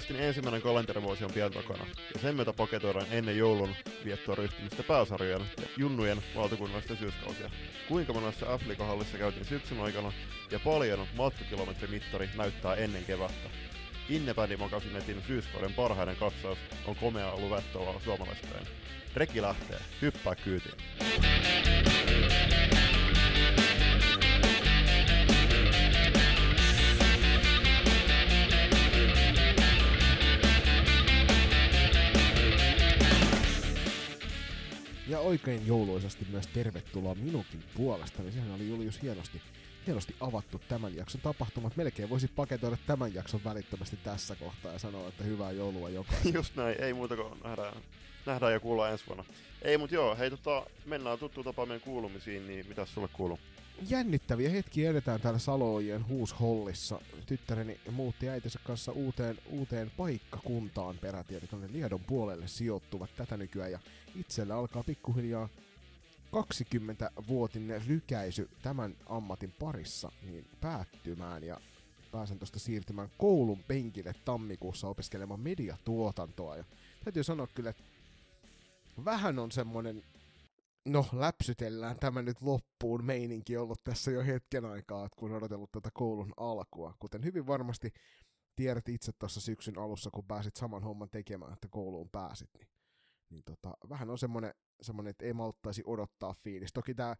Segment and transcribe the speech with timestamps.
[0.00, 3.74] podcastin ensimmäinen kalenterivuosi on pian takana, ja sen myötä paketoidaan ennen joulun
[4.04, 7.50] viettoa ryhtymistä pääsarjojen ja junnujen valtakunnallisten syyskausia.
[7.88, 10.12] Kuinka monessa Afrikahallissa käytiin syksyn aikana,
[10.50, 13.50] ja paljon matkakilometrimittari näyttää ennen kevättä.
[14.08, 18.66] Innebändi Magasinetin syyskauden parhainen katsaus on komea luvettoa suomalaispäin.
[19.14, 20.74] Reki lähtee, hyppää kyytiin.
[35.10, 39.42] Ja oikein jouluisasti myös tervetuloa minunkin puolesta, niin sehän oli Julius hienosti,
[39.86, 41.76] hienosti avattu tämän jakson tapahtumat.
[41.76, 46.34] Melkein voisi paketoida tämän jakson välittömästi tässä kohtaa ja sanoa, että hyvää joulua jokaiselle.
[46.38, 47.74] Just näin, ei muuta kuin nähdään,
[48.26, 49.24] nähdään ja kuullaan ensi vuonna.
[49.62, 53.38] Ei mut joo, hei tota, mennään tuttu tapaan meidän kuulumisiin, niin mitä sulle kuuluu?
[53.88, 57.00] Jännittäviä hetkiä edetään täällä Saloojien huushollissa.
[57.26, 63.72] Tyttäreni muutti äitinsä kanssa uuteen, uuteen paikkakuntaan peräti, eli Liedon puolelle sijoittuvat tätä nykyään.
[63.72, 63.78] Ja
[64.14, 65.48] itsellä alkaa pikkuhiljaa
[66.36, 71.60] 20-vuotinen rykäisy tämän ammatin parissa niin päättymään ja
[72.12, 76.56] pääsen tuosta siirtymään koulun penkille tammikuussa opiskelemaan mediatuotantoa.
[76.56, 76.64] Ja
[77.04, 77.82] täytyy sanoa kyllä, että
[79.04, 80.02] vähän on semmonen
[80.86, 86.32] no läpsytellään tämä nyt loppuun meininki ollut tässä jo hetken aikaa, kun odotellut tätä koulun
[86.36, 86.94] alkua.
[86.98, 87.92] Kuten hyvin varmasti
[88.56, 92.68] tiedät itse tuossa syksyn alussa, kun pääsit saman homman tekemään, että kouluun pääsit, niin,
[93.30, 96.72] niin tota, vähän on semmoinen, semmoinen, että ei malttaisi odottaa fiilis.
[96.72, 97.16] Toki tämä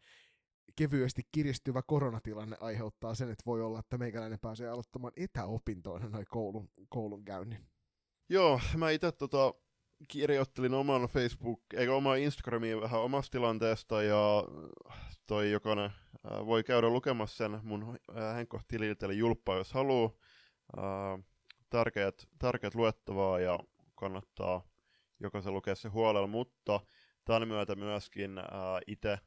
[0.76, 6.70] kevyesti kiristyvä koronatilanne aiheuttaa sen, että voi olla, että meikäläinen pääsee aloittamaan etäopintoina noin koulun,
[6.88, 7.66] koulun käynnin.
[8.28, 9.54] Joo, mä itse tota,
[10.08, 14.44] kirjoittelin oman Facebook, eikä omaa Instagramiin vähän omasta tilanteesta ja
[15.26, 20.10] toi jokainen äh, voi käydä lukemassa sen mun äh, Henkko-tililtä, eli julppaa jos haluaa.
[20.78, 21.24] Äh,
[21.70, 23.58] tärkeät, tärkeät luettavaa ja
[23.94, 24.62] kannattaa
[25.20, 26.80] jokaisen lukea se huolella, mutta
[27.24, 28.44] tämän myötä myöskin äh,
[28.86, 29.18] itse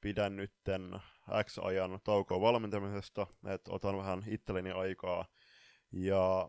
[0.00, 1.00] pidän nytten
[1.44, 5.24] X-ajan taukoa valmentamisesta, että otan vähän itselleni aikaa
[5.92, 6.48] ja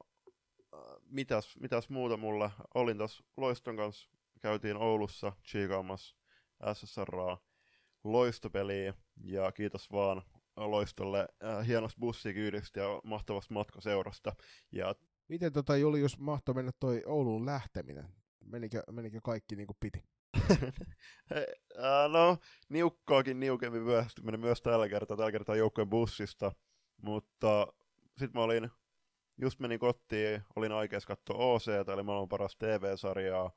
[1.05, 2.51] mitäs, mitäs muuta mulle?
[2.73, 4.09] Olin tässä Loiston kanssa,
[4.41, 6.15] käytiin Oulussa chiikaamassa
[6.73, 7.37] SSRaa
[8.03, 10.21] loistopeliä ja kiitos vaan
[10.55, 14.35] Loistolle äh, hienosta bussikyydistä ja mahtavasta matkaseurasta.
[14.71, 14.95] Ja...
[15.27, 18.05] Miten tota Julius mahtoi mennä toi Ouluun lähteminen?
[18.45, 20.03] Menikö, menikö kaikki niin kuin piti?
[22.13, 22.37] no,
[22.69, 26.51] niukkaakin niukemmin myöhästyminen myös tällä kertaa, tällä kertaa joukkojen bussista,
[27.01, 27.67] mutta
[28.17, 28.69] sitten mä olin
[29.41, 33.51] just menin kotiin, olin aikeis katsoa OC, eli maailman paras TV-sarjaa,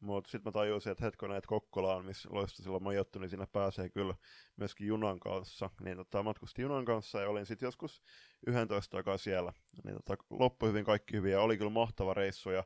[0.00, 3.88] mutta sitten mä tajusin, että hetkonen, että Kokkolaan, missä loista silloin majoittu, niin sinne pääsee
[3.88, 4.14] kyllä
[4.56, 5.70] myöskin junan kanssa.
[5.80, 8.02] Niin tota, matkustin junan kanssa ja olin sitten joskus
[8.46, 9.52] 11 aikaa siellä.
[9.84, 12.64] Niin tota, loppui hyvin kaikki hyvin ja oli kyllä mahtava reissu ja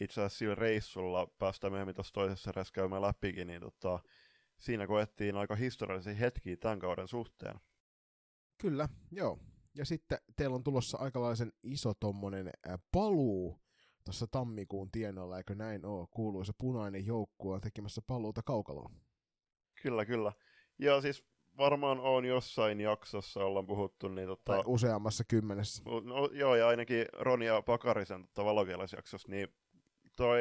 [0.00, 3.98] itse asiassa sillä reissulla päästään myöhemmin tuossa toisessa erässä käymään läpikin, niin tota,
[4.58, 7.60] siinä koettiin aika historiallisia hetkiä tämän kauden suhteen.
[8.58, 9.38] Kyllä, joo.
[9.74, 12.50] Ja sitten teillä on tulossa aikalaisen iso tommonen
[12.92, 13.60] paluu
[14.04, 16.06] tuossa tammikuun tienoilla, eikö näin ole?
[16.10, 19.00] Kuuluisa punainen joukkue tekemässä paluuta kaukaloon.
[19.82, 20.32] Kyllä, kyllä.
[20.78, 21.24] Ja siis
[21.58, 24.08] varmaan on jossain jaksossa ollaan puhuttu.
[24.08, 24.52] Niin tota...
[24.52, 25.82] Tai useammassa kymmenessä.
[26.04, 29.48] No, joo, ja ainakin Ronia Pakarisen tota, valokielaisjaksossa, niin
[30.16, 30.40] toi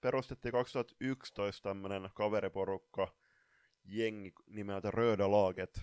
[0.00, 3.14] perustettiin 2011 tämmönen kaveriporukka,
[3.84, 5.80] jengi nimeltä Röda Laget,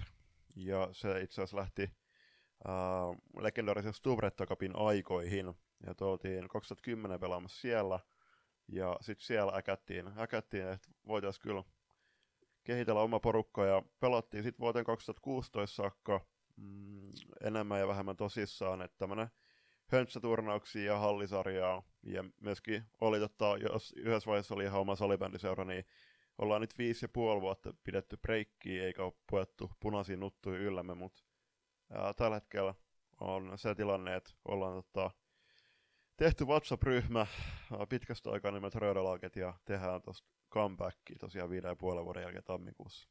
[0.55, 1.91] ja se itse asiassa lähti
[2.67, 5.45] uh, legendaarisen Stuvretto Cupin aikoihin,
[5.85, 7.99] ja oltiin 2010 pelaamassa siellä,
[8.67, 11.63] ja sitten siellä äkättiin, äkättiin että voitaisiin kyllä
[12.63, 16.25] kehitellä oma porukka, ja pelattiin sitten vuoteen 2016 saakka
[16.57, 17.09] mm,
[17.43, 19.27] enemmän ja vähemmän tosissaan, että tämmöinen
[19.87, 25.85] höntsäturnauksia ja hallisarjaa, ja myöskin oli, totta, jos yhdessä vaiheessa oli ihan oma salibändiseura, niin
[26.37, 31.23] ollaan nyt viisi ja puoli vuotta pidetty breikkiä, eikä ole puettu punaisiin nuttuihin yllämme, mutta
[31.93, 32.75] ää, tällä hetkellä
[33.21, 35.11] on se tilanne, että ollaan tota,
[36.17, 37.27] tehty WhatsApp-ryhmä
[37.89, 43.09] pitkästä aikaa nimeltä Röydalaget ja tehdään tuosta comebackia tosiaan viiden ja puolen vuoden jälkeen tammikuussa.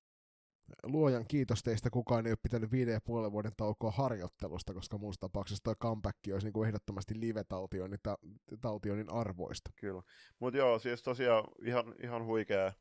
[0.82, 5.20] Luojan kiitos teistä, kukaan ei ole pitänyt viiden ja puolen vuoden taukoa harjoittelusta, koska muussa
[5.20, 8.18] tapauksessa tuo comeback olisi niin kuin ehdottomasti live-taltionin ta,
[8.60, 9.70] taltionin arvoista.
[9.76, 10.02] Kyllä,
[10.38, 12.72] mutta joo, siis tosiaan ihan, ihan huikea,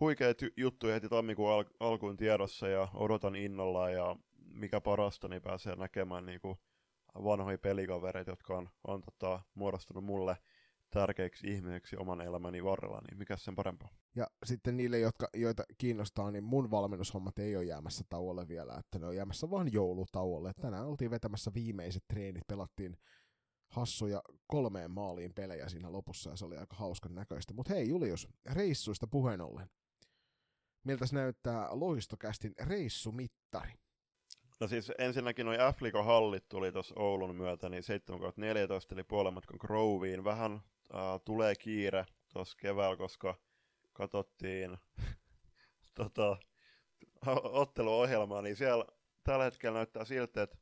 [0.00, 4.16] huikea juttu heti tammikuun al- alkuun tiedossa ja odotan innolla ja
[4.46, 6.58] mikä parasta, niin pääsee näkemään niin kuin
[7.14, 10.36] vanhoja pelikavereita, jotka on, on tota, muodostunut mulle
[10.90, 13.88] tärkeiksi ihmeiksi oman elämäni varrella, niin mikä sen parempaa.
[14.14, 18.98] Ja sitten niille, jotka, joita kiinnostaa, niin mun valmennushommat ei ole jäämässä tauolle vielä, että
[18.98, 20.52] ne on jäämässä vaan joulutauolle.
[20.60, 22.96] Tänään oltiin vetämässä viimeiset treenit, pelattiin
[23.68, 27.54] hassuja kolmeen maaliin pelejä siinä lopussa ja se oli aika hauskan näköistä.
[27.54, 29.70] Mutta hei Julius, reissuista puheen ollen.
[30.84, 33.72] Miltä näyttää loistokästin reissumittari?
[34.62, 38.20] No siis ensinnäkin noin f hallit tuli tuossa Oulun myötä, niin 7
[38.92, 40.24] eli puolen matkan Groveen.
[40.24, 40.52] Vähän
[40.94, 43.34] äh, tulee kiire tuossa keväällä, koska
[43.92, 44.78] katsottiin
[45.94, 46.36] tota,
[47.42, 48.84] otteluohjelmaa, niin siellä
[49.24, 50.58] tällä hetkellä näyttää siltä, että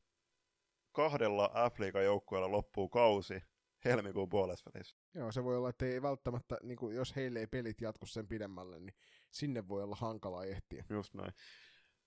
[0.93, 3.43] kahdella f joukkueella loppuu kausi
[3.85, 4.71] helmikuun puolessa
[5.15, 8.29] Joo, se voi olla, että ei välttämättä, niin kuin, jos heille ei pelit jatku sen
[8.29, 8.95] pidemmälle, niin
[9.31, 10.85] sinne voi olla hankala ehtiä.
[10.91, 11.33] Just näin.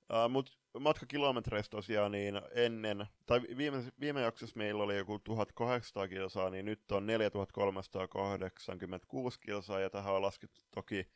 [0.09, 6.49] Uh, Mutta matkakilometreistä tosiaan niin ennen, tai viime, viime jaksossa meillä oli joku 1800 kilsaa,
[6.49, 11.07] niin nyt on 4386 kilsaa, ja tähän on laskettu toki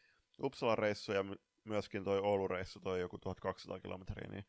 [0.44, 1.25] Uppsalan reissu ja
[1.63, 4.45] myöskin toi Oulu-reissu, toi joku 1200 kilometriä, niin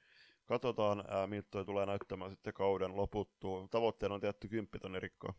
[0.46, 3.69] katsotaan, ää, miltä toi tulee näyttämään sitten kauden loputtua.
[3.70, 5.34] Tavoitteena on tietty 10 tonni rikkoa.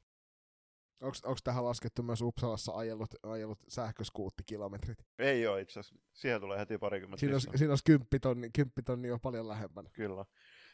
[1.01, 5.05] Onko tähän laskettu myös Uppsalassa ajellut, ajellut sähköskuuttikilometrit?
[5.19, 6.05] Ei ole itse asiassa.
[6.13, 7.19] Siihen tulee heti parikymmentä.
[7.19, 9.89] Siinä olisi, siinä olisi kymppitonni, kymppitonni jo paljon lähempänä.
[9.93, 10.25] Kyllä.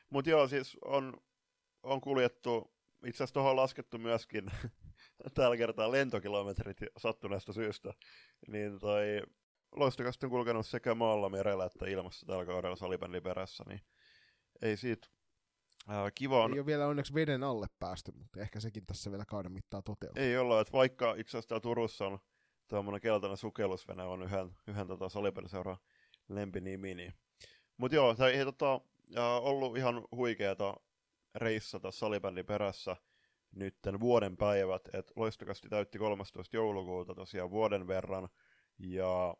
[0.09, 1.13] Mutta joo, siis on,
[1.83, 2.73] on kuljettu,
[3.05, 4.45] itse asiassa tuohon on laskettu myöskin
[5.33, 7.93] tällä kertaa lentokilometrit sattuneesta syystä.
[8.47, 9.21] Niin toi
[9.75, 13.81] loistokasti on kulkenut sekä maalla, merellä että ilmassa tällä kaudella salibändin perässä, niin
[14.61, 15.07] ei siitä
[15.87, 16.53] Ää, kiva on...
[16.53, 20.23] Ei ole vielä onneksi veden alle päästy, mutta ehkä sekin tässä vielä kauden mittaa toteutuu.
[20.23, 22.19] Ei olla, että vaikka itse asiassa Turussa on
[22.67, 25.77] tuommoinen keltainen sukellusvene on yhden, yhden tota salipeliseuraan
[26.29, 26.95] lempinimi.
[26.95, 27.13] Niin.
[27.77, 28.81] Mutta joo, tämä ei tota,
[29.41, 30.73] ollut ihan huikeeta
[31.35, 32.95] reissata salibändin perässä
[33.55, 36.57] nytten vuoden päivät, että loistokasti täytti 13.
[36.57, 38.29] joulukuuta tosiaan vuoden verran,
[38.79, 39.35] ja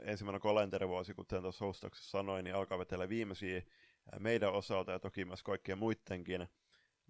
[0.00, 3.62] ensimmäinen kalenterivuosi, kuten tuossa hostauksessa sanoin, niin alkaa vetellä viimeisiä
[4.18, 6.48] meidän osalta ja toki myös kaikkien muidenkin,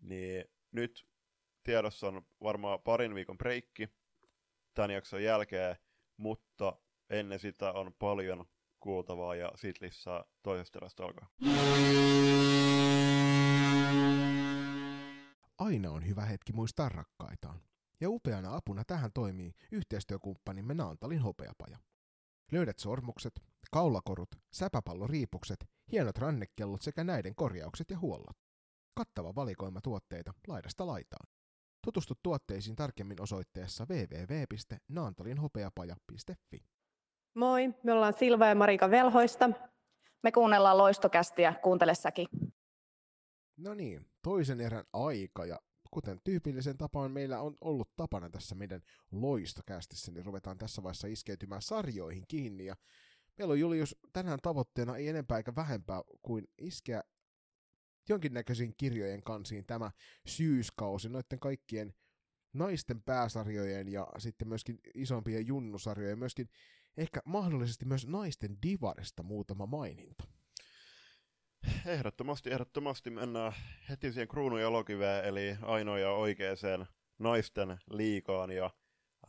[0.00, 1.06] niin nyt
[1.62, 3.88] tiedossa on varmaan parin viikon breikki
[4.74, 5.76] tämän jakson jälkeen,
[6.16, 6.76] mutta
[7.10, 8.44] ennen sitä on paljon
[8.80, 11.28] kuultavaa ja sit lisää toisesta erästä alkaa.
[15.58, 17.60] Aina on hyvä hetki muistaa rakkaitaan.
[18.00, 21.78] Ja upeana apuna tähän toimii yhteistyökumppanimme Naantalin hopeapaja.
[22.52, 23.40] Löydät sormukset,
[23.70, 28.37] kaulakorut, säpäpalloriipukset, hienot rannekellot sekä näiden korjaukset ja huollot.
[28.94, 31.29] Kattava valikoima tuotteita laidasta laitaan.
[31.85, 36.65] Tutustu tuotteisiin tarkemmin osoitteessa www.naantalinhopeapaja.fi.
[37.35, 39.50] Moi, me ollaan Silva ja Marika Velhoista.
[40.23, 42.29] Me kuunnellaan loistokästiä, kuuntele säkin.
[43.56, 45.61] No niin, toisen erän aika ja
[45.91, 48.82] kuten tyypillisen tapaan meillä on ollut tapana tässä meidän
[49.12, 52.65] loistokästissä, niin ruvetaan tässä vaiheessa iskeytymään sarjoihin kiinni.
[52.65, 52.76] Ja
[53.38, 57.02] meillä on Julius tänään tavoitteena ei enempää eikä vähempää kuin iskeä
[58.08, 59.90] jonkinnäköisiin kirjojen kansiin tämä
[60.26, 61.94] syyskausi noiden kaikkien
[62.52, 66.49] naisten pääsarjojen ja sitten myöskin isompien junnusarjojen, myöskin
[66.96, 70.25] ehkä mahdollisesti myös naisten divarista muutama maininta.
[71.87, 73.52] Ehdottomasti, ehdottomasti mennään
[73.88, 76.87] heti siihen kruunun jalokiveen, eli ainoa ja oikeeseen
[77.19, 78.70] naisten liikaan ja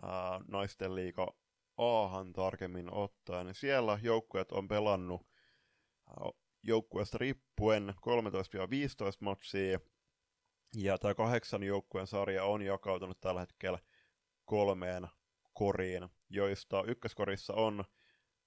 [0.02, 1.36] ää, naisten liika
[1.80, 3.56] Aahan tarkemmin ottaen.
[3.56, 5.28] Siellä joukkueet on pelannut
[6.64, 7.94] joukkueesta riippuen 13-15
[9.19, 9.80] matsia,
[10.76, 13.80] ja tämä kahdeksan joukkueen sarja on jakautunut tällä hetkellä
[14.45, 15.07] kolmeen
[15.54, 17.83] koriin, joista ykköskorissa on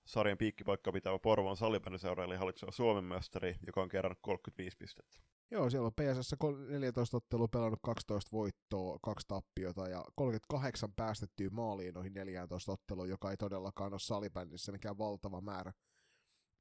[0.04, 5.20] sarjan piikkipaikka pitävä Porvon salibändiseura, eli hallitseva Suomen mestari, joka on kerran 35 pistettä.
[5.52, 6.34] Joo, siellä on PSS
[6.68, 13.30] 14 ottelua pelannut 12 voittoa, kaksi tappiota ja 38 päästettyä maaliin noihin 14 otteluun, joka
[13.30, 15.72] ei todellakaan ole salibändissä mikään valtava määrä.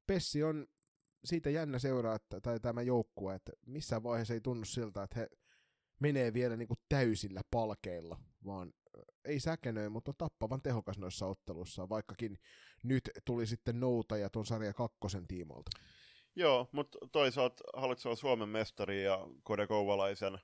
[0.06, 0.66] Pessi on
[1.24, 5.28] siitä jännä seuraa, että, tai tämä joukkue, että missään vaiheessa ei tunnu siltä, että he
[6.00, 8.72] menee vielä niin kuin täysillä palkeilla, vaan
[9.24, 12.38] ei säkenöi, mutta on tappavan tehokas noissa otteluissa, vaikkakin
[12.82, 15.70] nyt tuli sitten noutaja tuon sarja kakkosen tiimoilta.
[16.36, 20.38] Joo, mutta toisaalta hallitseva Suomen mestari ja Kode Kouvalaisen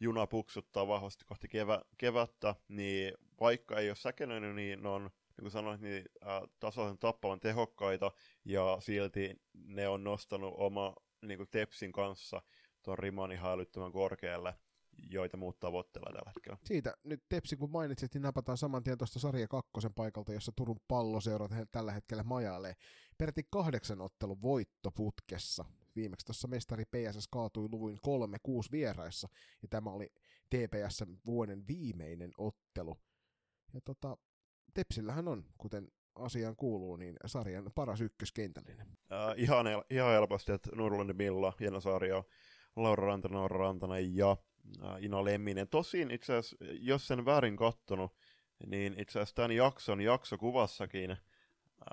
[0.00, 5.42] juna puksuttaa vahvasti kohti kevä, kevättä, niin vaikka ei ole säkenöinyt, niin ne on, niin
[5.42, 8.12] kuin sanoit, niin äh, tasoisen tappavan tehokkaita,
[8.44, 12.42] ja silti ne on nostanut oma niin kuin Tepsin kanssa
[12.82, 14.54] tuon riman ihan älyttömän korkealle
[15.10, 16.58] joita muut tavoittelee tällä hetkellä.
[16.64, 20.80] Siitä nyt Tepsi, kun mainitsit, niin napataan saman tien tuosta sarja kakkosen paikalta, jossa Turun
[20.88, 22.74] palloseurat tällä hetkellä majailee.
[23.18, 25.64] Peräti kahdeksan ottelun voitto putkessa.
[25.96, 28.00] Viimeksi tuossa mestari PSS kaatui luvuin 3-6
[28.72, 29.28] vieraissa,
[29.62, 30.08] ja tämä oli
[30.50, 32.98] TPS vuoden viimeinen ottelu.
[33.74, 34.16] Ja tota,
[34.74, 38.86] Tepsillähän on, kuten asiaan kuuluu, niin sarjan paras ykköskentällinen.
[39.12, 42.24] Äh, ihan, ihan helposti, että Nurlandi Milla, Jena Sarja,
[42.76, 44.36] Laura Rantanen, Laura Rantanen ja
[45.00, 45.68] Ina Lemminen.
[45.68, 48.16] Tosin itse asiassa, jos sen väärin kattonut,
[48.66, 51.16] niin itse asiassa tämän jakson jaksokuvassakin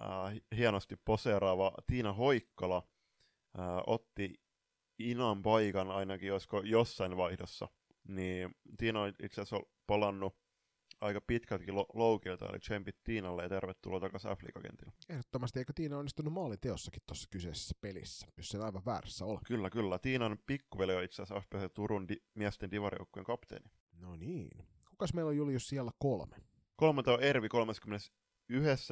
[0.01, 2.77] äh, hienosti poseeraava Tiina Hoikkala
[3.59, 4.33] äh, otti
[4.99, 7.67] Inan paikan ainakin, olisiko jossain vaihdossa.
[8.07, 10.35] Niin Tiina on itse asiassa palannut
[11.01, 14.91] aika pitkältkin lo- loukilta, eli tsempit Tiinalle ja tervetuloa takaisin Afrikakentille.
[15.09, 19.39] Ehdottomasti, eikö Tiina onnistunut maaliteossakin tuossa kyseisessä pelissä, jos se aivan väärässä ole?
[19.45, 19.99] Kyllä, kyllä.
[19.99, 23.71] Tiinan pikkuveli on itse asiassa FPC Turun di- miesten divarijoukkueen kapteeni.
[23.91, 24.67] No niin.
[24.89, 26.35] Kukas meillä on Julius siellä kolme?
[26.75, 27.81] Kolmanta on Ervi 31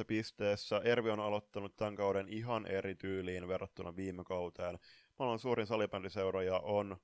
[0.06, 0.80] pisteessä.
[0.84, 4.78] Ervi on aloittanut tämän kauden ihan eri tyyliin verrattuna viime kauteen.
[5.18, 6.96] Mä olen suurin salibändiseura ja on,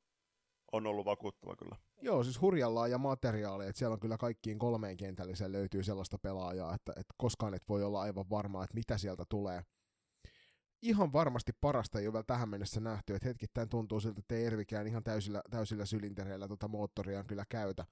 [0.73, 1.77] on ollut vakuuttava kyllä.
[2.03, 6.75] Joo, siis hurjalla ja materiaalia, että siellä on kyllä kaikkiin kolmeen kentälliseen löytyy sellaista pelaajaa,
[6.75, 9.63] että, että koskaan et voi olla aivan varmaa, että mitä sieltä tulee.
[10.83, 14.45] Ihan varmasti parasta ei ole vielä tähän mennessä nähty, että hetkittäin tuntuu siltä, että ei
[14.45, 17.85] Ervikään ihan täysillä, täysillä sylintereillä tuota moottoriaan kyllä käytä,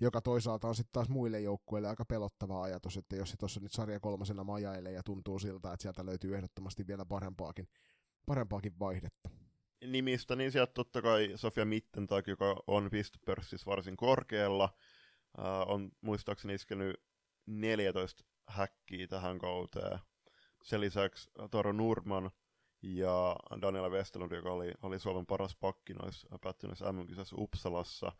[0.00, 3.72] joka toisaalta on sitten taas muille joukkueille aika pelottava ajatus, että jos se tuossa nyt
[3.72, 7.68] sarja kolmasena majailee ja tuntuu siltä, että sieltä löytyy ehdottomasti vielä parempaakin,
[8.26, 9.30] parempaakin vaihdetta
[9.86, 14.68] nimistä, niin sieltä totta kai Sofia Mittentag, joka on pistepörssissä varsin korkealla,
[15.38, 16.96] uh, on muistaakseni iskenyt
[17.46, 19.98] 14 häkkiä tähän kauteen.
[20.62, 22.30] Sen lisäksi Toro Nurman
[22.82, 28.12] ja Daniela Westerlund, joka oli, oli Suomen paras pakki noissa päättyneessä mm Uppsalassa.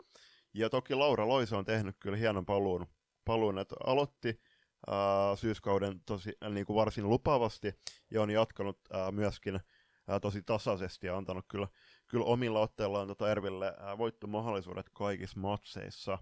[0.54, 2.86] Ja toki Laura Loisa on tehnyt kyllä hienon paluun,
[3.24, 4.40] paluun että aloitti
[4.88, 7.72] uh, syyskauden tosi, niin kuin varsin lupaavasti
[8.10, 9.60] ja on jatkanut uh, myöskin
[10.08, 11.68] ää, tosi tasaisesti ja antanut kyllä,
[12.06, 16.18] kyllä omilla otteillaan tota Erville ää, voittomahdollisuudet kaikissa matseissa.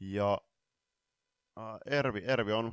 [0.00, 0.40] Ja
[1.56, 2.72] ää, Ervi, Ervi on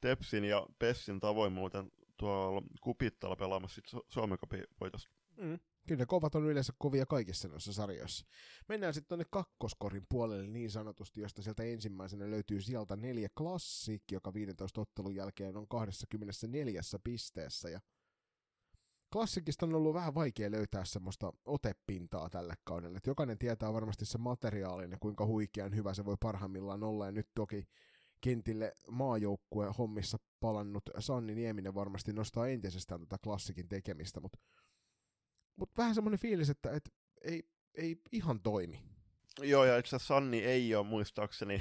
[0.00, 4.38] Tepsin ja Pessin tavoin muuten tuolla Kupittalla pelaamassa Suomen
[4.80, 5.10] voitosta.
[5.36, 5.58] Mm.
[5.86, 8.26] Kyllä kovat on yleensä kovia kaikissa noissa sarjoissa.
[8.68, 14.34] Mennään sitten tuonne kakkoskorin puolelle niin sanotusti, josta sieltä ensimmäisenä löytyy sieltä neljä Classic, joka
[14.34, 17.68] 15 ottelun jälkeen on 24 pisteessä.
[17.68, 17.80] Ja
[19.12, 22.98] klassikista on ollut vähän vaikea löytää semmoista otepintaa tälle kaudelle.
[22.98, 27.06] Et jokainen tietää varmasti se materiaalin ja kuinka huikean hyvä se voi parhaimmillaan olla.
[27.06, 27.68] Ja nyt toki
[28.20, 34.38] kentille maajoukkueen hommissa palannut Sanni Nieminen varmasti nostaa entisestään tätä klassikin tekemistä, mutta
[35.56, 37.42] mut vähän semmoinen fiilis, että et ei,
[37.74, 38.82] ei ihan toimi.
[39.42, 41.60] Joo, ja itse Sanni ei ole muistaakseni,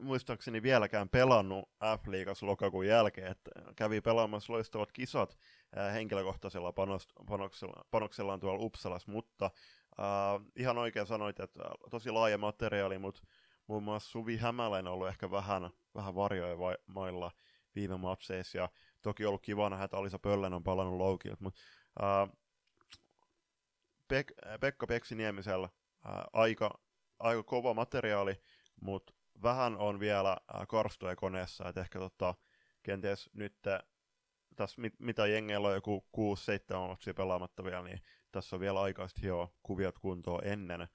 [0.00, 5.38] muistaakseni vieläkään pelannut F-liigassa lokakuun jälkeen, että kävi pelaamassa loistavat kisat
[5.78, 9.44] äh, henkilökohtaisella panost, panoksella, panoksellaan tuolla Uppsalassa, mutta
[10.00, 13.22] äh, ihan oikein sanoit, että tosi laaja materiaali, mutta
[13.66, 17.30] muun muassa Suvi Hämäläinen on ollut ehkä vähän, vähän varjoja vai, mailla
[17.74, 18.68] viime matseissa, ja
[19.02, 21.60] toki ollut kiva nähdä, että Alisa Pöllen on palannut loukilta, mutta
[22.02, 22.36] äh,
[24.14, 25.68] Pek- Pekka Peksiniemisellä
[26.32, 26.80] aika,
[27.18, 28.40] aika kova materiaali,
[28.80, 30.36] mutta vähän on vielä
[30.68, 32.34] karstoja koneessa, että ehkä tota,
[32.82, 33.56] kenties nyt
[34.56, 38.00] tässä mit, mitä jengeillä on joku 6-7 matsia pelaamatta vielä, niin
[38.32, 40.88] tässä on vielä aikaista hioa kuviot kuntoon ennen.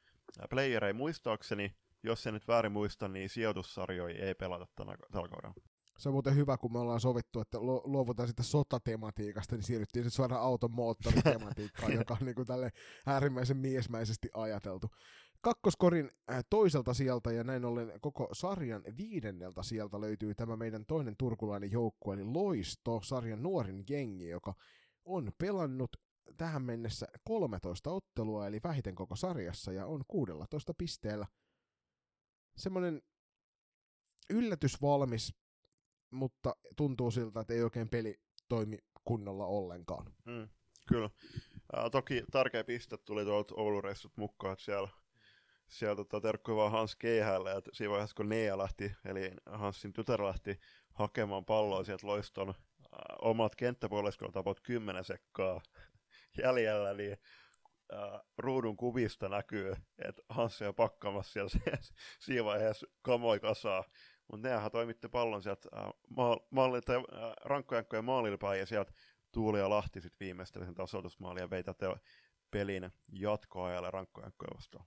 [0.49, 5.70] Playerei muistaakseni, jos en nyt väärin muista, niin sijoitussarjoja ei pelata tällä kaudella.
[6.01, 10.15] Se on muuten hyvä, kun me ollaan sovittu, että luovutaan sitä sotatematiikasta, niin siirryttiin sitten
[10.15, 12.71] suoraan auton moottoritematiikkaan, joka on niin kuin tälle
[13.05, 14.87] äärimmäisen miesmäisesti ajateltu.
[15.41, 21.15] Kakkoskorin äh, toiselta sieltä ja näin ollen koko sarjan viidenneltä sieltä löytyy tämä meidän toinen
[21.17, 24.53] turkulainen joukkue, eli Loisto, sarjan nuorin jengi, joka
[25.05, 25.97] on pelannut
[26.37, 31.27] tähän mennessä 13 ottelua, eli vähiten koko sarjassa, ja on 16 pisteellä.
[32.57, 33.01] Semmoinen
[34.29, 35.40] yllätysvalmis
[36.11, 40.13] mutta tuntuu siltä, että ei oikein peli toimi kunnolla ollenkaan.
[40.25, 40.49] Mm,
[40.87, 41.09] kyllä.
[41.77, 44.89] Äh, toki tärkeä piste tuli tuolta Oulu-reissut mukaan, että siellä,
[45.67, 50.23] siellä tota, terkkui vaan Hans Keihälle, että siinä vaiheessa kun Nea lähti, eli Hansin tytär
[50.23, 50.59] lähti
[50.93, 52.55] hakemaan palloa sieltä loiston äh,
[53.21, 55.61] omat kenttäpuoliskolla tapot 10 sekkaa
[56.43, 57.17] jäljellä, niin
[57.93, 59.75] äh, ruudun kuvista näkyy,
[60.07, 61.79] että Hans on pakkaamassa siellä
[62.25, 63.83] siinä vaiheessa kamoi kasaa
[64.31, 65.85] mutta nehän toimitti pallon sieltä äh,
[66.51, 67.03] maali, tai, äh,
[67.41, 68.93] rankkojankkojen maalille päin, ja sieltä
[69.31, 71.85] Tuuli ja Lahti sitten viimeisteli sen tasoitusmaalin ja veitä te
[72.51, 74.85] pelin jatkoajalle rankkojankkoja vastaan.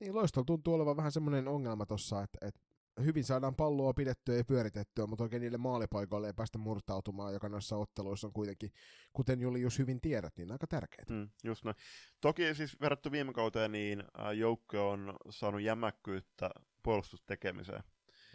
[0.00, 2.60] Niin, Loistolla tuntuu olevan vähän semmoinen ongelma tuossa, että, että
[3.04, 7.76] hyvin saadaan palloa pidettyä ja pyöritettyä, mutta oikein niille maalipaikoille ei päästä murtautumaan, joka noissa
[7.76, 8.70] otteluissa on kuitenkin,
[9.12, 11.06] kuten Juli jos hyvin tiedät, niin aika tärkeää.
[11.10, 11.76] Mm, just näin.
[12.20, 16.50] Toki siis verrattu viime kauteen, niin äh, joukko on saanut jämäkkyyttä
[16.82, 17.82] puolustustekemiseen.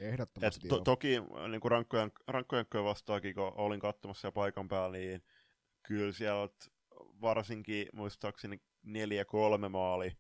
[0.01, 1.07] Ehdottomasti Et to, toki
[1.49, 5.23] niin kuin rankkojen, rankkojen vastaakin, kun olin katsomassa siellä paikan päällä, niin
[5.83, 6.65] kyllä sieltä
[7.21, 10.17] varsinkin muistaakseni neljä kolme maali,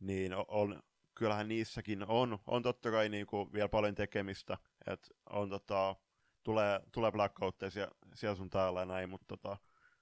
[0.00, 0.82] niin on
[1.14, 5.96] kyllähän niissäkin on, on totta kai niinku vielä paljon tekemistä, että on tota,
[6.42, 9.56] tulee, tulee blackoutteja siellä, siellä sun täällä ja näin, mutta tota,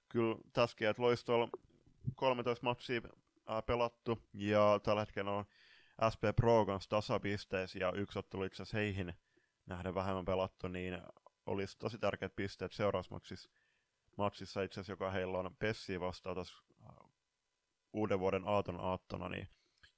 [0.09, 1.49] kyllä tässäkin, että Loistolla
[2.15, 3.01] 13 matsia
[3.47, 5.45] ää, pelattu, ja tällä hetkellä on
[6.13, 9.13] SP Pro kanssa tasapisteessä, ja yksi ottelu itse asiassa heihin
[9.65, 11.01] nähden vähemmän pelattu, niin
[11.45, 13.15] olisi tosi tärkeät pisteet seuraavassa
[14.17, 16.53] matsissa, itse asiassa, joka heillä on Pessi vastaan tässä
[17.93, 19.47] uuden vuoden aaton aattona, niin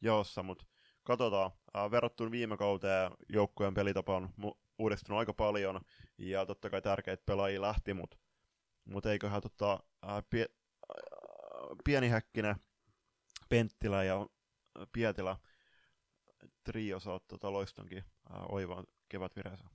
[0.02, 0.66] jaossa, mutta
[1.04, 1.52] katsotaan.
[1.78, 5.82] Äh, verrattuna viime kauteen joukkueen pelitapa on mu- uudistunut aika paljon,
[6.18, 8.18] ja totta kai tärkeitä pelaajia lähti, mutta
[8.86, 10.56] mut eiköhän tota, äh, pie-
[10.92, 12.56] äh, pieni häkkinen
[13.50, 14.28] Penttilä ja
[14.92, 15.38] Pietilä
[16.64, 18.04] trio saa tota loistonkin
[18.50, 19.66] oivan kevätvireensä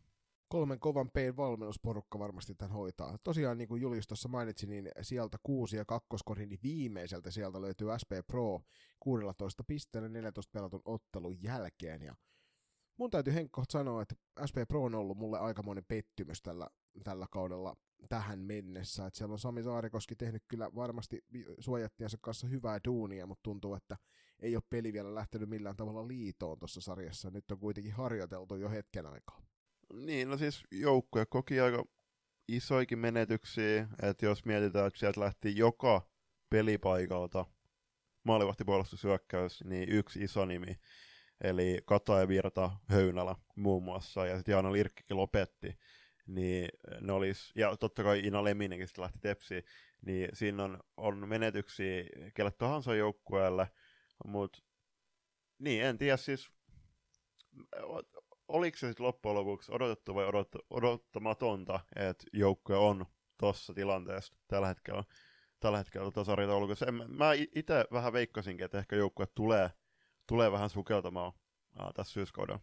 [0.48, 3.18] kolmen kovan pein valmennusporukka varmasti tämän hoitaa.
[3.24, 7.88] Tosiaan niin kuin Julius tuossa mainitsi, niin sieltä kuusi ja kakkoskorin niin viimeiseltä sieltä löytyy
[8.02, 8.60] SP Pro
[9.00, 12.02] 16 pisteellä 14 pelatun ottelun jälkeen.
[12.02, 12.14] Ja
[12.96, 14.14] mun täytyy Henkko sanoa, että
[14.48, 16.68] SP Pro on ollut mulle aikamoinen pettymys tällä,
[17.04, 17.76] tällä kaudella
[18.08, 19.06] tähän mennessä.
[19.06, 21.24] Että siellä on Sami Saarikoski tehnyt kyllä varmasti
[21.58, 23.96] suojattiensa kanssa hyvää duunia, mutta tuntuu, että
[24.40, 27.30] ei ole peli vielä lähtenyt millään tavalla liitoon tuossa sarjassa.
[27.30, 29.42] Nyt on kuitenkin harjoiteltu jo hetken aikaa.
[29.92, 31.84] Niin, no siis joukkue koki aika
[32.48, 36.08] isoikin menetyksiä, että jos mietitään, että sieltä lähti joka
[36.50, 37.44] pelipaikalta
[38.24, 40.78] maalivahtipuolustusyökkäys, niin yksi iso nimi,
[41.40, 45.78] eli Kata ja Virta Höynälä muun muassa, ja sitten Jaana Lirkkikin lopetti,
[46.26, 46.68] niin
[47.00, 49.64] ne olis, ja totta kai Ina Leminenkin sitten lähti tepsiin,
[50.06, 53.68] niin siinä on, on menetyksiä kelle tahansa joukkueelle,
[54.24, 54.58] mutta
[55.58, 56.50] niin, en tiedä siis,
[58.48, 63.06] oliko se sitten loppujen lopuksi odotettu vai odot, odottamatonta, että joukkue on
[63.38, 65.04] tuossa tilanteessa tällä hetkellä,
[65.60, 66.86] tällä hetkellä tasarjataulukossa.
[66.92, 69.70] Mä itse vähän veikkasinkin, että ehkä joukkue tulee,
[70.26, 71.32] tulee vähän sukeltamaan
[71.78, 72.60] ää, tässä syyskaudella.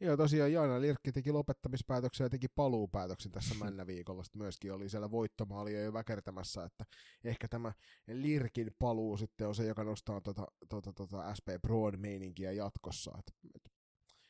[0.00, 4.24] Joo, tosiaan Jaana Lirkki teki lopettamispäätöksen ja teki paluupäätöksen tässä männä viikolla.
[4.24, 6.84] Sitten myöskin oli siellä voittomaalia jo väkertämässä, että
[7.24, 7.72] ehkä tämä
[8.06, 13.12] Lirkin paluu sitten on se, joka nostaa tuota, tuota, tuota SP Broad meininkiä jatkossa.
[13.18, 13.72] Et, et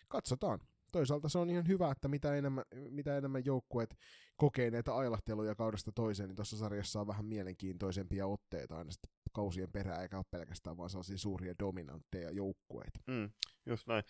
[0.09, 0.61] katsotaan.
[0.93, 3.97] Toisaalta se on ihan hyvä, että mitä enemmän, mitä enemmän joukkueet
[4.37, 9.73] kokee näitä ailahteluja kaudesta toiseen, niin tuossa sarjassa on vähän mielenkiintoisempia otteita aina sitten kausien
[9.73, 13.01] perään, eikä ole pelkästään vaan sellaisia suuria dominantteja joukkueita.
[13.07, 13.31] Mm,
[13.67, 14.03] just näin.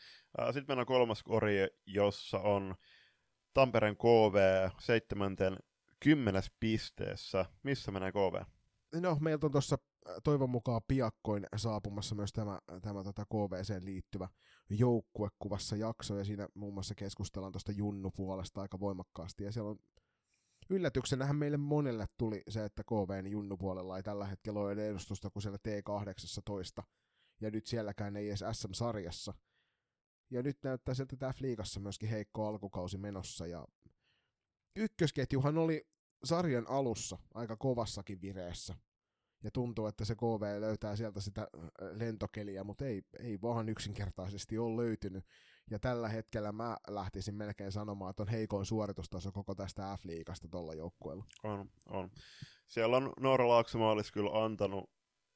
[0.47, 1.55] Sitten mennään kolmas kori,
[1.87, 2.75] jossa on
[3.55, 4.37] Tampereen KV
[4.81, 5.57] seitsemänten
[6.01, 7.47] kymmenes pisteessä.
[7.63, 8.43] Missä menee KV?
[9.01, 9.77] No, meiltä on tuossa
[10.25, 14.29] toivon mukaan piakkoin saapumassa myös tämä, tämä tota KVC liittyvä
[14.71, 19.79] joukkuekuvassa jakso, ja siinä muun muassa keskustellaan tuosta Junnu-puolesta aika voimakkaasti, ja siellä on
[20.71, 25.59] yllätyksenähän meille monelle tuli se, että KVn Junnu-puolella ei tällä hetkellä ole edustusta kuin siellä
[25.59, 26.83] T18,
[27.41, 29.35] ja nyt sielläkään ei edes SM-sarjassa.
[30.31, 33.67] Ja nyt näyttää sieltä että tämä Fliikassa myöskin heikko alkukausi menossa, ja
[34.77, 35.89] ykkösketjuhan oli
[36.25, 38.75] sarjan alussa aika kovassakin vireessä,
[39.45, 41.49] ja tuntuu, että se KV löytää sieltä sitä
[41.93, 45.25] lentokeliä, mutta ei, ei vaan yksinkertaisesti ole löytynyt.
[45.71, 50.75] Ja tällä hetkellä mä lähtisin melkein sanomaan, että on heikoin suoritustaso koko tästä F-liigasta tuolla
[50.75, 51.25] joukkueella.
[51.43, 52.11] On, on.
[52.67, 54.91] Siellä on Noora Laaksamaalis kyllä antanut,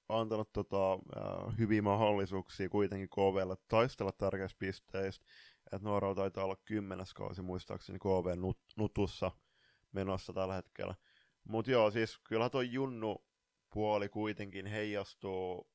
[0.09, 5.27] antanut tota, äh, hyviä mahdollisuuksia kuitenkin KVlle taistella tärkeistä pisteistä.
[5.73, 9.31] Että Nooralla taitaa olla kymmenes kausi muistaakseni KV nut, nutussa
[9.93, 10.95] menossa tällä hetkellä.
[11.49, 13.25] Mutta joo, siis kyllä tuo Junnu
[13.75, 15.71] puoli kuitenkin heijastuu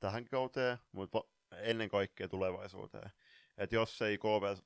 [0.00, 3.10] tähän kauteen, mutta ennen kaikkea tulevaisuuteen.
[3.58, 4.56] Et jos ei KV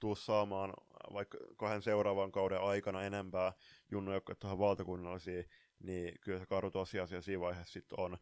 [0.00, 0.74] tuu saamaan
[1.12, 3.52] vaikka kahden seuraavan kauden aikana enempää
[3.90, 5.44] junnujoukkoja tuohon valtakunnallisiin,
[5.78, 8.18] niin kyllä se karu tosiasia siinä vaiheessa sitten on,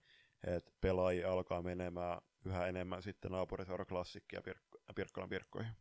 [0.47, 5.73] että pelaajia alkaa menemään yhä enemmän sitten naapuriseura klassikkia Pirk- Pirkkalan pirkkoihin.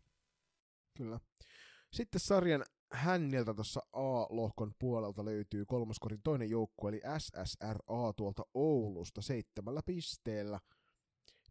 [0.97, 1.19] Kyllä.
[1.91, 9.81] Sitten sarjan hänniltä tuossa A-lohkon puolelta löytyy kolmoskorin toinen joukkue, eli SSRA tuolta Oulusta seitsemällä
[9.85, 10.59] pisteellä.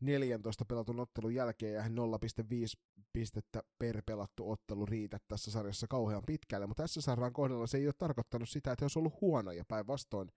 [0.01, 1.89] 14 pelatun ottelun jälkeen ja 0,5
[3.13, 7.95] pistettä per pelattu ottelu riitä tässä sarjassa kauhean pitkälle, mutta SSRAn kohdalla se ei ole
[7.99, 10.33] tarkoittanut sitä, että he olisi ollut huonoja päinvastoin.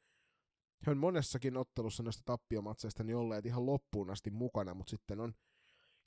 [0.85, 5.33] He on monessakin ottelussa näistä tappiomatseista niin olleet ihan loppuun asti mukana, mutta sitten on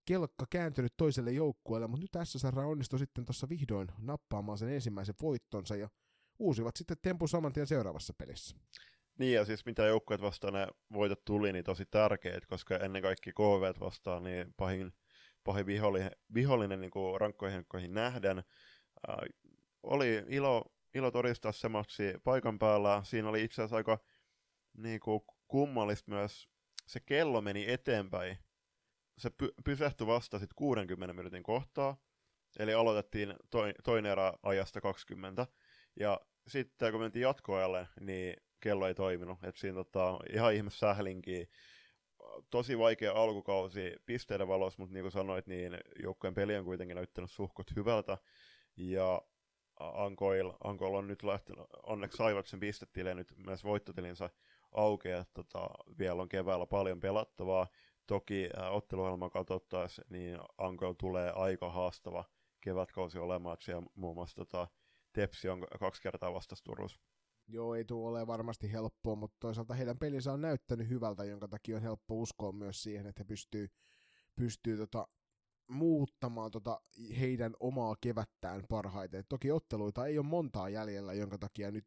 [0.05, 5.77] kelkka kääntynyt toiselle joukkueelle, mutta nyt SSR onnistui sitten tuossa vihdoin nappaamaan sen ensimmäisen voittonsa
[5.77, 5.89] ja
[6.39, 8.57] uusivat sitten tempu saman tien seuraavassa pelissä.
[9.19, 13.33] Niin ja siis mitä joukkueet vastaan ne voitot tuli, niin tosi tärkeät, koska ennen kaikkea
[13.33, 14.93] KV vastaan niin pahin,
[15.45, 18.39] pahin vihollinen, vihollinen niin kuin rankkoihin nähden.
[18.39, 19.17] Äh,
[19.83, 23.03] oli ilo, ilo todistaa se matsi paikan päällä.
[23.05, 23.99] Siinä oli itse asiassa aika
[24.77, 26.49] niin kuin, kummallista myös,
[26.87, 28.39] se kello meni eteenpäin
[29.19, 31.97] se py- pysähtyi vasta sitten 60 minuutin kohtaa,
[32.59, 35.47] eli aloitettiin toi, toinen erä ajasta 20,
[36.01, 41.47] ja sitten kun mentiin jatkoajalle, niin kello ei toiminut, että siinä tota, ihan ihme sählinkiä,
[42.51, 47.31] tosi vaikea alkukausi pisteiden valossa, mutta niin kuin sanoit, niin joukkueen peli on kuitenkin näyttänyt
[47.31, 48.19] suhkot hyvältä,
[48.77, 49.23] ja
[49.81, 54.31] Ankoil, Ankoil on nyt lähtenyt, onneksi saivat sen pistetille nyt myös voittotilinsä
[54.73, 57.67] auki, että tota, vielä on keväällä paljon pelattavaa.
[58.07, 62.25] Toki äh, otteluohjelmaa katsottaessa, niin Ankoil tulee aika haastava
[62.61, 64.69] kevätkausi olemaan, että siellä muun muassa tota,
[65.13, 67.01] Tepsi on kaksi kertaa vastas Turussa.
[67.49, 71.77] Joo, ei tule ole varmasti helppoa, mutta toisaalta heidän pelinsä on näyttänyt hyvältä, jonka takia
[71.77, 73.69] on helppo uskoa myös siihen, että he pystyy,
[74.37, 75.09] pystyy tota,
[75.69, 76.81] muuttamaan tota
[77.21, 79.21] heidän omaa kevättään parhaiten.
[79.21, 81.87] Et toki otteluita ei ole montaa jäljellä, jonka takia nyt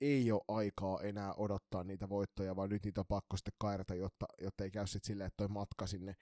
[0.00, 4.26] ei ole aikaa enää odottaa niitä voittoja, vaan nyt niitä on pakko sitten kairata, jotta,
[4.40, 6.16] jotta ei käy sitten silleen, että toi matka sinne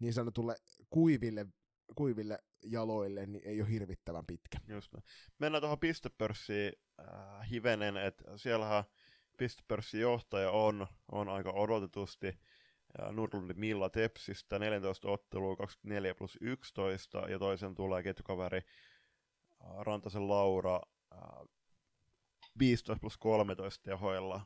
[0.00, 0.56] niin sanotulle
[0.90, 1.46] kuiville,
[1.94, 4.58] kuiville jaloille niin ei ole hirvittävän pitkä.
[4.68, 4.94] Just
[5.38, 8.84] Mennään tuohon pistepörssiin äh, hivenen, että siellähän
[9.36, 12.38] pistepörssin johtaja on, on aika odotetusti
[13.12, 18.60] Nurlundi Milla Tepsistä, 14 ottelua, 24 plus 11, ja toisen tulee ketjukaveri
[19.78, 20.80] Rantasen Laura
[22.58, 24.40] 15 plus 13 tehoilla.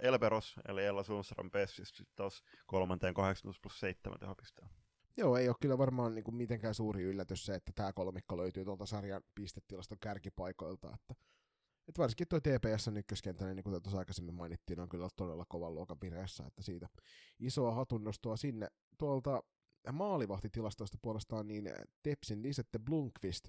[0.00, 4.68] Elberos, eli Ella Sundström Pessistä, taas kolmanteen 18 plus 7 tehopisteen.
[5.16, 8.64] Joo, ei ole kyllä varmaan niin kuin mitenkään suuri yllätys se, että tämä kolmikko löytyy
[8.64, 11.14] tuolta sarjan pistetilaston kärkipaikoilta, että
[11.88, 16.00] et varsinkin tuo TPS ykköskenttä, niin kuin tuossa aikaisemmin mainittiin, on kyllä todella kovan luokan
[16.02, 16.88] vireessä, että siitä
[17.40, 18.68] isoa hatunnostoa sinne.
[18.98, 19.42] Tuolta
[19.92, 21.70] maalivahtitilastoista puolestaan niin
[22.02, 23.48] Tepsin Lisette Blunkvist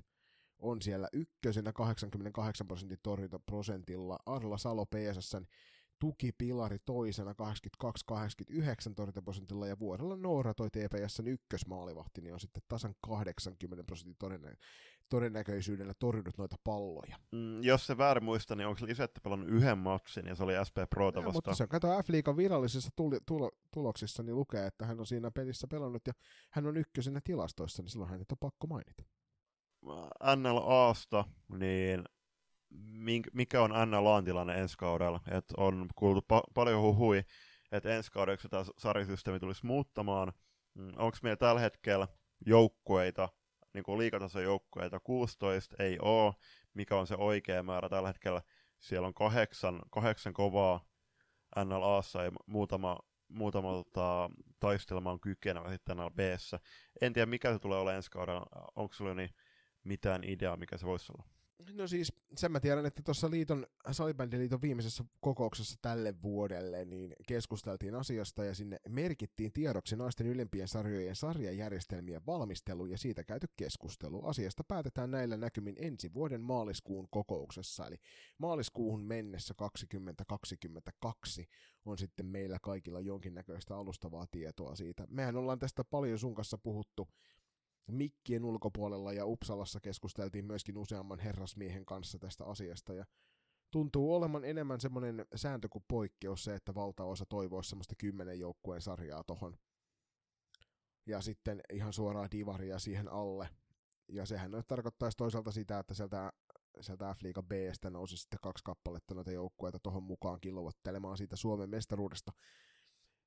[0.60, 5.46] on siellä ykkösenä 88 prosentin torjuntaprosentilla, Arla Salo PSSn
[6.00, 7.36] tukipilari toisena 82-89
[8.96, 14.16] torjuntaprosentilla ja vuodella Noora toi TPSn ykkösmaalivahti, niin on sitten tasan 80 prosentin
[15.10, 17.18] todennäköisyydellä torjunut noita palloja.
[17.32, 20.54] Mm, jos se väärin muista, niin onko se Lisette pelannut yhden matsin ja se oli
[20.68, 21.34] SP Prota vastaan?
[21.34, 25.68] Mutta se kato F-liigan virallisissa tuli, tulo, tuloksissa, niin lukee, että hän on siinä pelissä
[25.68, 26.14] pelannut ja
[26.52, 29.04] hän on ykkösenä tilastoissa, niin silloin hänet on pakko mainita.
[30.36, 31.26] NLAsta,
[31.58, 32.04] niin
[33.34, 35.20] mikä on NLAn tilanne ensi kaudella?
[35.32, 37.24] Et on kuultu pa- paljon huhui,
[37.72, 40.34] että ensi kaudeksi tämä sarjasysteemi tulisi muuttamaan.
[40.74, 42.08] Mm, Onko meillä tällä hetkellä
[42.46, 43.30] joukkueita,
[43.74, 46.34] niin kuin liikatason joukkueita 16, ei ole.
[46.74, 48.42] Mikä on se oikea määrä tällä hetkellä?
[48.80, 50.86] Siellä on kahdeksan, kahdeksan kovaa
[51.66, 56.60] NLAssa ja muutama, muutama tota, taistelma on kykenevä sitten NLBssä.
[57.02, 58.46] En tiedä, mikä se tulee olemaan ensi kaudella.
[58.76, 59.36] Onko sinulla niin
[59.84, 61.33] mitään ideaa, mikä se voisi olla?
[61.74, 67.96] No siis sen mä tiedän, että tuossa liiton, Salibändiliiton viimeisessä kokouksessa tälle vuodelle niin keskusteltiin
[67.96, 74.26] asiasta ja sinne merkittiin tiedoksi naisten ylempien sarjojen sarjajärjestelmien valmistelu ja siitä käyty keskustelu.
[74.26, 77.96] Asiasta päätetään näillä näkymin ensi vuoden maaliskuun kokouksessa, eli
[78.38, 81.48] maaliskuuhun mennessä 2022
[81.86, 85.08] on sitten meillä kaikilla jonkinnäköistä alustavaa tietoa siitä.
[85.10, 87.08] Mehän ollaan tästä paljon sun kanssa puhuttu
[87.88, 93.06] mikkien ulkopuolella ja Uppsalassa keskusteltiin myöskin useamman herrasmiehen kanssa tästä asiasta ja
[93.72, 99.24] tuntuu olevan enemmän semmoinen sääntö kuin poikkeus se, että valtaosa toivoisi semmoista kymmenen joukkueen sarjaa
[99.24, 99.58] tohon.
[101.06, 103.50] Ja sitten ihan suoraan divaria siihen alle.
[104.08, 106.34] Ja sehän nyt tarkoittaisi toisaalta sitä, että sieltä,
[106.82, 112.32] sieltä F-liiga Bstä nousi sitten kaksi kappaletta noita joukkueita tohon mukaan kilvoittelemaan siitä Suomen mestaruudesta.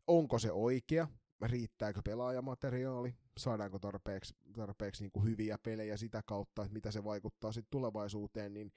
[0.06, 1.08] Onko se oikea?
[1.42, 7.52] Riittääkö pelaajamateriaali, saadaanko tarpeeksi, tarpeeksi niin kuin hyviä pelejä sitä kautta, että mitä se vaikuttaa
[7.52, 8.72] sitten tulevaisuuteen, niin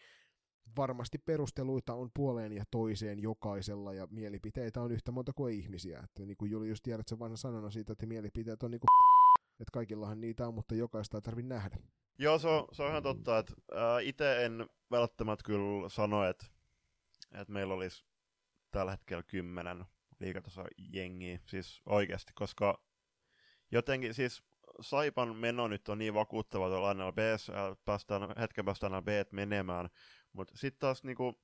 [0.78, 6.00] varmasti perusteluita on puoleen ja toiseen jokaisella, ja mielipiteitä on yhtä monta kuin ihmisiä.
[6.04, 8.89] Että niin kuin Julius tiedät sen vanha sanona siitä, että mielipiteet on niin kuin
[9.62, 11.78] että kaikillahan niitä on, mutta jokaista ei tarvitse nähdä.
[12.17, 13.54] Joo, se on, se on ihan totta, että
[14.02, 16.45] itse en välttämättä kyllä sano, että,
[17.32, 18.06] että meillä olisi
[18.72, 19.86] tällä hetkellä kymmenen
[20.19, 22.82] liikataso jengiä, siis oikeasti, koska
[23.71, 24.43] jotenkin siis
[24.82, 27.17] Saipan meno nyt on niin vakuuttava tuolla NLB,
[27.86, 29.89] päästään, hetken päästä NLB menemään,
[30.34, 31.41] mutta sitten taas niinku,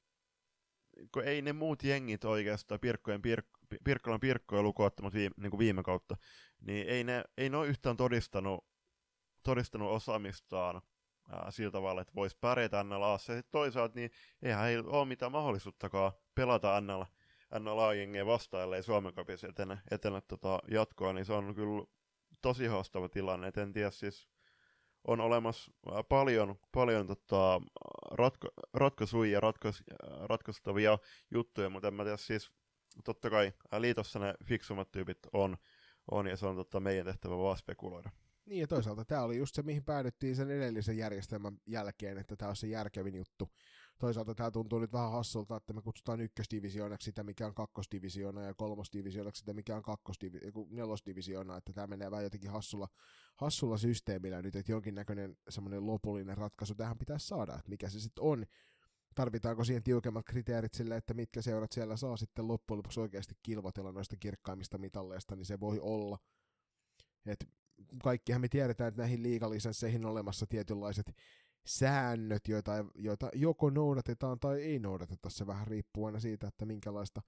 [1.13, 3.45] kun ei ne muut jengit oikeastaan, Pirkkojen Pirk,
[3.83, 6.17] Pirkkolan Pirkkoja lukuottamat viime, niin viime kautta,
[6.61, 8.65] niin ei ne, ei ne ole yhtään todistanut,
[9.43, 10.81] todistanut osaamistaan
[11.29, 13.33] ää, sillä tavalla, että voisi pärjätä NLAssa.
[13.33, 14.11] Ja toisaalta niin
[14.41, 17.03] eihän ei ole mitään mahdollisuuttakaan pelata NL,
[17.59, 21.85] NLA-jengiä vastaan, ellei Suomen kapissa etene, etene tota jatkoa, niin se on kyllä
[22.41, 23.47] tosi haastava tilanne.
[23.47, 24.29] Et en tiedä siis,
[25.07, 25.71] on olemassa
[26.09, 27.61] paljon, paljon tota,
[28.11, 29.83] ratko, ratkaisuja ja ratkais,
[30.23, 30.97] ratkaistavia
[31.31, 32.51] juttuja, mutta en mä tiedä siis,
[33.03, 35.57] totta kai liitossa ne fiksummat tyypit on,
[36.11, 38.09] on, ja se on tota, meidän tehtävä vaan spekuloida.
[38.45, 42.49] Niin ja toisaalta tämä oli just se, mihin päädyttiin sen edellisen järjestelmän jälkeen, että tämä
[42.49, 43.51] on se järkevin juttu.
[43.99, 48.53] Toisaalta tämä tuntuu nyt vähän hassulta, että me kutsutaan ykkösdivisioonaksi sitä, mikä on kakkosdivisioona, ja
[48.53, 49.83] kolmosdivisioonaksi sitä, mikä on
[50.69, 52.87] nelosdivisioona, että tämä menee vähän jotenkin hassulla,
[53.35, 58.23] hassulla systeemillä nyt, että jonkinnäköinen semmoinen lopullinen ratkaisu tähän pitäisi saada, että mikä se sitten
[58.23, 58.45] on.
[59.15, 63.91] Tarvitaanko siihen tiukemmat kriteerit sille, että mitkä seurat siellä saa sitten loppujen lopuksi oikeasti kilvotella
[63.91, 66.17] noista kirkkaimmista mitalleista, niin se voi olla.
[67.25, 67.49] Et
[68.03, 71.15] kaikkihan me tiedetään, että näihin liigalisensseihin on olemassa tietynlaiset
[71.65, 75.29] säännöt, joita, joita joko noudatetaan tai ei noudateta.
[75.29, 77.21] Se vähän riippuu aina siitä, että minkälaista,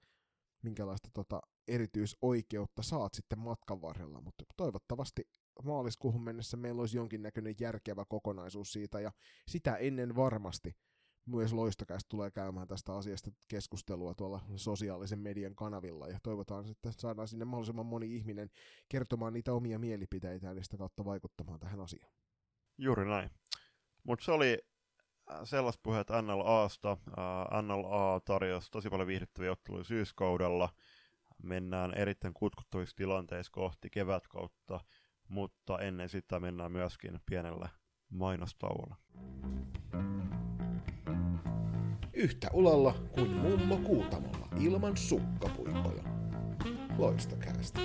[0.62, 4.20] minkälaista tota erityisoikeutta saat sitten matkan varrella.
[4.20, 5.28] Mutta toivottavasti
[5.64, 9.12] maaliskuuhun mennessä meillä olisi jonkinnäköinen järkevä kokonaisuus siitä, ja
[9.48, 10.76] sitä ennen varmasti
[11.26, 17.28] myös Loistokästä tulee käymään tästä asiasta keskustelua tuolla sosiaalisen median kanavilla, ja toivotaan, että saadaan
[17.28, 18.50] sinne mahdollisimman moni ihminen
[18.88, 22.12] kertomaan niitä omia mielipiteitään ja sitä kautta vaikuttamaan tähän asiaan.
[22.78, 23.30] Juuri näin.
[24.08, 24.58] Mutta se oli
[25.30, 26.90] äh, sellaista puheet NLAsta.
[26.90, 30.68] Äh, NLA tarjosi tosi paljon viihdyttäviä otteluja syyskaudella.
[31.42, 34.80] Mennään erittäin kutkuttavissa tilanteissa kohti kevätkautta,
[35.28, 37.68] mutta ennen sitä mennään myöskin pienellä
[38.08, 38.96] mainostauolla.
[42.12, 46.02] Yhtä ulalla kuin mummo kuutamolla ilman sukkapuikkoja.
[46.98, 47.80] Loistokäästä.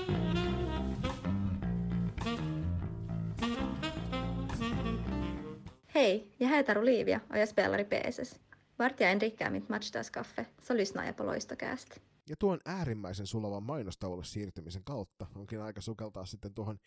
[6.55, 8.39] Heter Olivia och jag spelar i PSS.
[8.79, 11.99] Vart jag än dricker mitt matchdagskaffe så lyssnar jag på Loistocast.
[12.29, 16.77] Ja tuon äärimmäisen sulavan mainostauolle siirtymisen kautta onkin aika sukeltaa sitten tuohon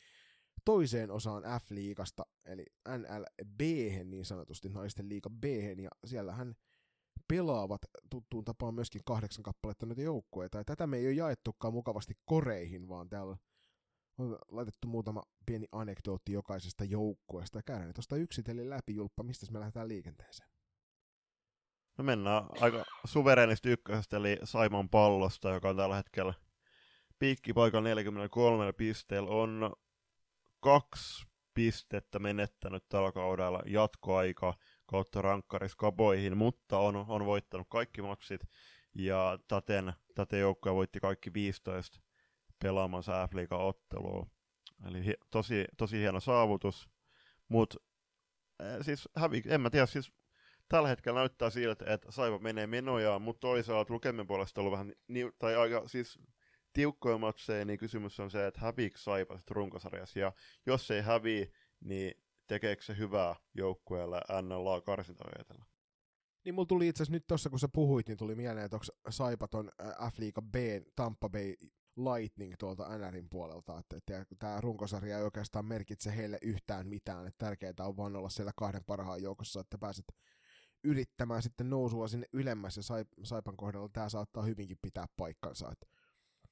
[0.65, 3.61] toiseen osaan F-liigasta, eli NLB
[4.05, 5.45] niin sanotusti, naisten liiga B,
[5.83, 6.55] ja siellähän
[7.29, 10.59] pelaavat tuttuun tapaan myöskin kahdeksan kappaletta noita joukkueita.
[10.59, 13.37] Ja tätä me ei ole jaettukaan mukavasti koreihin, vaan täällä
[14.19, 17.63] on laitettu muutama pieni anekdootti jokaisesta joukkueesta.
[17.63, 20.51] Käydään tuosta yksitellen läpi, Julppa, mistä me lähdetään liikenteeseen?
[21.99, 26.35] No mennään aika suvereenisti ykkösestä, eli Saimon pallosta, joka on tällä hetkellä
[27.19, 29.31] piikkipaikalla 43 pisteellä.
[29.31, 29.73] On
[30.61, 34.55] kaksi pistettä menettänyt tällä kaudella jatkoaika
[34.87, 38.41] kautta rankkariskaboihin, mutta on, on voittanut kaikki matsit
[38.95, 42.01] ja täten, täten joukkoja voitti kaikki 15
[42.63, 44.27] pelaamansa f ottelua.
[44.89, 46.89] Eli hi, tosi, tosi hieno saavutus,
[47.49, 47.77] mutta
[48.63, 50.13] äh, siis hävi, en mä tiedä, siis
[50.69, 55.31] tällä hetkellä näyttää siltä, että Saipa menee menojaan, mutta toisaalta lukemin puolesta on vähän, ni,
[55.39, 56.19] tai aika siis
[56.73, 60.33] tiukkoja matseja, niin kysymys on se, että häviikö Saipa runkosarjassa, ja
[60.67, 62.15] jos ei hävii, niin
[62.47, 65.65] tekeekö se hyvää joukkueelle NLA karsintavyötellä?
[66.45, 68.87] Niin mulla tuli itse asiassa nyt tuossa, kun sä puhuit, niin tuli mieleen, että onko
[69.11, 70.55] Saipaton F-liiga B,
[70.97, 71.55] Tampa Bay
[71.97, 77.45] Lightning tuolta NRin puolelta, että, että tämä runkosarja ei oikeastaan merkitse heille yhtään mitään, että
[77.47, 80.05] tärkeää on vaan olla siellä kahden parhaan joukossa, että pääset
[80.85, 82.81] yrittämään sitten nousua sinne ylemmässä
[83.23, 85.73] Saipan kohdalla tämä saattaa hyvinkin pitää paikkansa.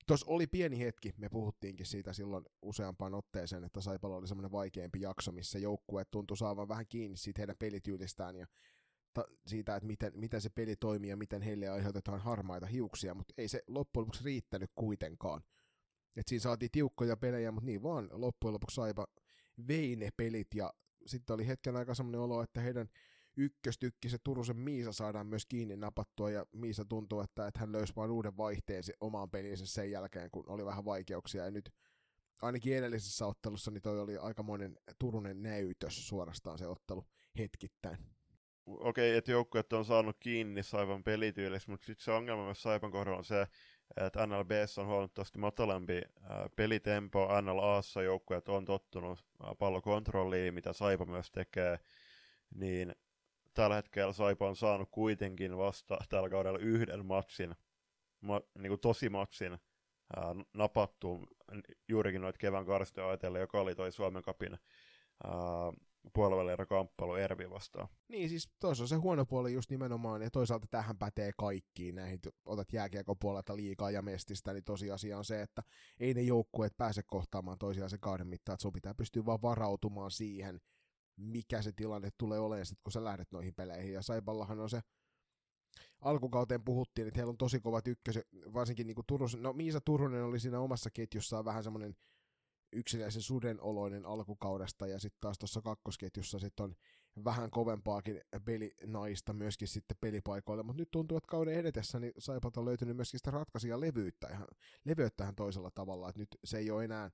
[0.07, 5.01] Tuossa oli pieni hetki, me puhuttiinkin siitä silloin useampaan otteeseen, että Saipalla oli semmoinen vaikeampi
[5.01, 8.47] jakso, missä joukkue tuntui saavan vähän kiinni siitä heidän pelityylistään ja
[9.15, 13.35] ta- siitä, että miten, miten se peli toimii ja miten heille aiheutetaan harmaita hiuksia, mutta
[13.39, 15.43] ei se loppujen lopuksi riittänyt kuitenkaan.
[16.17, 19.07] Et siinä saatiin tiukkoja pelejä, mutta niin vaan loppujen lopuksi Saipa
[19.69, 20.75] vei ne pelit ja
[21.07, 22.89] sitten oli hetken aika semmoinen olo, että heidän
[23.37, 27.93] ykköstykki, se Turusen Miisa saadaan myös kiinni napattua, ja Miisa tuntuu, että, että hän löysi
[27.97, 31.71] vain uuden vaihteen omaan peliinsä sen jälkeen, kun oli vähän vaikeuksia, ja nyt
[32.43, 37.05] ainakin edellisessä ottelussa niin toi oli aikamoinen Turunen näytös suorastaan se ottelu
[37.39, 37.99] hetkittäin.
[38.67, 42.91] Okei, okay, että joukkueet on saanut kiinni Saipan pelityylissä, mutta sitten se ongelma myös Saipan
[42.91, 43.47] kohdalla on se,
[43.97, 46.03] että NLBssä on huomattavasti matalampi
[46.57, 49.25] pelitempo, NLAssa joukkueet on tottunut
[49.59, 51.79] pallokontrolliin, mitä Saipa myös tekee,
[52.55, 52.95] niin
[53.55, 57.55] tällä hetkellä Saipa on saanut kuitenkin vasta tällä kaudella yhden matsin,
[58.21, 61.27] ma, niin kuin tosi matsin ää, napattu
[61.89, 64.59] juurikin noita kevään karstoja ajatellen, joka oli toi Suomen kapin
[65.23, 65.94] puolivälierä
[66.69, 67.89] kamppailu Ervi vastaan.
[68.09, 72.73] Niin, siis toisaalta se huono puoli just nimenomaan, ja toisaalta tähän pätee kaikkiin näihin, otat
[72.73, 75.63] jääkiekon puolelta liikaa ja mestistä, niin tosiasia on se, että
[76.01, 80.11] ei ne joukkueet pääse kohtaamaan toisiaan se kauden mittaan, että sun pitää pystyä vaan varautumaan
[80.11, 80.61] siihen,
[81.17, 83.93] mikä se tilanne tulee olemaan sit, kun sä lähdet noihin peleihin.
[83.93, 84.81] Ja Saipallahan on se,
[86.01, 90.41] alkukauteen puhuttiin, että heillä on tosi kovat ykköset, varsinkin niin Turus, no Miisa Turunen oli
[90.41, 91.95] siinä omassa ketjussaan vähän semmoinen
[92.75, 96.75] yksinäisen suden oloinen alkukaudesta, ja sitten taas tuossa kakkosketjussa sitten on
[97.25, 102.65] vähän kovempaakin pelinaista myöskin sitten pelipaikoille, mutta nyt tuntuu, että kauden edetessä niin Saipat on
[102.65, 104.47] löytynyt myöskin sitä ratkaisia levyyttä ihan,
[104.85, 107.11] levyyttä ihan toisella tavalla, että nyt se ei ole enää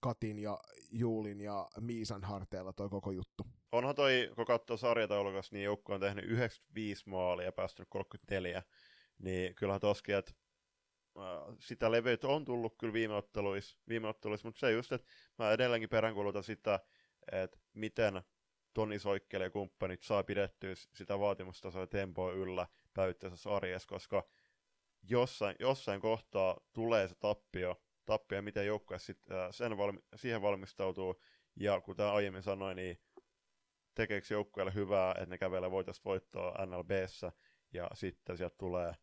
[0.00, 0.58] Katin ja
[0.90, 3.46] Juulin ja Miisan harteilla toi koko juttu.
[3.72, 8.62] Onhan toi, kun katsoo sarjataulukas, niin joukko on tehnyt 95 maalia ja päästynyt 34.
[9.18, 10.32] Niin kyllähän toskin, että
[11.58, 15.88] sitä leveyttä on tullut kyllä viime otteluissa, viime otteluissa mutta se just, että mä edelleenkin
[15.88, 16.80] peräänkuulutan sitä,
[17.32, 18.22] että miten
[18.74, 24.24] Toni Soikkele ja kumppanit saa pidettyä sitä vaatimustasoa ja tempoa yllä päivittäisessä arjessa, koska
[25.10, 31.22] jossain, jossain kohtaa tulee se tappio, tappio miten joukkue äh, sen valmi, siihen valmistautuu,
[31.56, 33.00] ja kuten aiemmin sanoin, niin
[33.94, 37.32] tekeekö joukkueelle hyvää, että ne kävelee voitosta voittoa NLBssä,
[37.72, 38.94] ja sitten sieltä tulee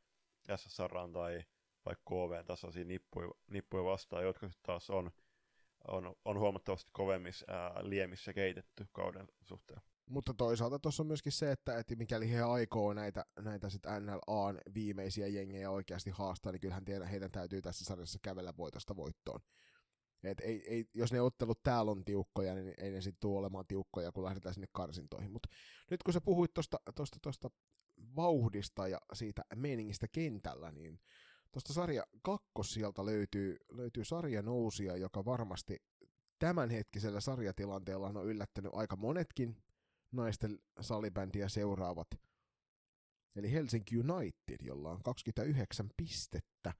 [0.55, 1.43] SSR tai
[1.89, 5.11] vaikka KV tasoisia nippuja, nippuja vastaan, jotka sitten taas on,
[5.87, 9.81] on, on huomattavasti kovemmissa ää, liemissä keitetty kauden suhteen.
[10.09, 14.57] Mutta toisaalta tuossa on myöskin se, että, että mikäli he aikoo näitä, näitä sit NLAn
[14.73, 19.39] viimeisiä jengejä oikeasti haastaa, niin kyllähän tiedä, heidän täytyy tässä sarjassa kävellä voitosta voittoon.
[20.23, 23.67] Et ei, ei, jos ne ottelut täällä on tiukkoja, niin ei ne sitten tule olemaan
[23.67, 25.31] tiukkoja, kun lähdetään sinne karsintoihin.
[25.31, 25.49] Mutta
[25.91, 27.49] nyt kun sä puhuit tuosta tosta, tosta
[28.15, 30.99] vauhdista ja siitä meningistä kentällä, niin
[31.51, 35.77] tuosta sarja kakkosijalta löytyy, löytyy sarja nousia, joka varmasti
[36.39, 39.57] tämänhetkisellä sarjatilanteella on yllättänyt aika monetkin
[40.11, 42.07] naisten salibändiä seuraavat.
[43.35, 46.73] Eli Helsinki United, jolla on 29 pistettä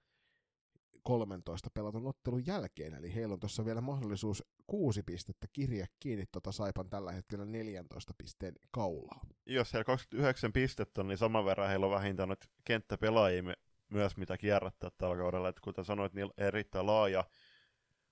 [1.03, 6.51] 13 pelatun ottelun jälkeen, eli heillä on tuossa vielä mahdollisuus kuusi pistettä kirja kiinni tuota
[6.51, 9.21] Saipan tällä hetkellä 14 pisteen kaulaa.
[9.45, 13.43] Jos heillä 29 pistettä on, niin saman verran heillä on vähintään nyt kenttäpelaajia
[13.89, 15.49] myös mitä kierrättää tällä kaudella.
[15.49, 17.23] Että kuten sanoit, niin erittäin laaja,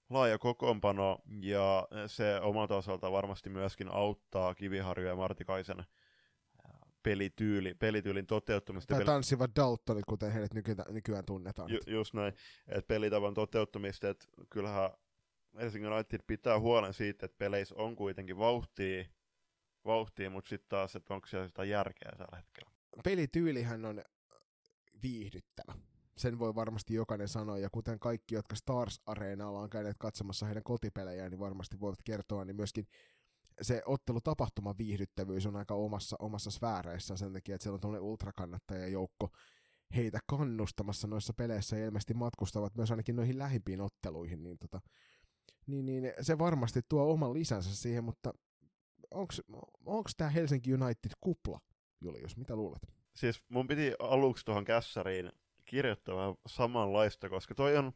[0.10, 5.84] laaja kokoonpano, ja se omalta osalta varmasti myöskin auttaa Kiviharju ja Martikaisen
[7.04, 8.96] pelityyli, pelityylin toteuttamista.
[8.96, 11.70] Tai tanssivat Daltonit, kuten heidät nykyään, nykyään tunnetaan.
[11.70, 12.34] Ju, just näin,
[12.68, 14.90] että pelitavan toteuttamista, että kyllähän
[15.60, 19.06] Helsingin United pitää huolen siitä, että peleissä on kuitenkin vauhtia,
[19.86, 22.72] vauhtia mutta sitten taas, että onko siellä sitä järkeä tällä hetkellä.
[23.04, 24.04] Pelityylihän on
[25.04, 25.74] viihdyttävä.
[26.18, 30.64] Sen voi varmasti jokainen sanoa, ja kuten kaikki, jotka Stars Areenalla on käyneet katsomassa heidän
[30.64, 32.88] kotipelejään, niin varmasti voivat kertoa, niin myöskin
[33.62, 39.30] se ottelutapahtuma viihdyttävyys on aika omassa, omassa sfääreissä sen takia, että siellä on tuollainen ultrakannattajajoukko
[39.96, 44.82] heitä kannustamassa noissa peleissä ja ilmeisesti matkustavat myös ainakin noihin lähimpiin otteluihin, niin, tota,
[45.68, 48.34] niin, niin se varmasti tuo oman lisänsä siihen, mutta
[49.86, 51.60] onko tämä Helsinki United kupla,
[52.02, 52.97] Julius, mitä luulet?
[53.18, 55.32] Siis mun piti aluksi tuohon kässäriin
[55.66, 57.92] kirjoittaa samanlaista, koska toi on,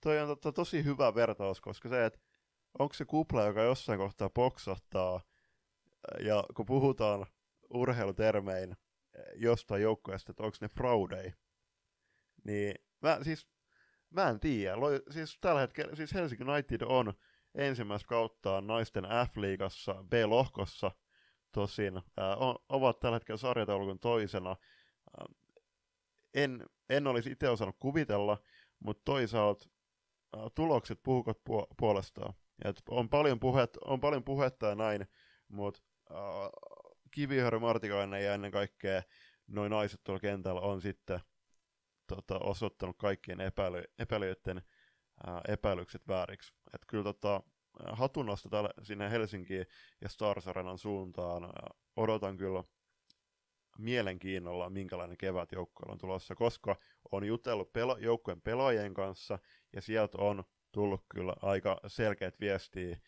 [0.00, 2.18] toi on to, tosi hyvä vertaus, koska se, että
[2.78, 5.20] onko se kupla, joka jossain kohtaa poksahtaa,
[6.20, 7.26] ja kun puhutaan
[7.70, 8.76] urheilutermein
[9.34, 11.32] jostain joukkueesta, että onko ne fraudei,
[12.44, 13.48] niin mä, siis,
[14.10, 14.76] mä en tiedä.
[15.10, 17.14] Siis tällä hetkellä, siis Helsinki United on
[17.54, 20.90] ensimmäistä kauttaan naisten F-liigassa, B-lohkossa,
[21.54, 24.56] tosin ää, on, ovat tällä hetkellä sarjataulukon toisena.
[25.18, 25.26] Ää,
[26.34, 28.38] en, en olisi itse osannut kuvitella,
[28.80, 29.68] mutta toisaalta
[30.36, 31.38] ää, tulokset puhuvat
[31.76, 32.34] puolestaan.
[32.64, 35.06] Et on, paljon puhet, on paljon puhetta ja näin,
[35.48, 36.18] mutta äh,
[37.10, 39.02] Kiviharju Martikainen ja ennen kaikkea
[39.46, 41.20] noin naiset tuolla kentällä on sitten
[42.06, 44.62] tota, osoittanut kaikkien epäily, epäilijöiden
[45.28, 46.54] äh, epäilykset vääriksi.
[46.74, 47.42] Et kyllä tota,
[47.92, 49.66] hatunnosta täällä, sinne Helsinkiin
[50.00, 51.52] ja Stars Arenan suuntaan
[51.96, 52.64] odotan kyllä
[53.78, 56.76] mielenkiinnolla, minkälainen kevät joukkueella on tulossa, koska
[57.12, 59.38] on jutellut pela- joukkueen pelaajien kanssa
[59.72, 62.98] ja sieltä on tullut kyllä aika selkeät viestiä,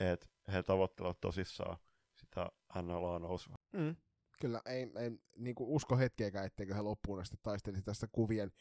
[0.00, 1.76] että he tavoittelevat tosissaan
[2.14, 2.50] sitä
[2.82, 3.56] NLA nousua.
[3.72, 3.96] Mm.
[4.40, 8.52] Kyllä, ei, ei niin usko hetkeäkään, etteikö he loppuun asti taistelisi tästä kuvien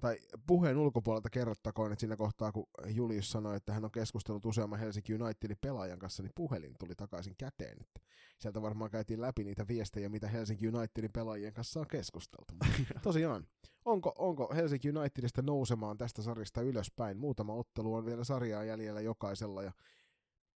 [0.00, 4.78] tai puheen ulkopuolelta kerrottakoon, että siinä kohtaa, kun Julius sanoi, että hän on keskustellut useamman
[4.78, 7.76] Helsinki Unitedin pelaajan kanssa, niin puhelin tuli takaisin käteen.
[7.80, 8.00] Että
[8.38, 12.54] sieltä varmaan käytiin läpi niitä viestejä, mitä Helsinki Unitedin pelaajien kanssa on keskusteltu.
[13.02, 13.46] Tosiaan,
[13.84, 17.18] onko, onko Helsinki Unitedista nousemaan tästä sarjasta ylöspäin?
[17.18, 19.72] Muutama ottelu on vielä sarjaa jäljellä jokaisella, ja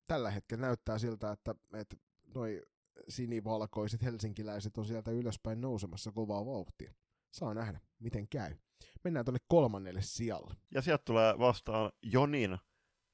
[0.06, 1.96] tällä hetkellä näyttää siltä, että, että
[2.34, 2.62] noi
[3.08, 6.94] sinivalkoiset helsinkiläiset on sieltä ylöspäin nousemassa kovaa vauhtia.
[7.34, 8.56] Saa nähdä, miten käy
[9.04, 10.54] mennään tuonne kolmannelle sijalle.
[10.70, 12.58] Ja sieltä tulee vastaan Jonin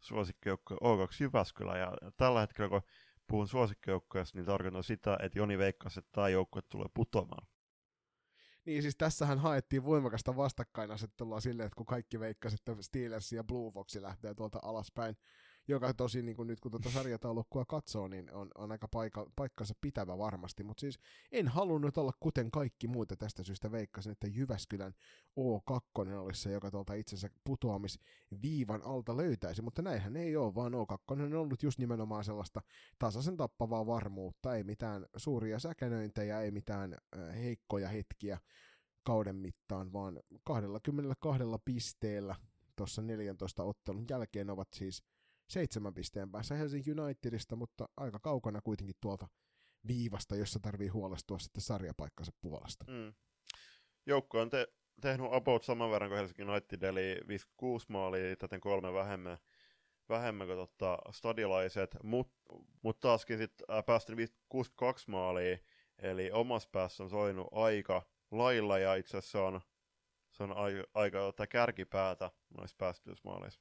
[0.00, 2.82] suosikkijoukko O2 Jyväskylä, ja tällä hetkellä kun
[3.26, 7.46] puhun suosikkijoukkoista, niin tarkoitan sitä, että Joni veikkasi, että tämä joukkue tulee putoamaan.
[8.64, 13.72] Niin siis tässähän haettiin voimakasta vastakkainasettelua silleen, että kun kaikki veikkasivat, että Steelers ja Blue
[13.72, 15.16] Fox lähtee tuolta alaspäin,
[15.70, 19.74] joka tosi niin kuin nyt kun tuota sarjataulukkoa katsoo, niin on, on aika paikka, paikkansa
[19.80, 20.98] pitävä varmasti, mutta siis
[21.32, 24.94] en halunnut olla kuten kaikki muuta tästä syystä veikkasin, että Jyväskylän
[25.40, 31.22] O2 olisi se, joka tuolta itsensä putoamisviivan alta löytäisi, mutta näinhän ei ole, vaan O2
[31.22, 32.62] on ollut just nimenomaan sellaista
[32.98, 36.96] tasaisen tappavaa varmuutta, ei mitään suuria säkänöintejä, ei mitään
[37.34, 38.38] heikkoja hetkiä
[39.02, 42.36] kauden mittaan, vaan 22 pisteellä
[42.76, 45.02] tuossa 14 ottelun jälkeen ovat siis
[45.50, 49.28] seitsemän pisteen päässä Helsinki Unitedista, mutta aika kaukana kuitenkin tuolta
[49.86, 52.84] viivasta, jossa tarvii huolestua sitten sarjapaikkansa puolesta.
[52.88, 53.14] Mm.
[54.06, 54.68] Joukko on te-
[55.00, 59.38] tehnyt about saman verran kuin Helsinki United, eli 56 maalia, täten kolme vähemmän,
[60.08, 62.34] vähemmän kuin tota, stadilaiset, mutta
[62.82, 65.58] mut taaskin sitten äh, päästänyt 62 maalia,
[65.98, 69.60] eli omassa päässä on soinut aika lailla, ja itse asiassa on,
[70.30, 73.60] se on aika, aika tota, kärkipäätä noissa päästyysmaaleissa.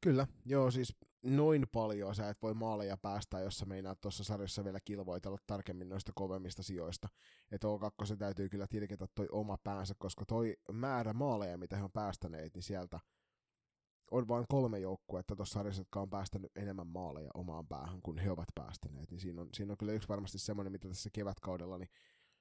[0.00, 4.64] Kyllä, joo siis noin paljon sä et voi maaleja päästä, jos sä meinaat tuossa sarjassa
[4.64, 7.08] vielä kilvoitella tarkemmin noista kovemmista sijoista.
[7.50, 11.82] Että O2 se täytyy kyllä tilketä toi oma päänsä, koska toi määrä maaleja, mitä he
[11.82, 13.00] on päästäneet, niin sieltä
[14.10, 18.30] on vain kolme joukkuetta tuossa sarjassa, jotka on päästänyt enemmän maaleja omaan päähän kuin he
[18.30, 19.10] ovat päästäneet.
[19.10, 21.90] Niin siinä on, siinä on kyllä yksi varmasti semmoinen, mitä tässä kevätkaudella niin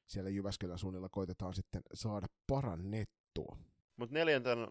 [0.06, 3.58] siellä Jyväskylän suunnilla koitetaan sitten saada parannettua.
[3.98, 4.68] Mutta neljänten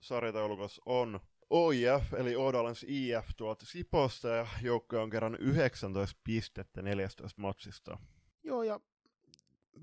[0.00, 1.20] sarjataulukossa on
[1.50, 7.98] OIF, eli Odalens IF tuolta Siposta, ja joukko on kerran 19 pistettä 14 matsista.
[8.44, 8.80] Joo, ja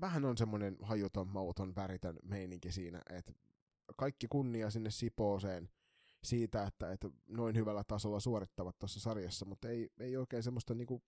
[0.00, 3.32] vähän on semmoinen hajuton, mauton, väritön meininki siinä, että
[3.96, 5.68] kaikki kunnia sinne Sipooseen
[6.24, 11.02] siitä, että, että noin hyvällä tasolla suorittavat tuossa sarjassa, mutta ei, ei oikein semmoista niinku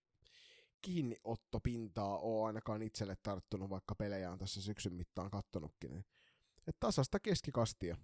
[0.83, 5.91] kiinniottopintaa ole ainakaan itselle tarttunut, vaikka pelejä on tässä syksyn mittaan kattonutkin.
[5.91, 6.05] Niin.
[6.67, 7.97] Et tasasta keskikastia.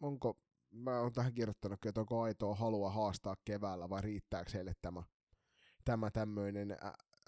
[0.00, 0.38] Onko
[0.70, 5.02] mä oon tähän kirjoittanut, että onko aitoa halua haastaa keväällä vai riittääkö heille tämä,
[5.84, 6.76] tämä tämmöinen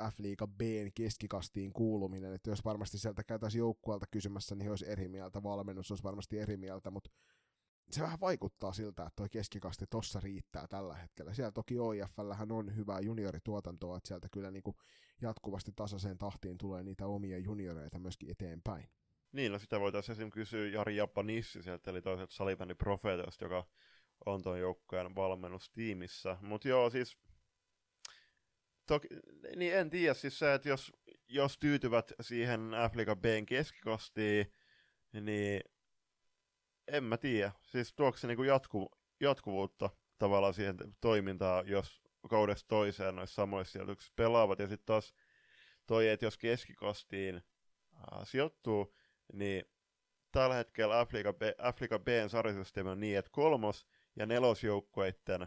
[0.02, 0.60] F-liiga B
[0.94, 5.90] keskikastiin kuuluminen, että jos varmasti sieltä käytäisiin joukkueelta kysymässä, niin he olisi eri mieltä, valmennus
[5.90, 7.10] olisi varmasti eri mieltä, mutta
[7.90, 11.34] se vähän vaikuttaa siltä, että tuo keskikasti tossa riittää tällä hetkellä.
[11.34, 14.76] Siellä toki OIFllähän on hyvää juniorituotantoa, että sieltä kyllä niin kuin
[15.20, 18.88] jatkuvasti tasaiseen tahtiin tulee niitä omia junioreita myöskin eteenpäin.
[19.32, 23.66] Niin, no sitä voitaisiin esimerkiksi kysyä Jari Japanissi sieltä, eli toiselta salibändi Profeetosta, joka
[24.26, 26.36] on tuon joukkojen valmennustiimissä.
[26.40, 27.18] Mutta joo, siis
[28.86, 29.08] toki,
[29.56, 30.92] niin en tiedä siis se, että jos,
[31.28, 32.70] jos tyytyvät siihen
[33.20, 34.52] Bn keskikostiin,
[35.12, 35.60] niin
[36.88, 37.52] en mä tiedä.
[37.62, 44.12] Siis tuoko se niinku jatku, jatkuvuutta tavallaan siihen toimintaan, jos kaudesta toiseen noissa samoissa sijoituksissa
[44.16, 44.58] pelaavat.
[44.58, 45.14] Ja sitten taas
[45.86, 47.36] toi, että jos keskikostiin
[47.94, 48.94] äh, sijoittuu,
[49.32, 49.64] niin
[50.32, 55.46] tällä hetkellä Afrika, B, Afrika Bn sarjasysteemi on niin, että kolmos- ja nelosjoukkueiden,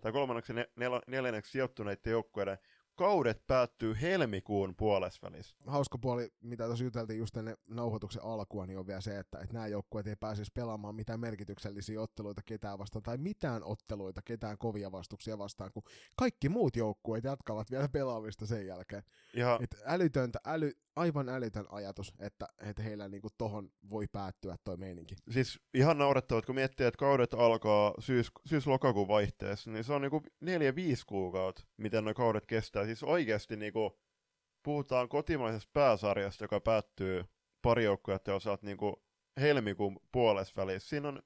[0.00, 2.58] tai kolmanneksi ja nel, neljänneksi sijoittuneiden joukkueiden
[3.00, 5.56] kaudet päättyy helmikuun puolesvälissä.
[5.66, 9.54] Hauska puoli, mitä tuossa juteltiin just ennen nauhoituksen alkua, niin on vielä se, että, että
[9.54, 14.92] nämä joukkueet ei pääsisi pelaamaan mitään merkityksellisiä otteluita ketään vastaan, tai mitään otteluita ketään kovia
[14.92, 15.82] vastuksia vastaan, kun
[16.16, 19.02] kaikki muut joukkueet jatkavat vielä pelaamista sen jälkeen.
[19.34, 19.58] Ja...
[19.62, 25.14] Et älytöntä, äly, aivan älytön ajatus, että, että heillä niinku tohon voi päättyä toi meininki.
[25.30, 30.22] Siis ihan naurettavat, kun miettii, että kaudet alkaa syys, syys-lokakuun vaihteessa, niin se on niinku
[30.40, 32.84] neljä viisi kuukautta, miten nuo kaudet kestää.
[32.84, 33.98] Siis oikeasti niinku,
[34.62, 37.24] puhutaan kotimaisesta pääsarjasta, joka päättyy
[37.62, 39.02] pari joukkuetta osalta niinku
[39.40, 40.88] helmikuun puolessa välissä.
[40.88, 41.22] Siinä on,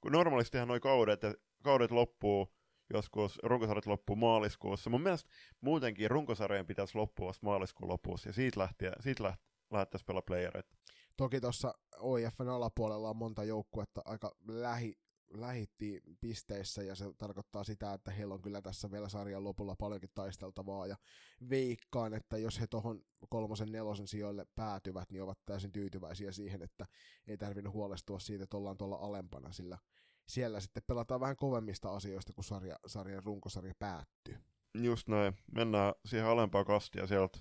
[0.00, 1.20] kun normaalistihan nuo kaudet,
[1.62, 2.57] kaudet loppuu
[2.90, 4.90] joskus runkosarjat loppuu maaliskuussa.
[4.90, 5.30] Mun mielestä
[5.60, 10.76] muutenkin runkosarjojen pitäisi loppua maaliskuun lopussa, ja siitä, lähtien, siitä läht, lähdettäisiin pelaa playereita.
[11.16, 14.98] Toki tuossa OIFn alapuolella on monta joukkuetta aika lähi,
[15.30, 20.10] lähitti pisteissä ja se tarkoittaa sitä, että heillä on kyllä tässä vielä sarjan lopulla paljonkin
[20.14, 20.96] taisteltavaa ja
[21.50, 26.86] veikkaan, että jos he tuohon kolmosen nelosen sijoille päätyvät, niin ovat täysin tyytyväisiä siihen, että
[27.26, 29.78] ei tarvinnut huolestua siitä, että ollaan tuolla alempana, sillä
[30.28, 34.36] siellä sitten pelataan vähän kovemmista asioista, kun sarja, sarjan runkosarja päättyy.
[34.74, 35.34] Just näin.
[35.52, 37.38] Mennään siihen alempaan kastia sieltä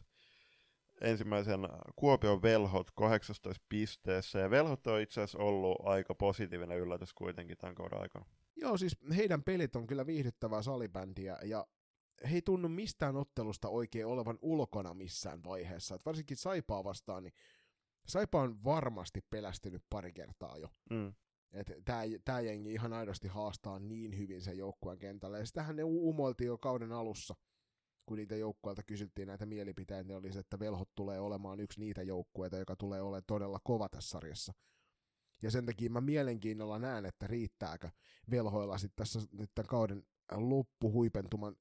[1.01, 1.59] ensimmäisen
[1.95, 7.75] Kuopion velhot 18 pisteessä, ja velhot on itse asiassa ollut aika positiivinen yllätys kuitenkin tämän
[7.75, 8.25] kauden aikana.
[8.55, 11.67] Joo, siis heidän pelit on kyllä viihdyttävää salibändiä, ja
[12.29, 15.95] he ei tunnu mistään ottelusta oikein olevan ulkona missään vaiheessa.
[15.95, 17.33] Et varsinkin Saipaa vastaan, niin
[18.07, 20.67] Saipa on varmasti pelästynyt pari kertaa jo.
[20.89, 21.13] Mm.
[22.25, 25.37] Tämä jengi ihan aidosti haastaa niin hyvin sen joukkueen kentällä.
[25.37, 27.35] Ja sitähän ne umoiltiin jo kauden alussa,
[28.05, 32.03] kun niitä joukkueilta kysyttiin näitä mielipiteitä, niin oli se, että velhot tulee olemaan yksi niitä
[32.03, 34.53] joukkueita, joka tulee olemaan todella kova tässä sarjassa.
[35.41, 37.89] Ja sen takia mä mielenkiinnolla näen, että riittääkö
[38.31, 41.55] velhoilla sitten tässä nyt tämän kauden loppuhuipentuman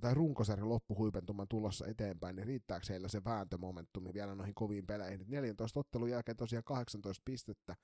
[0.00, 5.24] tai runkosarjan loppuhuipentuman tulossa eteenpäin, niin riittääkö heillä se vääntömomentumi vielä noihin koviin peleihin.
[5.28, 7.76] 14 ottelun jälkeen tosiaan 18 pistettä,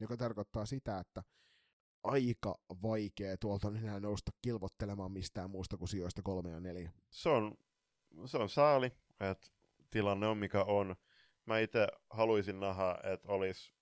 [0.00, 1.22] joka tarkoittaa sitä, että
[2.02, 6.92] aika vaikea tuolta on enää nousta kilvottelemaan mistään muusta kuin sijoista kolme ja neljä.
[7.10, 7.54] Se on,
[8.26, 9.46] se on sääli, että
[9.90, 10.96] tilanne on mikä on.
[11.46, 13.76] Mä itse haluaisin nähdä, että olisi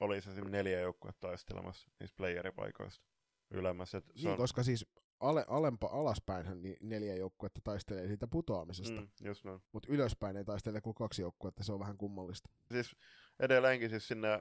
[0.00, 3.04] olisi esimerkiksi neljä joukkuetta taistelemassa niistä playeripaikoista
[3.50, 4.00] ylemmässä.
[4.00, 4.36] se niin, on...
[4.36, 4.86] koska siis
[5.20, 9.00] ale, alempa alaspäinhän niin neljä joukkuetta taistelee siitä putoamisesta.
[9.00, 9.62] Mm, just noin.
[9.72, 12.50] Mutta ylöspäin ei taistele kuin kaksi joukkuetta, se on vähän kummallista.
[12.72, 12.96] Siis
[13.40, 14.40] edelleenkin siis sinne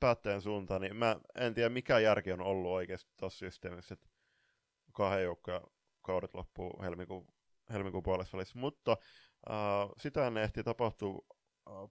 [0.00, 4.08] päättäjän suuntaan, niin mä en tiedä mikä järki on ollut oikeasti tuossa systeemissä, että
[4.92, 5.60] kahden joukkoja
[6.02, 7.26] kaudet loppuu helmikuun,
[7.72, 8.58] helmikuun puolessa välissä.
[8.58, 8.96] Mutta
[9.50, 9.56] äh,
[9.98, 11.26] sitä ennen ehti tapahtua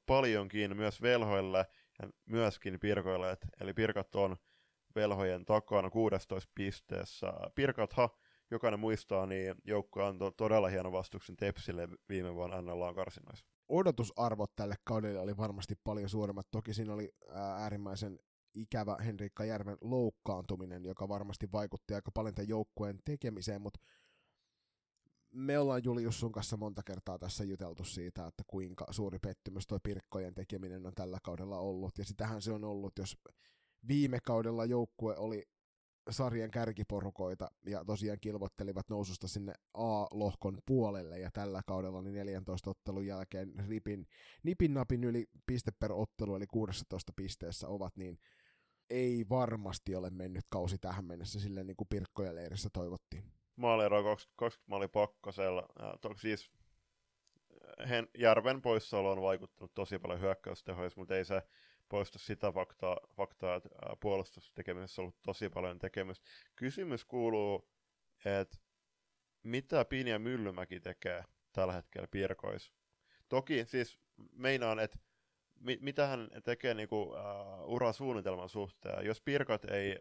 [0.06, 1.66] paljonkin myös velhoille
[2.02, 4.38] ja myöskin Pirkoille, eli Pirkat on
[4.96, 7.34] velhojen takana 16 pisteessä.
[7.56, 8.10] Pirkatha,
[8.52, 13.46] jokainen muistaa, niin joukko antoi todella hieno vastuksen Tepsille viime vuonna NLA karsinoissa.
[13.70, 16.48] Odotusarvot tälle kaudelle oli varmasti paljon suuremmat.
[16.52, 18.20] Toki siinä oli äärimmäisen
[18.54, 23.80] ikävä Henrikka Järven loukkaantuminen, joka varmasti vaikutti aika paljon tämän joukkueen tekemiseen, mutta
[25.34, 29.80] me ollaan Julius sun kanssa monta kertaa tässä juteltu siitä, että kuinka suuri pettymys tuo
[29.84, 33.18] Pirkkojen tekeminen on tällä kaudella ollut, ja sitähän se on ollut, jos
[33.88, 35.44] viime kaudella joukkue oli
[36.10, 43.06] sarjan kärkiporukoita ja tosiaan kilvottelivat noususta sinne A-lohkon puolelle ja tällä kaudella niin 14 ottelun
[43.06, 44.08] jälkeen ripin,
[44.44, 48.20] nipin napin yli piste per ottelu eli 16 pisteessä ovat, niin
[48.90, 53.24] ei varmasti ole mennyt kausi tähän mennessä silleen niin kuin Pirkkojen leirissä toivottiin.
[53.56, 55.68] Maaliero 20, 20 maali pakkasella.
[56.16, 56.52] Siis
[57.90, 61.42] Hen, Järven poissaolo on vaikuttanut tosi paljon hyökkäystehoissa, mutta ei se
[61.90, 63.70] poista sitä faktaa, faktaa että
[64.00, 66.26] puolustustekemisessä on ollut tosi paljon tekemistä.
[66.56, 67.70] Kysymys kuuluu,
[68.26, 68.58] että
[69.44, 71.24] mitä Pinja Myllymäki tekee
[71.54, 72.74] tällä hetkellä Pirkois?
[73.30, 74.00] Toki siis
[74.32, 74.98] meinaan, että
[75.60, 77.16] mi- mitä hän tekee niinku, uh,
[77.66, 79.06] urasuunnitelman suhteen.
[79.06, 80.00] Jos Pirkat ei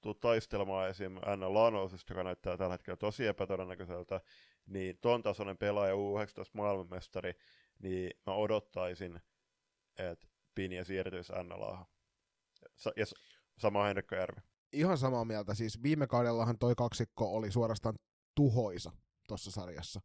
[0.00, 1.16] tule taistelemaan esim.
[1.26, 4.20] Anna Lanosista, joka näyttää tällä hetkellä tosi epätodennäköiseltä,
[4.66, 7.34] niin ton tasoinen pelaaja U19 maailmanmestari,
[7.78, 9.20] niin mä odottaisin,
[9.98, 10.27] että
[10.58, 11.86] Pinja siirtyisi NLAhan.
[12.76, 13.04] Sa- ja
[13.58, 14.40] sama Henrikko Järvi.
[14.72, 15.54] Ihan samaa mieltä.
[15.54, 17.94] Siis viime kaudellahan toi kaksikko oli suorastaan
[18.34, 18.92] tuhoisa
[19.28, 20.00] tuossa sarjassa.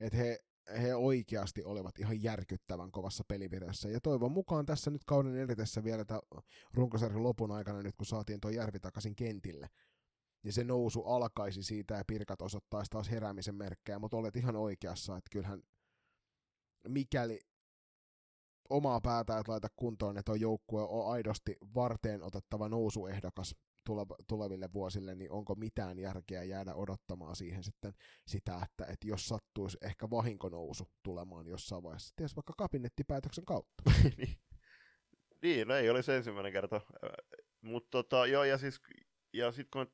[0.00, 0.38] Et he,
[0.82, 3.88] he oikeasti olivat ihan järkyttävän kovassa pelivireessä.
[3.88, 6.04] Ja toivon mukaan tässä nyt kauden edetessä vielä
[6.74, 9.70] runkosarjan lopun aikana, nyt kun saatiin tuo Järvi takaisin kentille,
[10.42, 15.16] niin se nousu alkaisi siitä ja Pirkat osoittaisi taas heräämisen merkkejä, mutta olet ihan oikeassa,
[15.16, 15.62] että kyllähän
[16.88, 17.49] mikäli
[18.70, 23.54] omaa päätä et laita kuntoon, että on joukkue on aidosti varteen otettava nousuehdokas
[24.28, 27.92] tuleville vuosille, niin onko mitään järkeä jäädä odottamaan siihen sitten
[28.26, 33.82] sitä, että, että jos sattuisi ehkä vahinkonousu tulemaan jossain vaiheessa, ties vaikka kabinettipäätöksen kautta.
[34.18, 34.38] niin,
[35.42, 36.80] niin no ei olisi ensimmäinen kerta.
[37.60, 38.80] Mutta tota, joo, ja siis
[39.32, 39.86] ja sit kun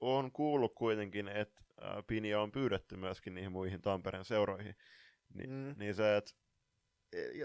[0.00, 1.62] on kuullut kuitenkin, että
[2.06, 4.76] Pinia on pyydetty myöskin niihin muihin Tampereen seuroihin,
[5.34, 5.74] niin, mm.
[5.76, 6.30] niin se, että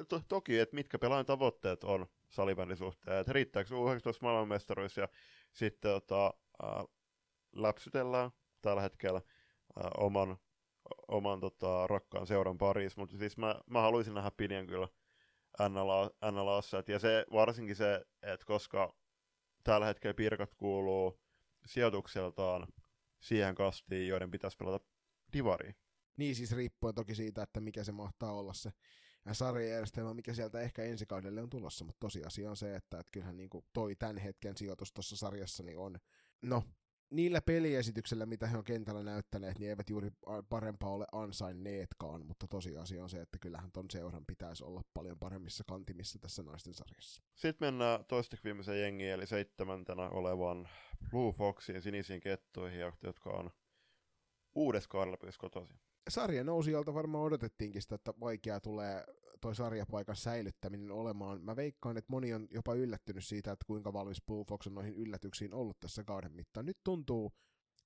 [0.09, 5.07] to, toki, että mitkä pelaajan tavoitteet on salibändin suhteen, että riittääkö U19 maailmanmestaruus ja
[5.53, 6.33] sitten tota,
[6.63, 6.85] äh,
[7.55, 10.37] läpsytellään tällä hetkellä äh, oman,
[11.07, 14.87] oman tota, rakkaan seuran parissa, mutta siis mä, mä haluaisin nähdä Pinjan kyllä
[15.69, 18.95] NLA, NLAssa, ja se varsinkin se, että koska
[19.63, 21.19] tällä hetkellä Pirkat kuuluu
[21.65, 22.67] sijoitukseltaan
[23.19, 24.85] siihen kastiin, joiden pitäisi pelata
[25.33, 25.75] divariin.
[26.17, 28.71] Niin siis riippuen toki siitä, että mikä se mahtaa olla se
[29.31, 33.37] sarjajärjestelmä, mikä sieltä ehkä ensi kaudelle on tulossa, mutta tosiasia on se, että, että kyllähän
[33.37, 35.99] niin kuin toi tämän hetken sijoitus tuossa sarjassa niin on,
[36.41, 36.63] no
[37.09, 40.11] niillä peliesityksillä, mitä he on kentällä näyttäneet, niin eivät juuri
[40.49, 45.63] parempaa ole ansainneetkaan, mutta tosiasia on se, että kyllähän ton seuran pitäisi olla paljon paremmissa
[45.63, 47.23] kantimissa tässä naisten sarjassa.
[47.35, 50.69] Sitten mennään toisteksi viimeisen jengiin, eli seitsemäntenä olevan
[51.11, 53.51] Blue Foxiin sinisiin kettuihin, jotka on
[54.55, 59.05] uudessa kaudella kotoisin sarjan nousijalta varmaan odotettiinkin sitä, että vaikea tulee
[59.41, 61.41] toi sarjapaikan säilyttäminen olemaan.
[61.41, 64.93] Mä veikkaan, että moni on jopa yllättynyt siitä, että kuinka valmis Blue Fox on noihin
[64.93, 66.65] yllätyksiin ollut tässä kauden mittaan.
[66.65, 67.31] Nyt tuntuu,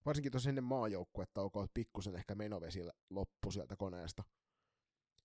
[0.06, 4.24] varsinkin tuossa ennen maajoukkuetta, että pikkusen ehkä menovesi loppu sieltä koneesta.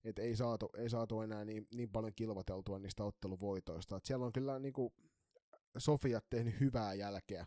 [0.03, 3.97] Et ei saatu, ei saatu enää niin, niin paljon kilvoteltua niistä otteluvoitoista.
[3.97, 4.93] Et siellä on kyllä niinku
[5.77, 7.45] Sofia tehnyt hyvää jälkeä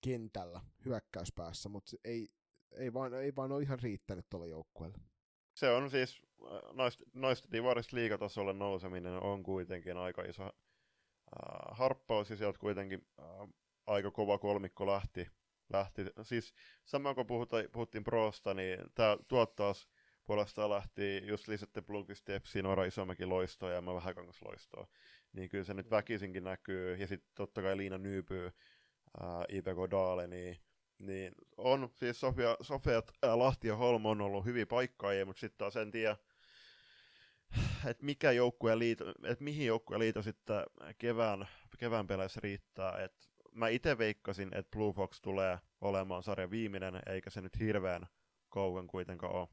[0.00, 2.28] kentällä hyökkäyspäässä, mutta ei,
[2.72, 4.98] ei vaan, ei vaan ole ihan riittänyt tuolla joukkueella.
[5.54, 10.50] Se on siis, äh, noista, noista divarista liigatasolle nouseminen on kuitenkin aika iso, äh,
[11.70, 13.48] harppaus ja sieltä kuitenkin äh,
[13.86, 15.28] aika kova kolmikko lähti.
[15.72, 16.02] lähti.
[16.22, 16.54] Siis
[16.84, 19.88] sama kun puhuta, puhuttiin Prosta, niin tämä tuottaus
[20.24, 24.86] puolestaan lähti just lisätte Blomqvist, Tepsi, Nora Isomäki loistoa ja mä vähän kangas loistoa.
[25.32, 26.96] Niin kyllä se nyt väkisinkin näkyy.
[26.96, 28.50] Ja sitten totta kai Liina Nyypyy,
[29.20, 30.56] ää, IPK Daale, niin,
[30.98, 35.58] niin on siis Sofia, Sofia ää, Lahti ja Holm on ollut hyviä paikkaajia, mutta sitten
[35.58, 36.16] taas en tiedä,
[37.90, 40.64] että mikä joukkueen liito, että mihin joukkueen liito sitten
[40.98, 43.04] kevään, kevään peleissä riittää.
[43.04, 43.14] Et
[43.52, 48.06] mä itse veikkasin, että Blue Fox tulee olemaan sarjan viimeinen, eikä se nyt hirveän
[48.48, 49.48] kauan kuitenkaan ole.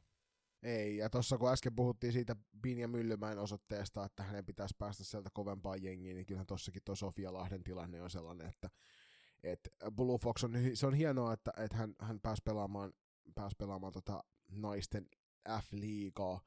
[0.63, 5.29] Ei, ja tuossa kun äsken puhuttiin siitä Binja Myllymäen osoitteesta, että hänen pitäisi päästä sieltä
[5.33, 8.69] kovempaan jengiin, niin kyllähän tossakin tuo Sofia Lahden tilanne on sellainen, että,
[9.43, 12.93] että Blue Fox on, se on hienoa, että, että hän, hän pääsi pelaamaan,
[13.35, 15.09] pääsi pelaamaan tota naisten
[15.49, 16.41] F-liigaa,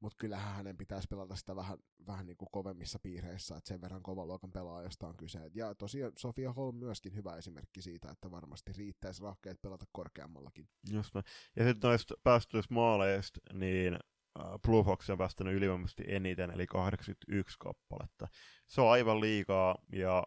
[0.00, 4.02] mutta kyllähän hänen pitäisi pelata sitä vähän, vähän niin kuin kovemmissa piireissä, että sen verran
[4.02, 5.50] kovan luokan pelaajasta on kyse.
[5.54, 10.68] Ja tosiaan Sofia Holm myöskin hyvä esimerkki siitä, että varmasti riittäisi rahkeet pelata korkeammallakin.
[10.90, 11.24] Just näin.
[11.56, 13.98] Ja sitten noista päästöistä maaleista, niin
[14.66, 18.28] Blue Fox on päästänyt ylivoimaisesti eniten, eli 81 kappaletta.
[18.66, 20.24] Se on aivan liikaa, ja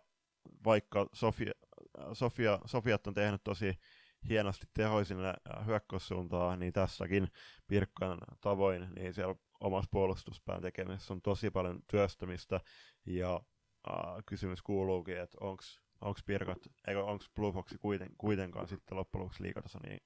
[0.66, 1.52] vaikka Sofia,
[2.14, 3.80] Sofia, Sofiat on tehnyt tosi
[4.30, 5.34] hienosti tehoisina
[5.66, 7.28] hyökkäyssuuntaan, niin tässäkin
[7.68, 12.60] Pirkkan tavoin, niin siellä omassa puolustuspään tekemisessä on tosi paljon työstämistä,
[13.06, 13.42] ja
[13.90, 15.38] äh, kysymys kuuluukin, että
[16.02, 20.00] onko Pirkat, eikö onko Blue Foxi kuiten, kuitenkaan sitten loppujen lopuksi liikataso niin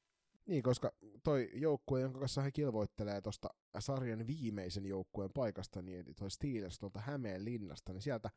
[0.48, 0.92] niin, koska
[1.24, 7.00] toi joukkue, jonka kanssa he kilvoittelee tuosta sarjan viimeisen joukkueen paikasta, niin toi Steelers tuolta
[7.02, 8.30] Hämeen linnasta, niin sieltä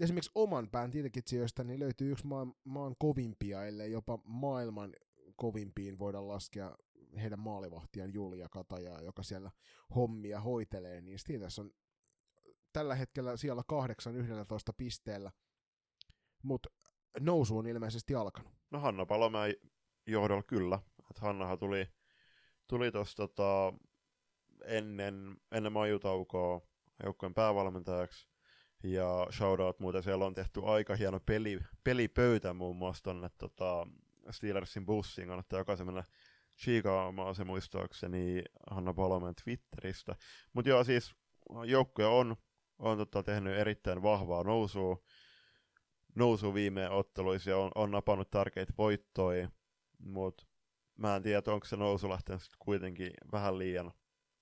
[0.00, 4.94] esimerkiksi oman pään tilkitsijöistä niin löytyy yksi maan, maan kovimpia, ellei jopa maailman
[5.36, 6.76] kovimpiin voida laskea
[7.16, 9.50] heidän maalivahtiaan Julia Katajaa, joka siellä
[9.94, 11.70] hommia hoitelee, niin Steelers on
[12.72, 15.32] tällä hetkellä siellä 8-11 pisteellä,
[16.42, 16.68] mutta
[17.20, 18.52] nousu on ilmeisesti alkanut.
[18.70, 19.54] No Hanna Palomäen
[20.06, 20.78] johdolla kyllä.
[21.10, 21.88] Et Hannahan tuli,
[22.66, 23.72] tuli tuossa tota,
[24.64, 26.60] ennen, ennen majutaukoa
[27.04, 28.28] joukkojen päävalmentajaksi.
[28.82, 33.86] Ja shoutout muuten, siellä on tehty aika hieno peli, pelipöytä muun muassa tonne tota,
[34.30, 35.28] Steelersin bussiin.
[35.28, 36.04] Kannattaa jokaisen mennä
[36.58, 40.16] chiikaamaan se muistaakseni Hanna Palomen Twitteristä.
[40.52, 41.14] Mutta joo, siis
[41.64, 42.36] joukkoja on,
[42.78, 45.02] on tota, tehnyt erittäin vahvaa nousua,
[46.14, 49.50] nousu viime otteluissa ja on, on napannut tärkeitä voittoja,
[49.98, 50.46] mutta
[50.96, 53.92] mä en tiedä, onko se nousu lähtenyt kuitenkin vähän liian,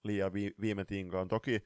[0.04, 1.28] liian vi, viime tinkaan.
[1.28, 1.62] Toki,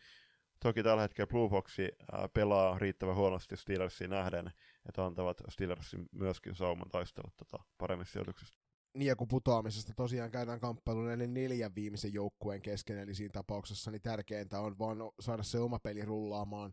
[0.61, 4.51] toki tällä hetkellä Blue Foxi ää, pelaa riittävän huonosti Steelersiin nähden,
[4.89, 10.61] että antavat Steelersin myöskin sauman taistella tota, paremmista sijoituksista niin ja kun putoamisesta tosiaan käydään
[10.61, 15.59] kamppailu näiden neljän viimeisen joukkueen kesken, eli siinä tapauksessa niin tärkeintä on vaan saada se
[15.59, 16.73] oma peli rullaamaan,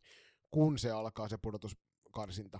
[0.51, 2.59] kun se alkaa se pudotuskarsinta.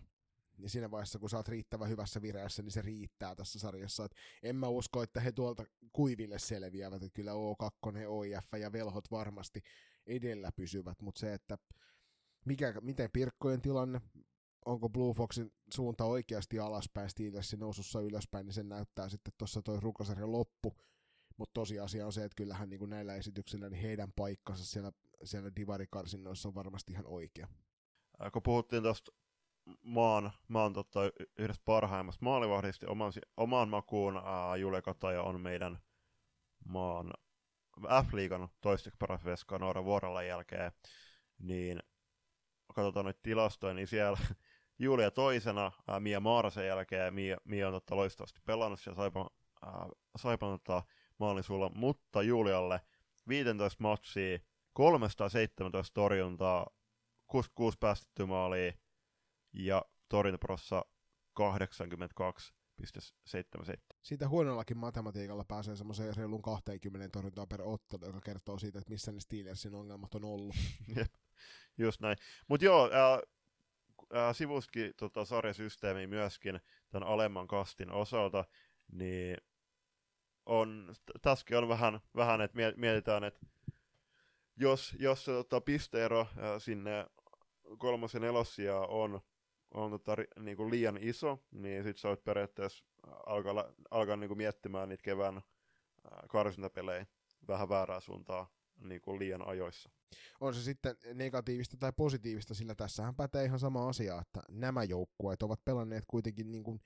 [0.58, 4.06] Niin siinä vaiheessa, kun sä oot riittävän hyvässä vireessä, niin se riittää tässä sarjassa.
[4.06, 5.64] Et en mä usko, että he tuolta
[5.94, 9.62] kuiville selviävät, että kyllä O2, OIF ja Velhot varmasti
[10.08, 11.58] edellä pysyvät, mutta se, että
[12.46, 14.02] mikä, miten Pirkkojen tilanne,
[14.66, 19.80] onko Blue Foxin suunta oikeasti alaspäin Steelersin nousussa ylöspäin, niin sen näyttää sitten tuossa toi
[19.80, 20.78] rukosarjan loppu.
[21.38, 24.92] Mutta tosiasia on se, että kyllähän niin näillä esityksillä niin heidän paikkansa siellä,
[25.24, 27.48] siellä divarikarsinnoissa on varmasti ihan oikea.
[28.34, 29.12] Kun puhuttiin tuosta
[29.82, 31.00] maan, maan totta,
[31.40, 35.80] yhdestä parhaimmasta maalivahdista, oman, omaan makuun ää, Jule Kataja on meidän
[36.66, 37.14] maan
[37.82, 40.72] F-liigan toiseksi paras veska Noora Vuorolan jälkeen,
[41.40, 41.80] niin
[42.76, 44.18] katsotaan noita tilastoja, niin siellä
[44.80, 49.30] Julia toisena, ää, Mia Maarasen jälkeen, Mia, Mia on totta loistavasti pelannut siellä Saipan,
[49.66, 50.84] ää, Saipan tota,
[51.20, 52.82] maalisulla, mutta Julialle
[53.28, 54.40] 15 matsia,
[54.74, 56.68] 317 torjuntaa,
[57.28, 58.74] 66 päästetty maalia
[59.54, 60.86] ja torjuntaprossa
[62.82, 63.78] 82,77.
[64.02, 69.12] Siitä huonollakin matematiikalla pääsee semmoiseen reilun 20 torjuntaa per ottelu, joka kertoo siitä, että missä
[69.12, 70.56] ne Steelersin ongelmat on ollut.
[70.96, 71.14] Jep,
[71.78, 72.18] just näin.
[72.48, 73.14] Mutta joo, ää,
[74.16, 76.60] äh, sivustkin tota, sarjasysteemi myöskin
[76.90, 78.46] tämän alemman kastin osalta,
[78.92, 79.38] niin
[80.46, 83.46] on, tässäkin on vähän, vähän että mietitään, että
[84.58, 87.06] jos, jos se tota, pisteero äh, sinne
[87.78, 89.22] kolmos- ja nelosia on,
[89.76, 92.86] on tota, niin kuin liian iso, niin sitten sä voit periaatteessa
[93.26, 95.42] alkaa, alkaa niin kuin miettimään niitä kevään
[96.30, 97.06] karsintapelejä
[97.48, 98.48] vähän väärää suuntaan
[98.80, 99.90] niin kuin liian ajoissa.
[100.42, 105.44] On se sitten negatiivista tai positiivista, sillä tässähän pätee ihan sama asia, että nämä joukkueet
[105.44, 106.80] ovat pelanneet kuitenkin niin kuin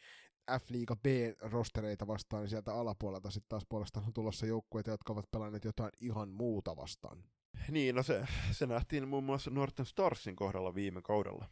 [0.52, 5.66] F-liiga B-rostereita vastaan, niin sieltä alapuolelta sitten taas puolestaan on tulossa joukkueita, jotka ovat pelanneet
[5.66, 7.24] jotain ihan muuta vastaan.
[7.70, 11.46] Niin, no se, se nähtiin muun muassa Norton Starsin kohdalla viime kaudella.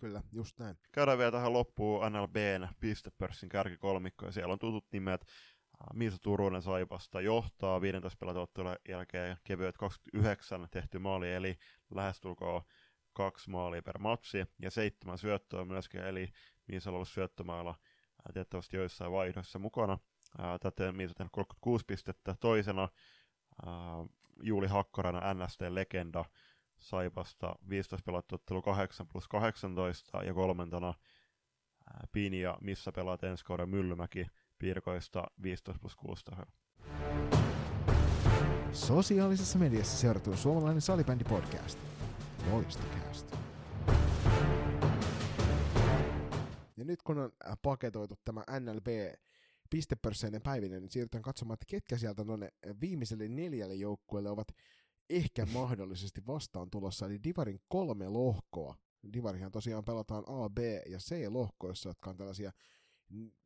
[0.00, 0.76] Kyllä, just näin.
[0.92, 5.26] Käydään vielä tähän loppuun NLBn pistepörssin kärkikolmikko, ja siellä on tutut nimet.
[5.94, 11.58] Miisa Turunen Saipasta johtaa 15 pelatuottelun jälkeen kevyet 29 tehty maali, eli
[11.94, 12.62] lähestulkoon
[13.12, 16.28] kaksi maalia per matsi, ja seitsemän syöttöä myöskin, eli
[16.66, 17.74] Miisa on ollut syöttömailla
[18.32, 19.98] tiettävästi joissain vaihdoissa mukana.
[20.60, 22.36] Täten Miisa tehnyt 36 pistettä.
[22.40, 22.88] Toisena
[24.42, 26.24] Juuli Hakkarainen, NST-legenda,
[26.80, 30.94] Saipasta 15 pelattu ottelu 8 plus 18 ja kolmantena
[32.12, 34.26] Pinja, missä pelaat ensi kauden Myllymäki
[34.58, 36.46] Pirkoista 15 plus 16.
[38.72, 41.78] Sosiaalisessa mediassa seurattu suomalainen salibändi podcast.
[42.50, 43.36] Loistokäästä.
[46.76, 48.86] Ja nyt kun on paketoitu tämä NLB
[49.70, 54.48] pistepörsseinen päivinen, niin siirrytään katsomaan, että ketkä sieltä noille viimeiselle neljälle joukkueelle ovat
[55.10, 58.74] ehkä mahdollisesti vastaan tulossa, eli Divarin kolme lohkoa.
[59.12, 60.58] Divarihan tosiaan pelataan A, B
[60.88, 62.52] ja C-lohkoissa, jotka on tällaisia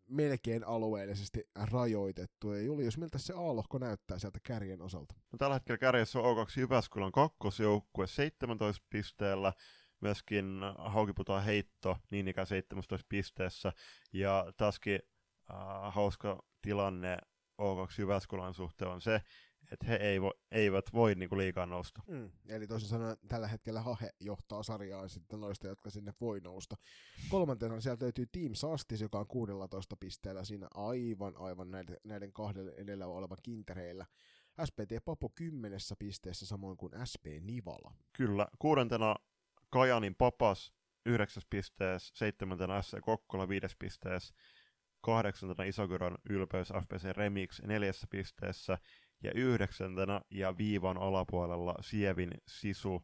[0.08, 2.52] melkein alueellisesti rajoitettu.
[2.52, 5.14] Ja Julius, miltä se A-lohko näyttää sieltä kärjen osalta?
[5.32, 9.52] No, tällä hetkellä kärjessä on O2 Jyväskylän kakkosjoukkue 17 pisteellä,
[10.00, 13.72] myöskin Haukiputaan heitto niin ikään 17 pisteessä.
[14.12, 15.00] Ja taaskin
[15.50, 17.18] äh, hauska tilanne
[17.62, 19.20] O2 Jyväskylän suhteen on se,
[19.72, 22.02] että he ei vo, eivät voi niinku liikaa nousta.
[22.06, 26.76] Mm, eli toisin sanoen tällä hetkellä Hahe johtaa sarjaa sitten noista, jotka sinne voi nousta.
[27.28, 32.72] Kolmantena sieltä löytyy Team Sastis, joka on 16 pisteellä siinä aivan aivan näiden, näiden kahden
[32.76, 34.06] edellä olevan kintereillä.
[34.64, 37.94] SPT Papo kymmenessä pisteessä samoin kuin SP Nivala.
[38.12, 38.46] Kyllä.
[38.58, 39.16] Kuudentena
[39.70, 40.72] Kajanin Papas
[41.06, 44.34] yhdeksäs pisteessä, seitsemäntenä SC Kokkola viides pisteessä,
[45.00, 48.78] kahdeksantena Isokyron ylpeys FPC Remix neljässä pisteessä,
[49.22, 53.02] ja yhdeksäntenä ja viivan alapuolella Sievin Sisu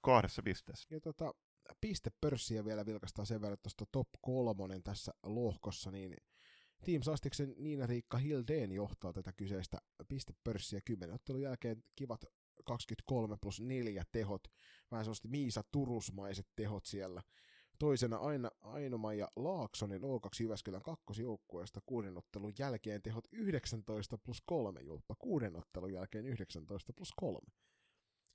[0.00, 0.94] kahdessa pisteessä.
[0.94, 1.34] Ja tota,
[1.80, 6.16] pistepörssiä vielä vilkastaa sen verran tuosta top kolmonen tässä lohkossa, niin
[6.84, 9.78] Team Sastiksen Niina-Riikka Hildeen johtaa tätä kyseistä
[10.08, 12.24] pistepörssiä kymmenen ottelun jälkeen kivat
[12.64, 14.42] 23 plus 4 tehot,
[14.90, 17.22] vähän sellaista Miisa Turusmaiset tehot siellä.
[17.78, 24.80] Toisena aina Ainoma ja Laaksonen O2 Jyväskylän kakkosjoukkueesta kuuden ottelun jälkeen tehot 19 plus 3
[24.80, 25.14] julppa.
[25.18, 27.38] Kuuden ottelun jälkeen 19 plus 3.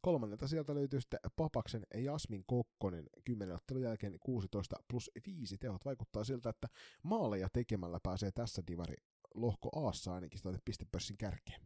[0.01, 5.85] Kolmannelta sieltä löytyy sitten Papaksen Jasmin Kokkonen 10 ottelun jälkeen 16 plus 5 tehot.
[5.85, 6.67] Vaikuttaa siltä, että
[7.03, 8.95] maaleja tekemällä pääsee tässä divari
[9.33, 11.61] lohko Aassa ainakin sitä pistepörssin kärkeen.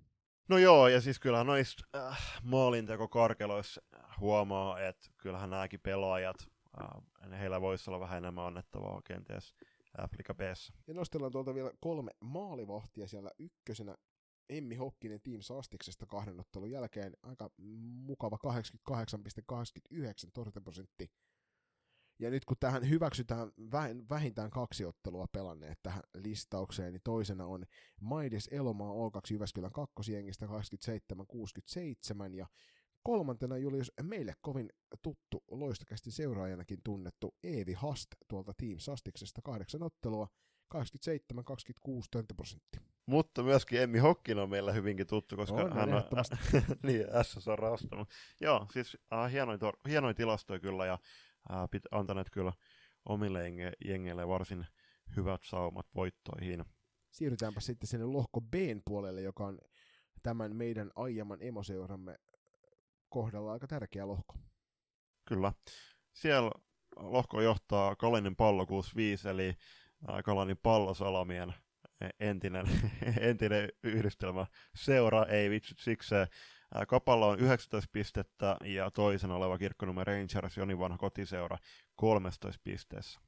[0.50, 3.82] No joo, ja siis kyllähän noista äh, maalintekokarkeloissa
[4.20, 9.54] huomaa, että kyllähän nämäkin pelaajat Uh, heillä voisi olla vähän enemmän annettavaa kenties
[9.98, 10.42] Afrika B.
[10.88, 13.96] Ja nostellaan tuolta vielä kolme maalivahtia siellä ykkösenä.
[14.50, 17.50] Emmi Hokkinen Team Sastiksesta kahden ottelun jälkeen aika
[18.06, 18.38] mukava
[18.92, 21.12] 88,89 torjuntaprosentti.
[22.20, 23.52] Ja nyt kun tähän hyväksytään
[24.10, 27.66] vähintään kaksi ottelua pelanneet tähän listaukseen, niin toisena on
[28.02, 30.50] Maides Elomaa O2 Jyväskylän kakkosjengistä 27-67
[32.34, 32.48] ja
[33.06, 34.70] Kolmantena Julius meille kovin
[35.02, 40.28] tuttu loistokästi seuraajanakin tunnettu Eevi Hast tuolta Team Sastiksesta kahdeksan ottelua,
[40.76, 40.80] 87-26
[42.36, 42.82] prosenttia.
[43.06, 46.04] Mutta myöskin Emmi Hokkin on meillä hyvinkin tuttu, koska on, hän on
[46.88, 48.06] niin, SSR Rasta.
[48.42, 51.00] Joo, siis äh, hienoin, tor- hienoin tilastoja kyllä ja
[51.52, 52.54] äh, pit- antaneet kyllä
[53.10, 54.66] omille jenge- jengeille varsin
[55.16, 56.66] hyvät saumat voittoihin.
[57.12, 58.54] Siirrytäänpä sitten sinne lohko B
[58.86, 59.60] puolelle, joka on
[60.24, 62.20] tämän meidän aiemman emoseuramme
[63.16, 64.36] kohdalla aika tärkeä lohko.
[65.26, 65.54] Kyllä.
[66.14, 66.52] Siellä
[66.96, 69.58] lohko johtaa Kalinin pallo 65, eli
[70.26, 71.54] Kalanin pallosalamien
[72.20, 72.66] entinen,
[73.30, 74.46] entinen yhdistelmä
[74.76, 76.28] seura, ei vitsit sikseen.
[76.88, 81.58] Kapalla on 19 pistettä ja toisena oleva kirkkonumme Rangers, Joni vanha kotiseura,
[81.96, 83.20] 13 pisteessä.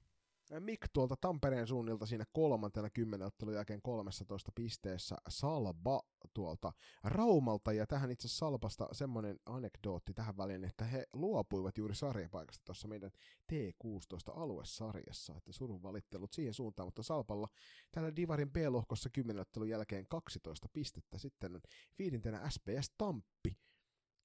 [0.59, 6.01] Mik tuolta Tampereen suunnilta siinä kolmantena kymmenottelun jälkeen 13 pisteessä Salba
[6.33, 6.73] tuolta
[7.03, 12.87] Raumalta, ja tähän itse Salpasta semmoinen anekdootti tähän väliin, että he luopuivat juuri sarjapaikasta tuossa
[12.87, 13.11] meidän
[13.53, 17.47] T16-aluesarjassa, että surun valittelut siihen suuntaan, mutta Salpalla
[17.91, 21.61] tällä Divarin B-lohkossa kymmenottelun jälkeen 12 pistettä, sitten
[21.99, 23.57] viidentenä SPS Tamppi,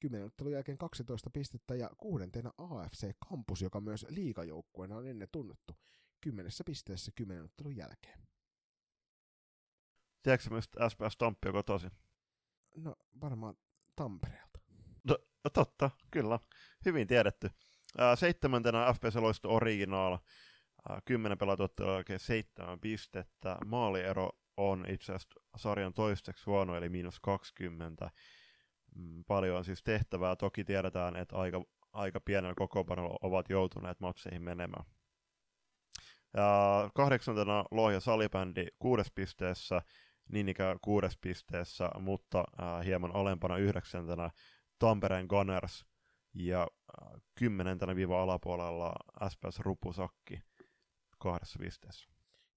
[0.00, 5.74] 10 ottelun jälkeen 12 pistettä ja kuudentena AFC Campus, joka myös liigajoukkueena on ennen tunnettu
[6.22, 8.18] kymmenessä pisteessä kymmenen ottelun jälkeen.
[10.22, 11.90] Tiedätkö mistä SPS Tamppi on kotoisin?
[12.76, 13.54] No varmaan
[13.96, 14.58] Tampereelta.
[15.04, 16.38] No, no totta, kyllä.
[16.84, 17.50] Hyvin tiedetty.
[17.98, 20.18] Ää, seitsemäntenä FPS Loisto Original.
[21.04, 23.58] kymmenen pelatottelua oikein seitsemän pistettä.
[23.66, 28.10] Maaliero on itse asiassa sarjan toisteksi huono, eli miinus 20.
[28.94, 30.36] Mm, paljon on siis tehtävää.
[30.36, 34.84] Toki tiedetään, että aika, aika pienellä kokoonpanolla ovat joutuneet matseihin menemään.
[36.34, 39.82] Ja kahdeksantena Lohja salibändi kuudes pisteessä,
[40.28, 44.30] niin ikään kuudes pisteessä, mutta äh, hieman alempana yhdeksäntenä
[44.78, 45.86] Tampereen Gunners
[46.34, 48.92] ja äh, kymmenentenä viiva alapuolella
[49.28, 50.40] SPS Rupusakki
[51.18, 52.08] kahdessa pisteessä.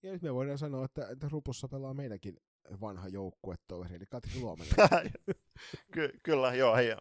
[0.03, 2.37] Ja nyt me voidaan sanoa, että, että Rupussa pelaa meidänkin
[2.81, 4.73] vanha joukkuetoveri, eli Katri Luomanen.
[5.93, 6.95] Ky- kyllä, joo, hei,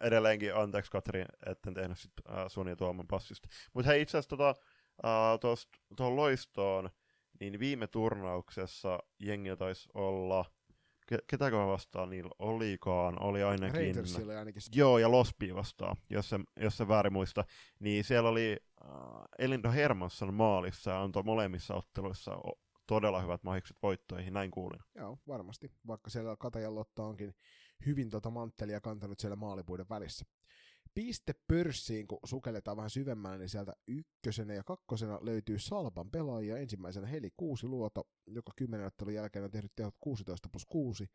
[0.00, 3.48] edelleenkin anteeksi Katri, etten tehnyt sit, äh, sun ja Tuoman passista.
[3.74, 4.54] Mutta hei, itse asiassa tota,
[5.04, 5.38] äh,
[5.96, 6.90] tuohon loistoon,
[7.40, 10.44] niin viime turnauksessa jengi taisi olla,
[11.12, 13.80] ke- ketäkö vastaan niillä olikaan, oli ainakin...
[14.38, 14.62] Ainakin.
[14.74, 17.44] Joo, ja Lospi vastaan, jos se, jos se väärin muista.
[17.80, 18.90] Niin siellä oli äh,
[19.38, 22.38] Elinda Hermansson maalissa ja antoi molemmissa otteluissa
[22.86, 24.80] todella hyvät mahikset voittoihin, näin kuulin.
[24.94, 27.34] Joo, varmasti, vaikka siellä Katajan Lotta onkin
[27.86, 30.24] hyvin tota manttelia kantanut siellä maalipuiden välissä.
[30.94, 36.58] Piste pörssiin, kun sukelletaan vähän syvemmälle, niin sieltä ykkösenä ja kakkosena löytyy Salpan pelaajia.
[36.58, 41.06] Ensimmäisenä Heli Kuusi Luoto, joka kymmenen ottelun jälkeen on tehnyt tehot 16 plus 6.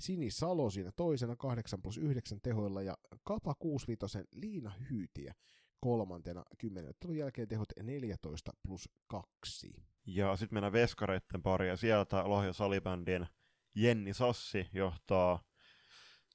[0.00, 5.34] Sini Salo siinä toisena 8 plus 9 tehoilla ja Kapa 65 Liina Hyytiä
[5.80, 9.72] kolmantena kymmenen ottelun jälkeen tehot 14 plus 2.
[10.06, 13.26] Ja sitten mennään veskareitten pari, ja sieltä Lohja Salibändin
[13.74, 15.42] Jenni Sassi johtaa,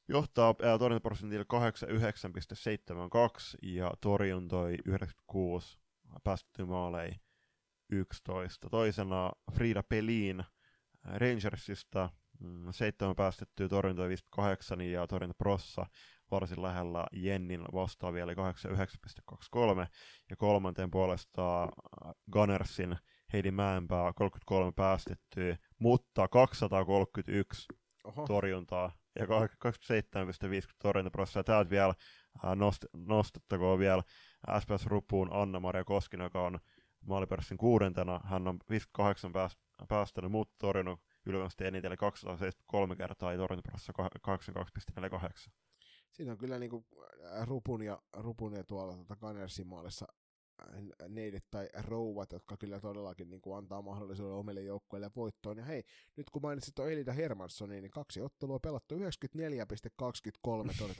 [0.09, 1.57] johtaa torjuntaprosentilla 89,72
[3.61, 5.79] ja torjuntoi 96
[6.23, 7.15] päästetty maalei
[7.89, 8.69] 11.
[8.69, 10.43] Toisena Frida Pelin
[11.03, 15.85] Rangersista, mm, seitsemän päästettyä torjuntoi 58 ja torjunta Prossa
[16.31, 19.87] varsin lähellä Jennin vastaavia, eli 89,23,
[20.29, 21.69] ja kolmanteen puolestaan
[22.31, 22.97] Gunnersin
[23.33, 27.65] Heidi Mäenpää 33 päästettyä, mutta 231
[28.03, 28.27] Oho.
[28.27, 31.43] torjuntaa ja 27,50 torjuntaprosessia.
[31.43, 31.93] Täältä vielä
[32.45, 34.03] äh, nost, nostettakoon vielä
[34.59, 36.59] SPS Rupuun Anna-Maria Koskinen, joka on
[37.01, 38.19] maalipörssin kuudentena.
[38.23, 43.93] Hän on 58 pääst, päästänyt, mutta torjunut ylivoimaisesti eniten, eli 273 kertaa ja torjuntaprosessa
[45.47, 45.51] 82,48.
[46.11, 46.85] Siinä on kyllä niin kuin
[47.43, 50.07] Rupun ja, Rupun ja tuolla tuota Gunnersin maalissa
[51.07, 55.57] neidit tai rouvat, jotka kyllä todellakin niin kuin antaa mahdollisuuden omille joukkueille voittoon.
[55.57, 55.83] Ja hei,
[56.15, 59.01] nyt kun mainitsit tuon Elida Hermanssonin, niin kaksi ottelua pelattu 94,23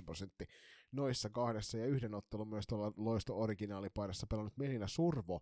[0.06, 0.46] prosentti
[0.92, 5.42] noissa kahdessa ja yhden ottelun myös tuolla loisto originaalipaidassa pelannut Melina Survo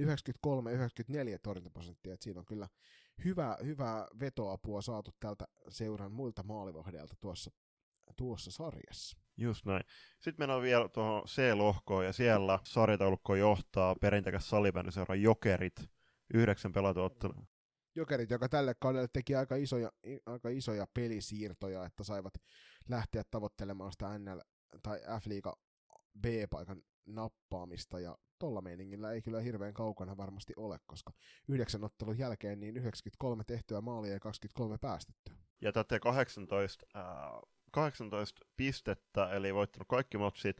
[0.00, 0.02] 93-94
[1.42, 2.68] torjuntaprosenttia, että siinä on kyllä
[3.24, 7.50] hyvää, hyvää vetoapua saatu tältä seuran muilta maalivahdeilta tuossa
[8.16, 9.18] tuossa sarjassa.
[9.38, 9.84] Just näin.
[10.20, 15.90] Sitten mennään vielä tuohon C-lohkoon, ja siellä sarjataulukko johtaa perintekäs salibändiseura Jokerit,
[16.34, 17.46] yhdeksän pelatuottelua.
[17.94, 19.92] Jokerit, joka tälle kaudelle teki aika isoja,
[20.26, 22.34] aika isoja pelisiirtoja, että saivat
[22.88, 24.40] lähteä tavoittelemaan sitä NL
[24.82, 25.56] tai F-liiga
[26.20, 31.12] B-paikan nappaamista, ja tolla meiningillä ei kyllä hirveän kaukana varmasti ole, koska
[31.48, 35.34] yhdeksän ottelun jälkeen niin 93 tehtyä maalia ja 23 päästettyä.
[35.60, 37.02] Ja tätä 18 äh,
[37.70, 40.58] 18 pistettä, eli voittanut kaikki matsit.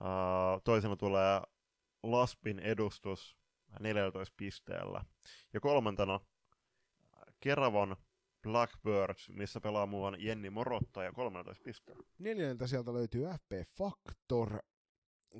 [0.00, 1.40] Uh, toisena tulee
[2.02, 3.36] Laspin edustus
[3.80, 5.04] 14 pisteellä.
[5.52, 6.20] Ja kolmantena
[7.40, 7.96] Keravan
[8.42, 12.06] Blackbirds, missä pelaa muuan Jenni Morotta ja 13 pisteellä.
[12.18, 14.58] Neljäntä sieltä löytyy FP Factor,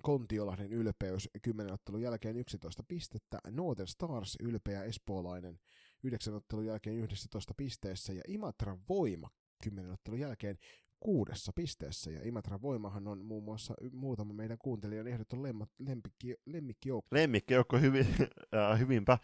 [0.03, 5.61] Kontiolahden ylpeys 10 ottelun jälkeen 11 pistettä, Northern Stars ylpeä espoolainen
[6.03, 9.31] 9 ottelun jälkeen 11 pisteessä ja Imatra Voima
[9.63, 10.59] 10 ottelun jälkeen
[11.01, 15.43] kuudessa pisteessä, ja Imatran voimahan on muun muassa muutama meidän kuuntelijan ehdoton
[15.79, 17.17] lemmikki, lemmikkijoukko.
[17.17, 18.07] Lemmikkijoukko hyvin,
[18.55, 19.19] äh, hyvinpä.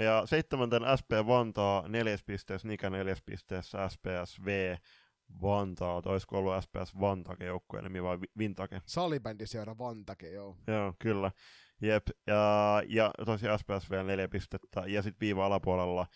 [0.00, 4.76] Ja seitsemänten SP Vantaa neljäs pisteessä, Nika neljäs pisteessä, SPSV
[5.42, 8.80] Vantaa, olisiko ollut SPS Vantake joukkueen nimi vai Vintake?
[8.86, 10.56] Salibändiseura Vantake, joo.
[10.66, 11.30] Joo, kyllä.
[11.80, 16.06] Jep, ja, ja tosiaan SPSV neljä pistettä, ja sitten viiva alapuolella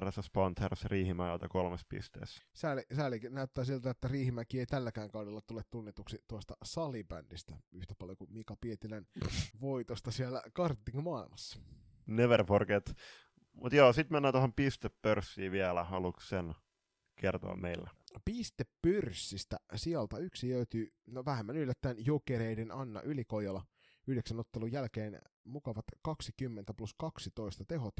[0.00, 2.42] RSS Panthers Riihimäeltä kolmes pisteessä.
[2.54, 8.16] Sääli, sääli, näyttää siltä, että Riihimäki ei tälläkään kaudella tule tunnetuksi tuosta salibändistä yhtä paljon
[8.16, 9.06] kuin Mika Pietilän
[9.60, 11.60] voitosta siellä karting-maailmassa.
[12.06, 12.96] Never forget.
[13.52, 15.84] Mutta joo, sitten mennään tuohon pistepörssiin vielä.
[15.84, 16.54] Haluatko sen
[17.20, 17.90] kertoa meille?
[18.24, 23.62] Pistepörssistä sieltä yksi löytyy, no vähemmän yllättäen, jokereiden Anna Ylikojola.
[24.06, 27.94] Yhdeksän ottelun jälkeen mukavat 20 plus 12 tehot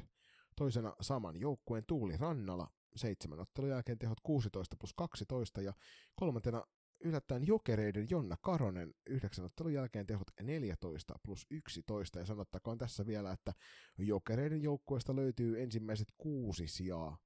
[0.56, 5.72] Toisena saman joukkueen Tuuli Rannala, seitsemän ottelun jälkeen tehot 16 plus 12 ja
[6.14, 6.64] kolmantena
[7.00, 13.32] yllättäen jokereiden Jonna Karonen yhdeksän ottelun jälkeen tehot 14 plus 11 ja sanottakoon tässä vielä,
[13.32, 13.52] että
[13.98, 17.18] jokereiden joukkueesta löytyy ensimmäiset kuusi sijaa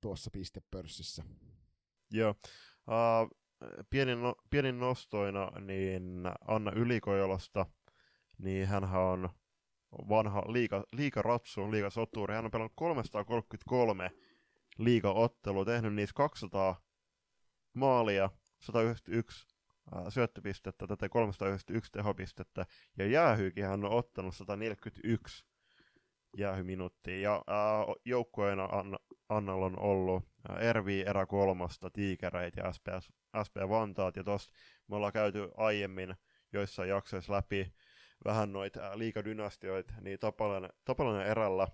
[0.00, 1.24] tuossa pistepörssissä.
[2.10, 2.34] Joo.
[2.86, 3.30] Uh,
[3.90, 7.66] pienin, no, pienin nostoina niin Anna Ylikojolasta,
[8.38, 9.28] niin hän on
[9.92, 12.34] vanha liiga, liigaratsu, liigasoturi.
[12.34, 14.10] Hän on pelannut 333
[14.78, 16.80] liigaottelua, tehnyt niissä 200
[17.74, 18.30] maalia,
[18.60, 19.46] 191
[19.94, 22.66] ää, syöttöpistettä, tätä 391 tehopistettä,
[22.98, 25.44] ja jäähyykin hän on ottanut 141
[26.36, 28.68] jäähyminuuttia, ja ää, joukkueena
[29.28, 30.24] Anna, on ollut
[30.58, 33.12] Ervi erä kolmosta, Tiikereitä ja SPS,
[33.46, 34.54] SP Vantaat, ja tosta
[34.88, 36.14] me ollaan käyty aiemmin
[36.52, 37.72] joissain jaksoissa läpi
[38.24, 41.68] vähän noita liikadynastioita, niin Tapalainen, Tapalainen erällä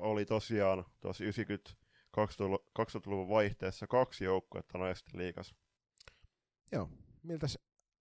[0.00, 1.70] oli tosiaan tuossa 90
[2.78, 5.54] 2000-luvun vaihteessa kaksi joukkuetta naisten liikas.
[6.72, 6.88] Joo.
[7.22, 7.58] Miltä se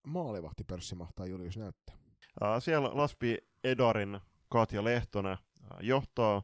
[0.07, 1.95] maalivahtipörssi mahtaa Julius näyttää?
[2.41, 4.19] Ää, siellä Laspi Edarin
[4.49, 5.37] Katja Lehtonen
[5.79, 6.43] johtaa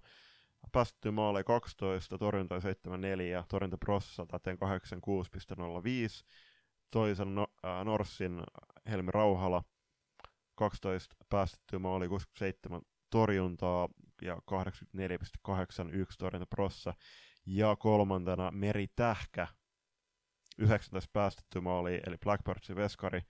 [0.72, 6.26] päästetty maaleja 12, torjunta 74, torjunta prossa täten 86,05.
[6.92, 8.44] Toisen no, ää, Norssin
[8.90, 9.64] Helmi Rauhala
[10.58, 13.90] 12 päästetty maali 67 torjuntaa
[14.22, 14.42] ja 84,81
[16.18, 16.94] torjunta prossa.
[17.46, 19.48] Ja kolmantena Meri Tähkä
[20.58, 23.22] 19 päästetty maali, eli Blackbirdsin veskari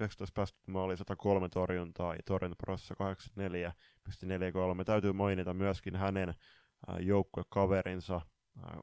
[0.00, 4.84] 19 päästetty maali, 103 torjuntaa ja torjuntaprossa 84,43.
[4.84, 6.34] Täytyy mainita myöskin hänen
[7.00, 8.20] joukkuekaverinsa,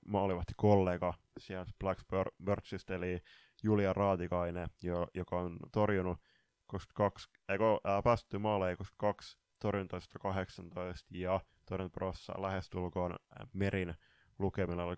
[0.06, 3.20] maalivahti kollega sieltä Blackbirdsista, eli
[3.64, 6.20] Julia Raatikainen, jo, joka on torjunut
[6.68, 13.16] 22, eikö, ää, päästetty maaleja 22, torjunta 118 ja torjuntaprossa lähestulkoon
[13.54, 13.94] Merin
[14.40, 14.96] lukemilla oli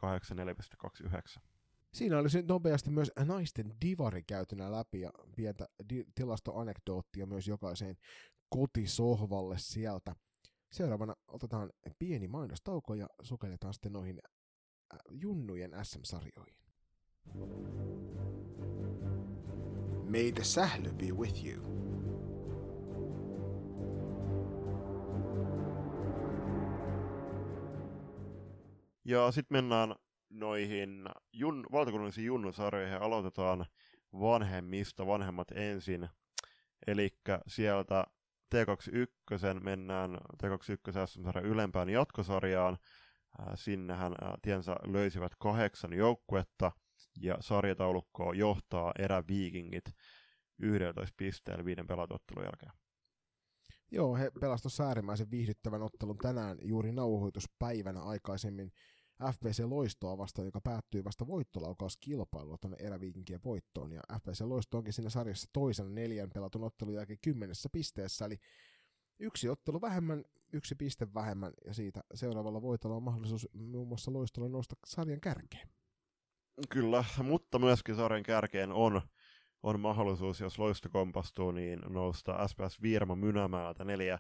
[1.38, 1.42] 84,29.
[1.94, 7.96] Siinä olisi nopeasti myös naisten divari käytynä läpi ja pientä di- tilastoanekdoottia myös jokaiseen
[8.50, 10.16] kotisohvalle sieltä.
[10.72, 14.22] Seuraavana otetaan pieni mainostauko ja sukelletaan sitten noihin
[14.94, 16.58] äh, junnujen SM-sarjoihin.
[20.16, 21.62] May the sähly be with you.
[29.06, 29.96] Ja sitten mennään
[30.30, 33.66] noihin jun, valtakunnallisiin junnusarjoihin aloitetaan
[34.20, 36.10] vanhemmista, vanhemmat ensin.
[36.88, 37.10] Eli
[37.48, 38.06] sieltä
[38.56, 42.78] T21 mennään T21 SM-sarjan ylempään jatkosarjaan.
[43.56, 46.72] Sinnehän tiensä löysivät kahdeksan joukkuetta
[47.22, 49.86] ja sarjataulukkoa johtaa eräviikingit
[50.60, 52.72] 11 pisteellä viiden pelatottelun jälkeen.
[53.92, 58.72] Joo, he pelasivat äärimmäisen viihdyttävän ottelun tänään juuri nauhoituspäivänä aikaisemmin
[59.34, 63.92] FBC Loistoa vastaan, joka päättyi vasta voittolaukauskilpailua tuonne eräviikinkien voittoon.
[63.92, 68.38] Ja FBC Loisto onkin siinä sarjassa toisena neljän pelatun ottelun jälkeen kymmenessä pisteessä, eli
[69.20, 74.50] yksi ottelu vähemmän, yksi piste vähemmän, ja siitä seuraavalla voitolla on mahdollisuus muun muassa Loistolla
[74.50, 75.70] nousta sarjan kärkeen.
[76.70, 79.02] Kyllä, mutta myöskin sarjan kärkeen on,
[79.64, 84.20] on mahdollisuus, jos Loisto kompastuu, niin nousta SPS Virma Mynämäältä neljä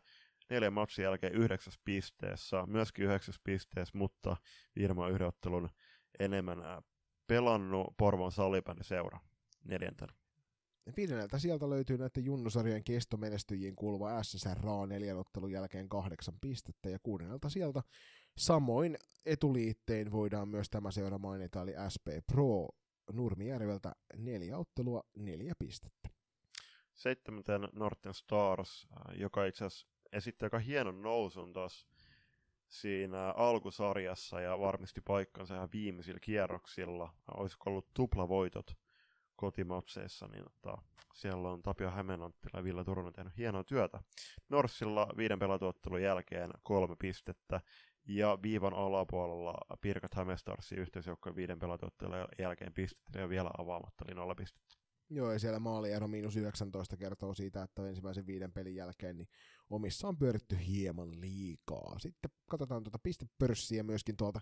[0.49, 4.37] neljän matsin jälkeen yhdeksäs pisteessä, myöskin yhdeksäs pisteessä, mutta
[4.75, 5.69] Virma yhden ottelun
[6.19, 6.59] enemmän
[7.27, 9.19] pelannut Porvon Salipäni seura
[9.63, 10.13] neljäntenä.
[10.97, 17.49] Viidenneltä sieltä löytyy näiden junnusarjojen kestomenestyjiin kuuluva SSR neljän ottelun jälkeen kahdeksan pistettä ja kuudennelta
[17.49, 17.83] sieltä
[18.37, 22.67] samoin etuliittein voidaan myös tämä seura mainita eli SP Pro
[23.13, 26.09] Nurmijärveltä neljä ottelua, neljä pistettä.
[26.93, 31.87] Seitsemänten Northern Stars, joka itse asiassa esitti aika hienon nousun tuossa
[32.67, 37.13] siinä alkusarjassa ja varmisti paikkansa ihan viimeisillä kierroksilla.
[37.37, 38.77] Olisiko ollut tuplavoitot
[39.35, 40.81] kotimatseissa, niin tota,
[41.13, 43.99] siellä on Tapio Hämeenanttila ja Villa Turunen tehnyt hienoa työtä.
[44.49, 47.61] Norsilla viiden pelatuottelun jälkeen kolme pistettä
[48.07, 54.35] ja viivan alapuolella Pirkat Hämestarsin yhteisjoukkojen viiden pelatuottelun jälkeen pistettä ja vielä avaamatta, eli nolla
[54.35, 54.75] pistettä.
[55.09, 59.27] Joo, ja siellä maaliero miinus 19 kertoo siitä, että ensimmäisen viiden pelin jälkeen niin
[59.69, 61.99] omissa on pyöritty hieman liikaa.
[61.99, 64.39] Sitten katsotaan tuota pistepörssiä myöskin tuolta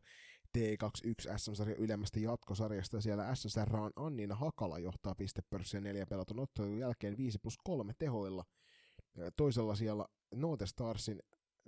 [0.58, 3.02] T21 SM-sarjan ylemmästä jatkosarjasta.
[3.02, 8.44] Siellä SSR on Annina Hakala johtaa pistepörssiä neljä pelatun ottelun jälkeen 5 plus 3 tehoilla.
[9.36, 10.06] Toisella siellä
[10.36, 11.20] Note Starsin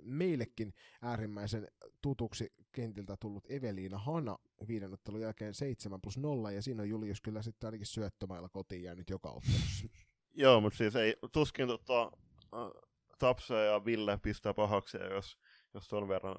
[0.02, 1.68] meillekin äärimmäisen
[2.02, 4.38] tutuksi kentiltä tullut Eveliina Hana
[4.68, 8.82] viiden ottelun jälkeen 7 plus 0, ja siinä on Julius kyllä sitten ainakin syöttömailla kotiin
[8.82, 9.86] jäänyt joka ottelussa.
[10.34, 12.12] Joo, mutta siis ei, tuskin tota,
[13.18, 15.38] Tapsa ja Ville pistää pahaksi, jos,
[15.74, 16.36] jos ton verran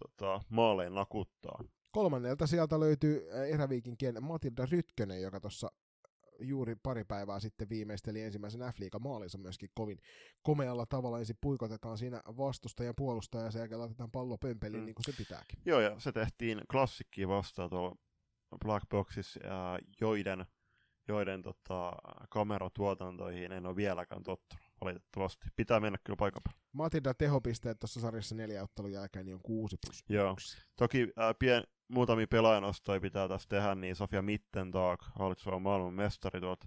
[0.00, 1.64] tota, maaleen nakuttaa.
[1.92, 5.70] Kolmannelta sieltä löytyy eräviikinkien Matilda Rytkönen, joka tuossa
[6.40, 9.98] juuri pari päivää sitten viimeisteli ensimmäisen f maalinsa myöskin kovin
[10.42, 11.18] komealla tavalla.
[11.18, 14.86] Ensin puikotetaan siinä vastustajan puolustaja ja sen jälkeen laitetaan pallo pömpeliin mm.
[14.86, 15.58] niin kuin se pitääkin.
[15.64, 17.96] Joo, ja se tehtiin klassikkiin vastaan tuolla
[18.64, 19.40] Black Boxissa,
[20.00, 20.46] joiden,
[21.08, 21.92] joiden tota,
[22.30, 24.67] kameratuotantoihin en ole vieläkään tottunut.
[24.80, 25.46] Valitettavasti.
[25.56, 26.60] Pitää mennä kyllä paikan päälle.
[26.72, 30.32] Matilda tehopisteet tuossa sarjassa neljä ottelun jälkeen niin on 6 plus Joo.
[30.32, 30.66] 1.
[30.76, 36.66] Toki ää, pien, muutamia pelaajanostoja pitää tässä tehdä, niin Sofia Mittentag, hallitseva maailman mestari tuolta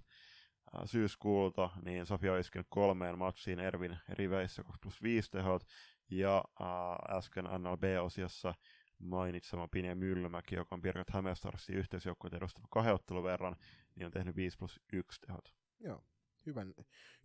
[0.74, 5.62] ää, syyskuulta, niin Sofia on kolmeen matsiin Ervin riveissä 2 plus 5 tehot,
[6.10, 8.54] ja ää, äsken NLB-osiossa
[8.98, 13.56] mainitsema Pinja Myllymäki, joka on Birgit Hämeenstadsin yhteisjoukkueet edustava kahden verran,
[13.94, 15.54] niin on tehnyt 5 plus 1 tehot.
[15.80, 16.04] Joo.
[16.46, 16.74] Hyvän,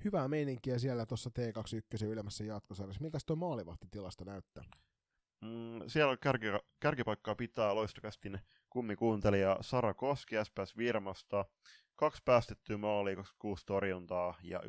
[0.04, 3.02] hyvää meininkiä siellä tuossa T21 ylemmässä jatkosarjassa.
[3.02, 4.64] Miltä tuo maalivahtitilasto näyttää?
[5.42, 6.46] Mm, siellä kärki,
[6.80, 8.40] kärkipaikkaa pitää loistokästin
[8.70, 11.46] kummikuuntelija Sara Koski SPS Virmasta.
[11.96, 14.66] Kaksi päästettyä maalia, 26 torjuntaa ja 92,86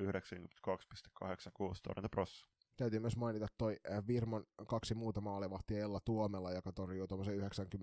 [1.82, 2.48] torjuntaprossa.
[2.76, 7.82] Täytyy myös mainita toi äh, Virmon kaksi muuta maalivahtia Ella Tuomela, joka torjuu tuommoisen 92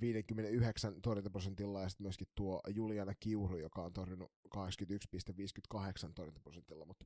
[0.00, 7.04] 59 torjuntaprosentilla ja sitten myöskin tuo Juliana Kiuru, joka on torjunut 81,58 torjuntaprosentilla, mutta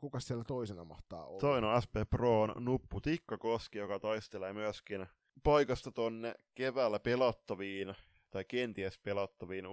[0.00, 1.40] kuka siellä toisena mahtaa olla?
[1.40, 5.06] Toinen on SP Proon Nuppu Tikkakoski, joka taistelee myöskin
[5.42, 7.94] paikasta tonne keväällä pelattaviin
[8.30, 9.68] tai kenties pelattaviin U19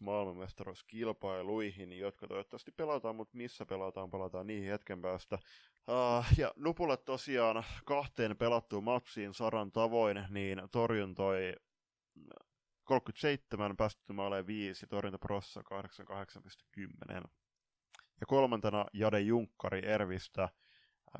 [0.00, 5.38] maailmanmestaruuskilpailuihin, jotka toivottavasti pelataan, mutta missä pelataan, pelataan niihin hetken päästä.
[5.88, 11.54] Uh, ja Nupulle tosiaan kahteen pelattuun matsiin Saran tavoin, niin torjuntoi
[12.84, 15.62] 37, päästetty maaleen 5 ja torjuntaprossa
[17.20, 17.28] 88,10.
[18.20, 20.48] Ja kolmantena Jade Junkkari Ervistä,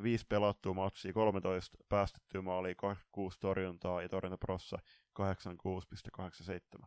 [0.03, 4.79] viisi pelattua matsia, 13 päästettyä maalia, 26 torjuntaa ja torjuntaprossa
[5.19, 6.87] 86,87.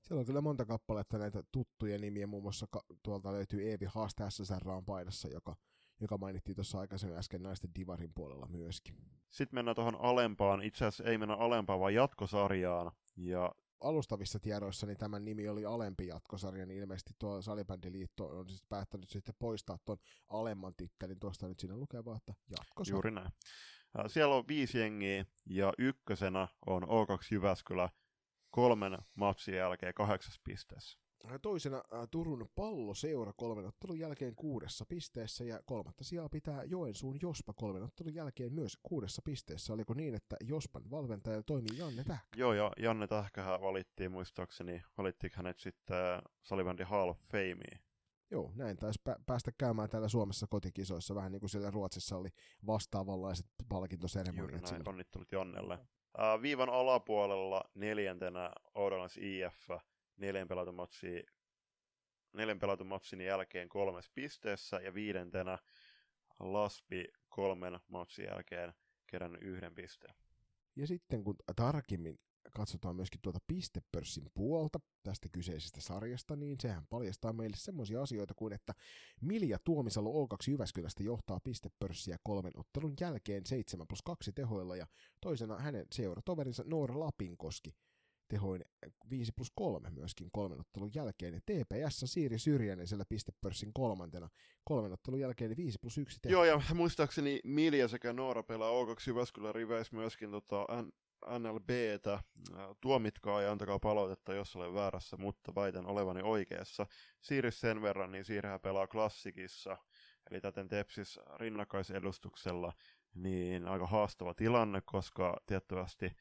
[0.00, 2.66] Siellä on kyllä monta kappaletta näitä tuttuja nimiä, muun muassa
[3.02, 5.56] tuolta löytyy Eevi Haaste SSR on paidassa, joka,
[6.00, 8.96] joka mainittiin tuossa aikaisemmin äsken naisten divarin puolella myöskin.
[9.30, 12.92] Sitten mennään tuohon alempaan, itse asiassa ei mennä alempaan, vaan jatkosarjaan.
[13.16, 18.64] Ja alustavissa tiedoissa niin tämän nimi oli alempi jatkosarja, niin ilmeisesti tuo Salibändiliitto on siis
[18.68, 19.98] päättänyt sitten poistaa tuon
[20.28, 21.20] alemman tittelin.
[21.20, 22.94] Tuosta nyt siinä lukee vaan, että jatkosarja.
[22.94, 23.30] Juuri näin.
[24.06, 27.88] Siellä on viisi jengiä ja ykkösenä on O2 Jyväskylä
[28.50, 30.98] kolmen matsin jälkeen kahdeksas pisteessä.
[31.42, 37.82] Toisena Turun palloseura kolmen ottelun jälkeen kuudessa pisteessä ja kolmatta sijaa pitää Joensuun Jospa kolmen
[37.82, 39.72] ottelun jälkeen myös kuudessa pisteessä.
[39.72, 42.26] Oliko niin, että Jospan valmentaja toimii Janne Tähkä?
[42.36, 45.96] Joo, ja Janne Tähkähän valittiin muistaakseni, valittiin hänet sitten
[46.42, 47.80] Salibändin Hall of Fameen.
[48.30, 52.28] Joo, näin taisi päästä käymään täällä Suomessa kotikisoissa, vähän niin kuin siellä Ruotsissa oli
[52.66, 54.60] vastaavanlaiset palkintoseremoniat.
[54.62, 55.74] Juuri näin, onnittelut Jannelle.
[55.74, 59.70] Uh, viivan alapuolella neljäntenä Oudolans IF,
[60.20, 61.22] neljän pelatun matsin,
[62.32, 65.58] neljän pelatun matsin jälkeen kolmes pisteessä ja viidentenä
[66.40, 68.74] Laspi kolmen matsin jälkeen
[69.06, 70.14] kerännyt yhden pisteen.
[70.76, 72.18] Ja sitten kun tarkemmin
[72.56, 78.52] katsotaan myöskin tuota pistepörssin puolta tästä kyseisestä sarjasta, niin sehän paljastaa meille semmoisia asioita kuin,
[78.52, 78.74] että
[79.20, 84.86] Milja Tuomisalo O2 Jyväskylästä johtaa pistepörssiä kolmen ottelun jälkeen 7 plus 2 tehoilla ja
[85.20, 87.74] toisena hänen seuratoverinsa Noora Lapinkoski
[88.30, 88.64] tehoin
[89.10, 91.34] 5 plus 3 myöskin kolmen ottelun jälkeen.
[91.34, 94.28] Ja TPS Siiri Syrjänen siellä pistepörssin kolmantena
[94.64, 96.32] kolmen ottelun jälkeen 5 plus 1 teho.
[96.32, 100.66] Joo, ja muistaakseni Milja sekä Noora pelaa O2 Jyväskylän riveissä myöskin tota,
[101.38, 102.20] NLBtä.
[102.80, 106.86] Tuomitkaa ja antakaa palautetta, jos olen väärässä, mutta väitän olevani oikeassa.
[107.20, 109.76] Siiris sen verran, niin Siirihän pelaa klassikissa,
[110.30, 112.72] eli täten Tepsis rinnakkaisedustuksella,
[113.14, 116.16] niin aika haastava tilanne, koska tiettävästi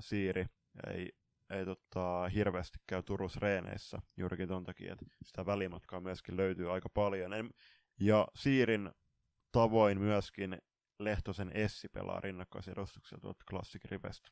[0.00, 0.46] Siiri
[0.86, 1.12] ei,
[1.50, 6.88] ei tota, hirveästi käy Turus reeneissä juurikin ton takia, että sitä välimatkaa myöskin löytyy aika
[6.88, 7.32] paljon.
[8.00, 8.90] Ja Siirin
[9.52, 10.58] tavoin myöskin
[10.98, 14.30] Lehtosen Essi pelaa rinnakkaisedustuksia tuolta Classic Rivestä.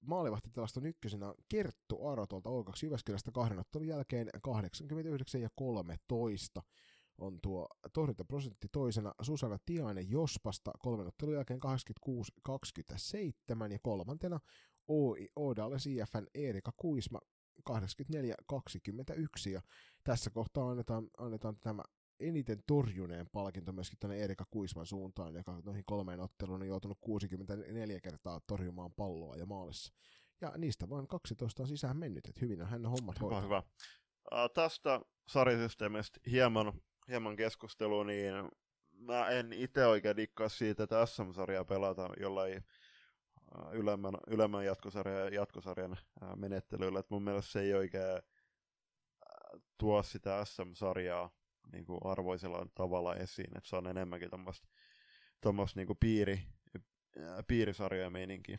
[0.00, 6.62] Maalivahtitilaston ykkösenä Kerttu Aro tuolta O2 Jyväskylästä kahden ottelun jälkeen 89 ja 13
[7.18, 11.60] on tuo torjuntaprosentti toisena Susanna Tiainen Jospasta kolmen ottelun jälkeen
[13.68, 14.40] 86-27 ja kolmantena
[14.90, 17.20] OI Oodales IFN Erika Kuisma
[17.70, 17.72] 84-21
[19.52, 19.60] ja
[20.04, 21.82] tässä kohtaa annetaan, annetaan tämä
[22.20, 28.00] eniten torjuneen palkinto myöskin tuonne Erika Kuisman suuntaan, joka noihin kolmeen otteluun on joutunut 64
[28.00, 29.92] kertaa torjumaan palloa ja maalissa.
[30.40, 33.62] Ja niistä vain 12 on sisään mennyt, että hyvin on hän hommat Hyvä, hyvä.
[34.32, 36.72] Uh, tästä sarjasysteemistä hieman,
[37.08, 38.34] hieman keskustelu, niin
[38.92, 42.64] mä en itse oikein dikkaa siitä, että SM-sarjaa pelataan jollain
[43.72, 45.96] ylemmän, ylemmän jatkosarjan, jatkosarjan
[46.36, 47.00] menettelyllä.
[47.00, 48.22] Et mun mielestä se ei oikein
[49.78, 51.30] tuo sitä SM-sarjaa
[51.72, 54.30] niin kuin arvoisella tavalla esiin, että se on enemmänkin
[55.40, 56.42] tuommoista niin piiri,
[57.48, 58.58] piirisarjoja meininkiä.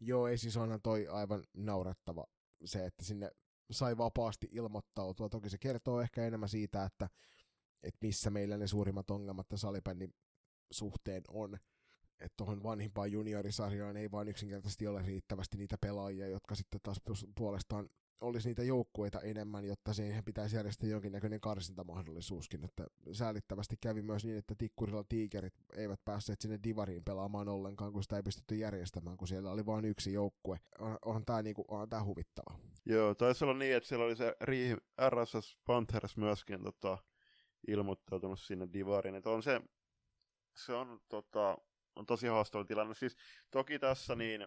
[0.00, 2.26] Joo, ei siis onhan toi aivan naurettava
[2.64, 3.30] se, että sinne
[3.70, 5.28] sai vapaasti ilmoittautua.
[5.28, 7.08] Toki se kertoo ehkä enemmän siitä, että
[7.82, 10.14] että missä meillä ne suurimmat ongelmat tässä salibändin
[10.70, 11.58] suhteen on.
[12.20, 17.00] Että tuohon vanhimpaan juniorisarjaan ei vaan yksinkertaisesti ole riittävästi niitä pelaajia, jotka sitten taas
[17.34, 17.88] puolestaan
[18.20, 22.64] olisi niitä joukkueita enemmän, jotta siihen pitäisi järjestää jonkinnäköinen karsintamahdollisuuskin.
[22.64, 28.02] Että säälittävästi kävi myös niin, että Tikkurilla tiikerit eivät päässeet sinne Divariin pelaamaan ollenkaan, kun
[28.02, 30.60] sitä ei pystytty järjestämään, kun siellä oli vain yksi joukkue.
[30.78, 32.58] On, onhan tämä niinku, on huvittava.
[32.86, 34.36] Joo, taisi olla niin, että siellä oli se
[35.10, 36.98] RSS Panthers myöskin tota,
[37.68, 39.14] ilmoittautunut sinne Divariin.
[39.14, 39.60] Että on se,
[40.56, 41.58] se on, tota,
[41.96, 42.94] on tosi haastava tilanne.
[42.94, 43.16] Siis
[43.50, 44.46] toki tässä niin,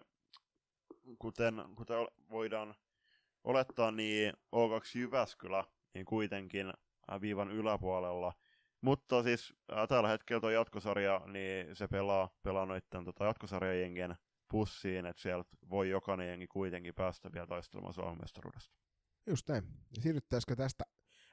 [1.18, 1.96] kuten, kuten
[2.30, 2.74] voidaan
[3.44, 5.64] olettaa, niin O2 Jyväskylä
[5.94, 6.72] niin kuitenkin
[7.20, 8.32] viivan yläpuolella.
[8.80, 14.16] Mutta siis äh, tällä hetkellä tuo jatkosarja, niin se pelaa, pelaa noiden tota, jatkosarjajengien
[14.48, 18.74] pussiin, että sieltä voi jokainen jengi kuitenkin päästä vielä taistelemaan Suomen mestaruudesta.
[19.26, 19.64] Just näin.
[20.00, 20.84] Siirryttäisikö tästä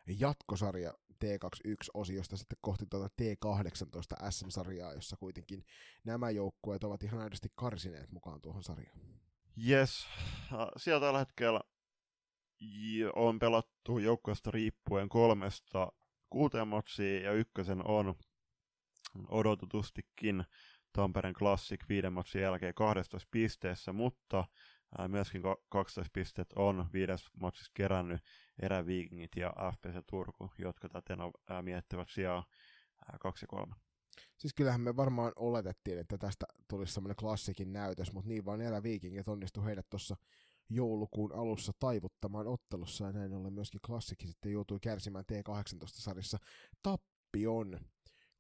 [0.08, 0.94] jatkosarja
[1.26, 5.65] T21-osiosta sitten kohti tuota T18 SM-sarjaa, jossa kuitenkin
[6.03, 8.99] nämä joukkueet ovat ihan aidosti karsineet mukaan tuohon sarjaan.
[9.69, 10.07] Yes.
[10.77, 11.61] Siellä tällä hetkellä
[13.15, 15.91] on pelattu joukkueesta riippuen kolmesta
[16.30, 18.15] kuuteen matsia ja ykkösen on
[19.27, 20.43] odotetustikin
[20.93, 24.45] Tampereen Classic viiden matsin jälkeen 12 pisteessä, mutta
[25.07, 28.22] myöskin 12 pistet on viides matsissa kerännyt
[28.60, 31.20] eräviikingit ja FPC Turku, jotka täten
[31.62, 32.45] miettivät sijaa
[33.22, 33.76] 2 ja 3.
[34.38, 39.28] Siis kyllähän me varmaan oletettiin, että tästä tulisi semmoinen klassikin näytös, mutta niin vaan eräviikingit
[39.28, 40.16] onnistu heidät tuossa
[40.70, 46.38] joulukuun alussa taivuttamaan ottelussa ja näin ollen myöskin klassikki sitten joutui kärsimään T18-sarjassa
[46.84, 47.80] tappion.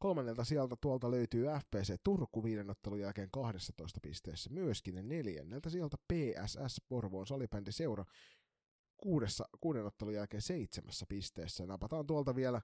[0.05, 6.81] Kolmannelta sieltä tuolta löytyy FPC Turku viiden ottelun jälkeen 12 pisteessä myöskin neljänneltä sieltä PSS
[6.89, 8.05] Porvoon salibändi seura
[8.97, 11.65] kuudessa, kuuden ottelun jälkeen seitsemässä pisteessä.
[11.65, 12.61] Napataan tuolta vielä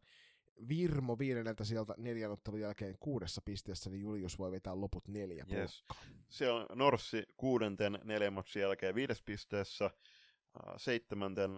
[0.67, 5.85] Virmo viidenneltä sieltä neljän ottelun jälkeen kuudessa pisteessä, niin Julius voi vetää loput neljä yes.
[6.29, 11.51] Se on Norssi kuudenten neljän matsin jälkeen viides pisteessä, äh, seitsemänten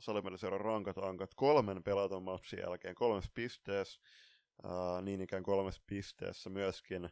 [0.00, 4.00] Salimeliseuran rankat ankat kolmen pelaton matsin jälkeen kolmes pisteessä,
[4.64, 7.10] äh, niin ikään kolmes pisteessä myöskin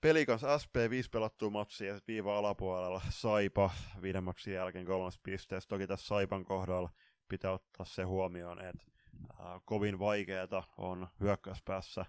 [0.00, 3.70] Pelikans SP 5 pelattua matsia viiva alapuolella Saipa
[4.02, 5.68] viiden matsin jälkeen kolmas pisteessä.
[5.68, 6.90] Toki tässä Saipan kohdalla
[7.28, 8.84] pitää ottaa se huomioon, että
[9.30, 12.08] äh, kovin vaikeata on hyökkäyspäässä äh,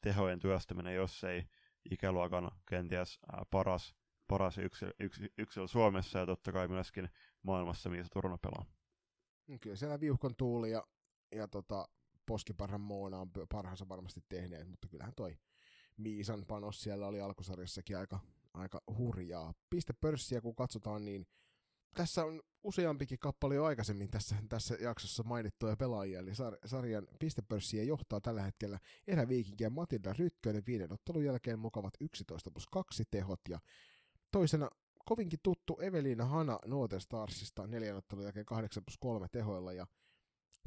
[0.00, 1.44] tehojen työstäminen, jos ei
[1.90, 3.94] ikäluokan kenties äh, paras,
[4.28, 7.08] paras yksilö, yksi, yksilö Suomessa ja totta kai myöskin
[7.42, 8.64] maailmassa, missä Turno pelaa.
[9.60, 10.86] Kyllä siellä viuhkon tuuli ja,
[11.34, 11.88] ja tota,
[12.26, 15.36] poskiparhan Moona on parhaansa varmasti tehneet, mutta kyllähän toi
[15.96, 18.20] Miisan panos siellä oli alkusarjassakin aika,
[18.54, 19.54] aika hurjaa.
[19.70, 21.26] Pistepörssiä kun katsotaan, niin
[21.94, 27.82] tässä on useampikin kappale jo aikaisemmin tässä, tässä jaksossa mainittuja pelaajia, eli sar- sarjan pistepörssiä
[27.82, 33.40] johtaa tällä hetkellä eräviikinki ja Matilda Rytkönen viiden ottelun jälkeen mukavat 11 plus 2 tehot,
[33.48, 33.58] ja
[34.30, 34.70] toisena
[35.04, 39.86] kovinkin tuttu Evelina Hana Northern Starsista neljän ottelun jälkeen 8 plus 3 tehoilla, ja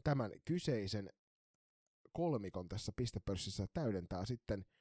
[0.03, 1.09] tämän kyseisen
[2.11, 4.65] kolmikon tässä pistepörssissä täydentää sitten–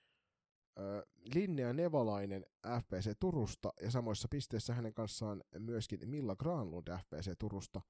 [1.35, 2.47] Linnea Nevalainen
[2.81, 7.81] FPC Turusta ja samoissa pisteissä hänen kanssaan myöskin Milla Granlund FPC Turusta.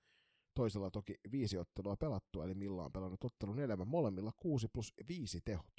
[0.55, 5.41] Toisella toki viisi ottelua pelattua, eli Milla on pelannut ottelun enemmän molemmilla 6 plus 5
[5.45, 5.73] tehot.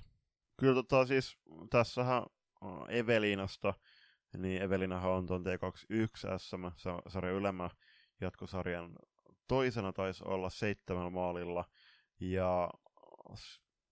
[0.59, 1.37] Kyllä tota siis
[1.69, 2.23] tässähän
[2.89, 3.73] Evelinasta,
[4.37, 7.69] niin Evelinahan on tuon T21 SM-sarjan ylemmä
[8.21, 8.95] jatkosarjan
[9.47, 11.65] toisena taisi olla seitsemän maalilla,
[12.19, 12.69] ja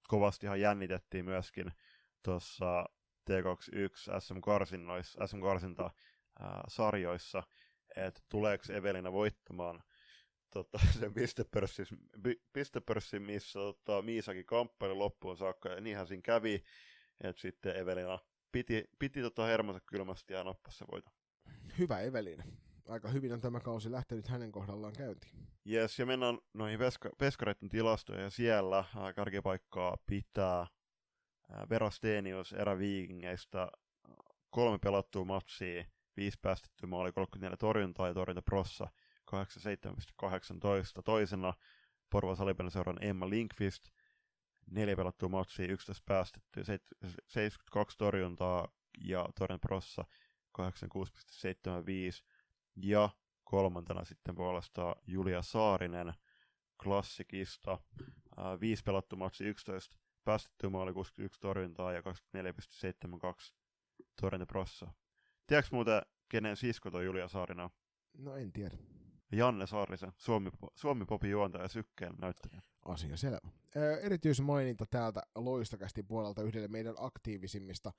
[0.07, 1.71] kovastihan jännitettiin myöskin
[2.23, 2.85] tuossa
[3.29, 5.91] T21 SM-karsinnoissa, SM-karsinta
[6.67, 7.43] sarjoissa,
[7.95, 9.83] että tuleeko Evelina voittamaan
[10.49, 11.87] tota, sen pistepörssin,
[12.53, 16.63] pistepörssin missä tota, Miisakin kamppeli loppuun saakka, ja niinhän siinä kävi,
[17.23, 18.19] että sitten Evelina
[18.51, 21.11] piti, piti tota hermonsa kylmästi ja nappasi se voita.
[21.79, 22.43] Hyvä Evelina.
[22.87, 25.47] Aika hyvin on tämä kausi lähtenyt hänen kohdallaan käyntiin.
[25.67, 28.83] Ja mennään noihin veska- veskareiden tilastoihin, ja siellä
[29.15, 30.67] karkipaikkaa pitää
[31.69, 33.71] Verostenius eräviikingeistä
[34.49, 35.83] kolme pelattua matsia,
[36.17, 38.87] viisi päästettyä maali, 34 torjuntaa ja torjunta prossa
[39.31, 41.01] 87,18.
[41.05, 41.53] Toisena
[42.09, 42.71] Porvo Salipelin
[43.01, 43.89] Emma Linkvist,
[44.71, 46.63] neljä pelattua matsia, 11 päästettyä,
[47.27, 48.67] 72 torjuntaa
[49.01, 50.05] ja torjunta prossa
[50.61, 50.65] 86,75.
[52.75, 53.09] Ja
[53.49, 56.13] kolmantena sitten puolestaan Julia Saarinen
[56.83, 57.79] klassikista,
[58.61, 63.53] viisi pelattua matsia, 11 päästetty maali 61 torjuntaa ja 24,72
[64.21, 64.87] torjuntaprossa.
[65.47, 67.69] Tiedätkö muuten, kenen sisko toi Julia Saarina?
[68.17, 68.77] No en tiedä.
[69.31, 72.61] Janne Saarisen, Suomi, Suomi Popin juontaja Sykkeen näyttäjä.
[72.85, 73.51] Asia selvä.
[73.75, 77.91] Ö, erityismaininta täältä loistakästi puolelta yhdelle meidän aktiivisimmista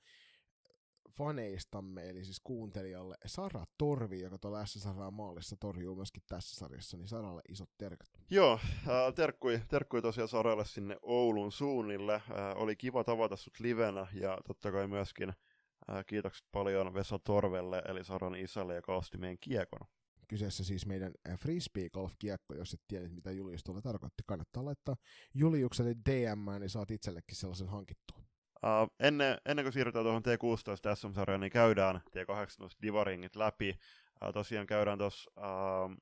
[1.11, 7.07] faneistamme, eli siis kuuntelijalle Sara Torvi, joka tuolla S-sarjaa maalissa torjuu myöskin tässä sarjassa, niin
[7.07, 8.09] Saralle isot terkut.
[8.29, 12.13] Joo, äh, terkkui, terkkui tosiaan Saralle sinne Oulun suunnille.
[12.13, 12.23] Äh,
[12.55, 18.03] oli kiva tavata sut livenä ja totta kai myöskin äh, kiitokset paljon Vesa Torvelle, eli
[18.03, 19.87] Saran isälle, joka osti meidän kiekon.
[20.27, 24.23] Kyseessä siis meidän frisbee golf kiekko, jos et tiedä mitä Julius tuolla tarkoitti.
[24.25, 24.95] Kannattaa laittaa
[25.33, 28.28] Juliukselle DM, niin saat itsellekin sellaisen hankittua.
[28.63, 33.79] Uh, ennen, ennen kuin siirrytään tuohon T16 SM-sarjaan, niin käydään T18 Divaringit läpi.
[34.25, 35.95] Uh, tosiaan käydään tuossa uh,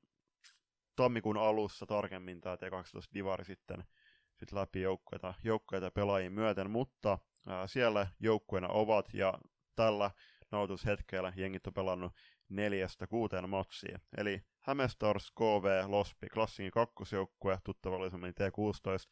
[0.96, 3.84] tammikuun alussa tarkemmin tämä T12 Divari sitten,
[4.36, 9.34] sitten läpi joukkueita, joukkueita pelaajien myöten, mutta uh, siellä joukkueena ovat ja
[9.76, 10.10] tällä
[10.50, 12.12] nautushetkellä jengit on pelannut
[12.48, 13.98] neljästä kuuteen matsia.
[14.16, 19.10] Eli Hämestars, KV, Lospi, Klassingin kakkosjoukkue, tuttavallisemmin T16,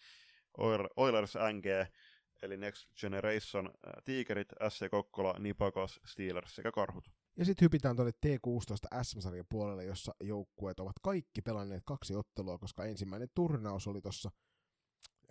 [0.96, 1.66] Oilers NG,
[2.42, 3.70] eli Next Generation,
[4.04, 7.10] Tigerit, SC Kokkola, Nipakos, Steelers sekä Karhut.
[7.36, 12.84] Ja sitten hypitään tuonne T16 SM-sarjan puolelle, jossa joukkueet ovat kaikki pelanneet kaksi ottelua, koska
[12.84, 14.30] ensimmäinen turnaus oli tuossa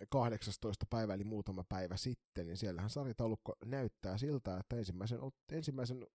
[0.08, 0.86] 18.
[0.90, 5.18] päivä, eli muutama päivä sitten, niin siellähän sarjataulukko näyttää siltä, että ensimmäisen,
[5.52, 6.06] ensimmäisen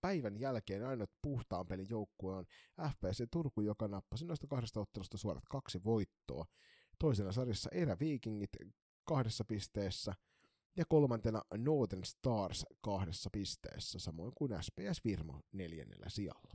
[0.00, 2.46] päivän jälkeen ainoa puhtaan pelin joukkue on
[2.90, 6.46] FPC Turku, joka nappasi noista kahdesta ottelusta suorat kaksi voittoa.
[6.98, 8.50] Toisena sarjassa Eräviikingit
[9.04, 10.14] kahdessa pisteessä–
[10.76, 16.54] ja kolmantena Northern Stars kahdessa pisteessä, samoin kuin SPS Virmo neljännellä sijalla.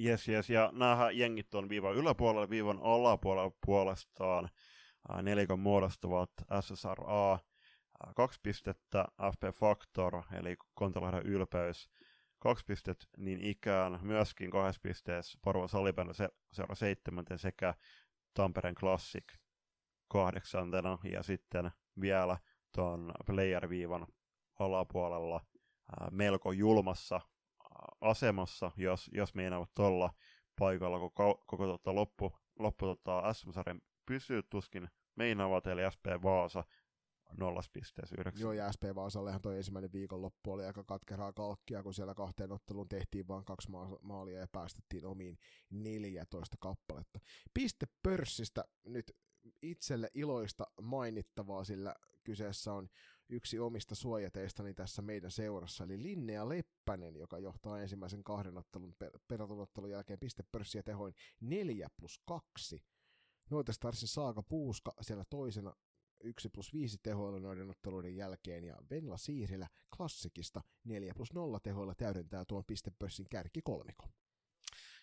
[0.00, 4.48] Yes, yes, ja nämä jengit on viivan yläpuolella, viivan alapuolella puolestaan
[5.22, 6.30] nelikon muodostuvat
[6.60, 7.38] SSRA,
[8.16, 11.90] kaksi pistettä, FP Factor, eli Kontalahden ylpeys,
[12.38, 17.74] kaksi pistettä niin ikään, myöskin kahdessa pisteessä Porvo Salibänä se, seura seitsemänten sekä
[18.34, 19.24] Tampereen Classic
[20.08, 21.70] kahdeksantena, ja sitten
[22.00, 22.38] vielä
[22.74, 24.06] tuon player-viivan
[24.58, 25.40] alapuolella
[26.10, 27.20] melko julmassa
[28.00, 30.14] asemassa, jos, jos meinaavat tuolla
[30.58, 36.64] paikalla koko, koko tota loppu, loppu tota SM-sarjan pysyy tuskin meinaavat, eli SP Vaasa
[37.36, 38.42] nollas pisteessä yhdeksän.
[38.42, 42.88] Joo, ja SP Vaasallehan toi ensimmäinen viikonloppu oli aika katkeraa kalkkia, kun siellä kahteen otteluun
[42.88, 43.68] tehtiin vain kaksi
[44.02, 45.38] maalia ja päästettiin omiin
[45.70, 47.20] 14 kappaletta.
[47.54, 49.16] Piste pörssistä nyt
[49.62, 51.94] itselle iloista mainittavaa, sillä
[52.24, 52.88] kyseessä on
[53.28, 58.96] yksi omista suojateistani tässä meidän seurassa, eli Linnea Leppänen, joka johtaa ensimmäisen kahden ottelun
[59.28, 62.82] perätunottelun jälkeen pistepörssiä tehoin 4 plus 2.
[63.50, 65.74] Noita Starsin Saaka Puuska siellä toisena
[66.24, 71.94] 1 plus 5 tehoilla noiden otteluiden jälkeen, ja Venla Siirilä klassikista 4 plus 0 tehoilla
[71.94, 73.26] täydentää tuon pistepörssin
[73.64, 74.08] kolmikon.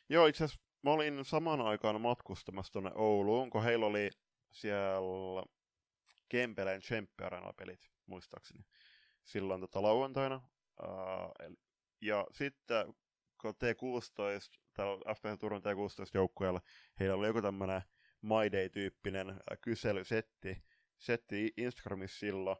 [0.09, 4.09] Joo, itse asiassa mä olin saman aikaan matkustamassa tuonne Ouluun, kun heillä oli
[4.51, 5.47] siellä
[6.29, 6.81] Kempeleen
[7.57, 8.63] pelit, muistaakseni,
[9.23, 10.49] silloin tota lauantaina.
[10.83, 11.57] Uh,
[12.01, 12.93] ja sitten
[13.41, 16.61] kun T16, täällä FPS Turun T16 joukkueella,
[16.99, 17.81] heillä oli joku tämmöinen
[18.21, 20.63] My Day-tyyppinen kyselysetti
[20.99, 22.57] setti Instagramissa silloin,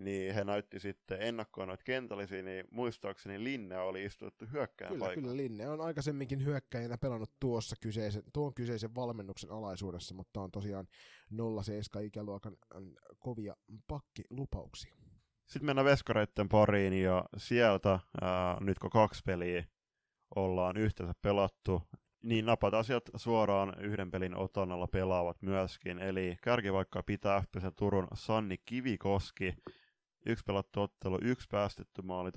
[0.00, 5.22] niin he näytti sitten ennakkoon noita kentällisiä, niin muistaakseni Linne oli istuttu hyökkään Kyllä, paikalla.
[5.22, 10.86] kyllä Linne on aikaisemminkin hyökkäjänä pelannut tuossa kyseisen, tuon kyseisen valmennuksen alaisuudessa, mutta on tosiaan
[11.62, 12.56] 07 ikäluokan
[13.18, 13.56] kovia
[13.86, 14.94] pakkilupauksia.
[15.46, 19.64] Sitten mennään veskareiden pariin ja sieltä ää, nyt kun kaksi peliä
[20.36, 21.82] ollaan yhteensä pelattu,
[22.22, 25.98] niin napat asiat suoraan yhden pelin otannalla pelaavat myöskin.
[25.98, 29.54] Eli kärki vaikka pitää FPC Turun Sanni Kivikoski
[30.26, 32.30] yksi pelattu ottelu, yksi päästetty maali,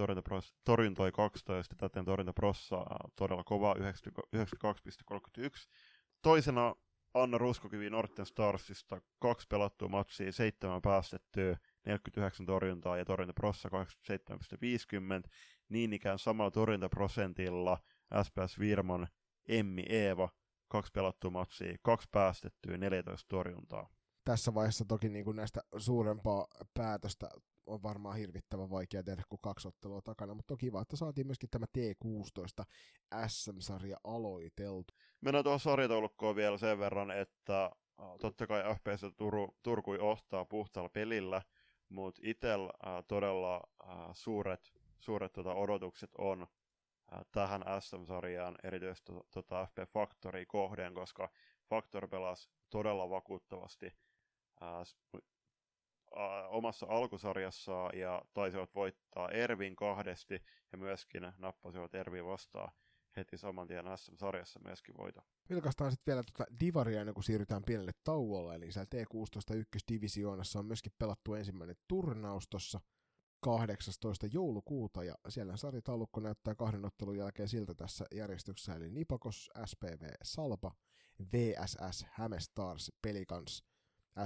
[0.64, 2.86] torjuntoi 12, täten torjuntaprossa
[3.16, 3.80] todella kova, 92,31.
[6.22, 6.76] Toisena
[7.14, 15.30] Anna Ruskokivi Norten Starsista, kaksi pelattua matsia, seitsemän päästettyä, 49 torjuntaa ja torjuntaprossa 27,50.
[15.70, 17.78] Niin ikään samalla torjuntaprosentilla
[18.24, 19.08] SPS Virmon
[19.48, 20.30] Emmi Eeva,
[20.68, 23.90] kaksi pelattua matsia, kaksi päästettyä, 14 torjuntaa.
[24.24, 27.30] Tässä vaiheessa toki niin kuin näistä suurempaa päätöstä
[27.68, 31.50] on varmaan hirvittävän vaikea tehdä kuin kaksi ottelua takana, mutta on kiva, että saatiin myöskin
[31.50, 32.64] tämä T16
[33.28, 34.94] SM-sarja aloiteltu.
[35.22, 37.72] Mennään tuohon sarjataulukkoon vielä sen verran, että
[38.22, 41.42] totta kai FPS Turu, Turkui ohtaa puhtaalla pelillä,
[41.90, 46.48] mutta itsellä äh, todella äh, suuret, suuret tota, odotukset on
[47.14, 51.30] äh, tähän SM-sarjaan, erityisesti tota, FP Factory kohden, koska
[51.70, 53.86] Factor pelasi todella vakuuttavasti
[54.62, 55.22] äh,
[56.50, 60.42] omassa alkusarjassaan ja taisivat voittaa Ervin kahdesti
[60.72, 62.72] ja myöskin nappasivat Ervin vastaan
[63.18, 65.22] heti saman tien SM-sarjassa myöskin voita.
[65.50, 70.66] Vilkaistaan sitten vielä tuota Divaria ennen kuin siirrytään pienelle tauolle, eli siellä T16 ykkösdivisioonassa on
[70.66, 72.80] myöskin pelattu ensimmäinen turnaus tuossa
[73.40, 74.28] 18.
[74.32, 80.72] joulukuuta, ja siellä sarjataulukko näyttää kahden ottelun jälkeen siltä tässä järjestyksessä, eli Nipakos, SPV, Salpa,
[81.34, 83.64] VSS, Hämestars, Pelikans,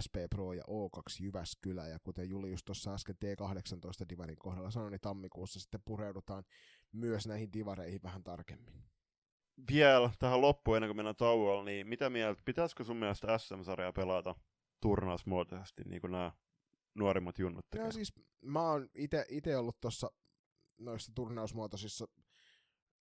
[0.04, 5.02] SP Pro ja O2 Jyväskylä, ja kuten Julius tuossa äsken T18 Divarin kohdalla sanoi, niin
[5.02, 6.44] tammikuussa sitten pureudutaan
[6.92, 8.84] myös näihin divareihin vähän tarkemmin.
[9.72, 14.36] Vielä tähän loppuun ennen kuin mennään tauolla, niin mitä mieltä, pitäisikö sun mielestä SM-sarjaa pelata
[14.82, 16.32] turnausmuotoisesti, niin kuin nämä
[16.96, 17.86] nuorimmat junnut tekee?
[17.86, 18.90] Ja siis mä oon
[19.30, 20.12] ite ollut tuossa
[20.78, 22.08] noissa turnausmuotoisissa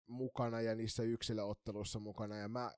[0.06, 2.72] mukana ja niissä yksilöotteluissa mukana, ja mä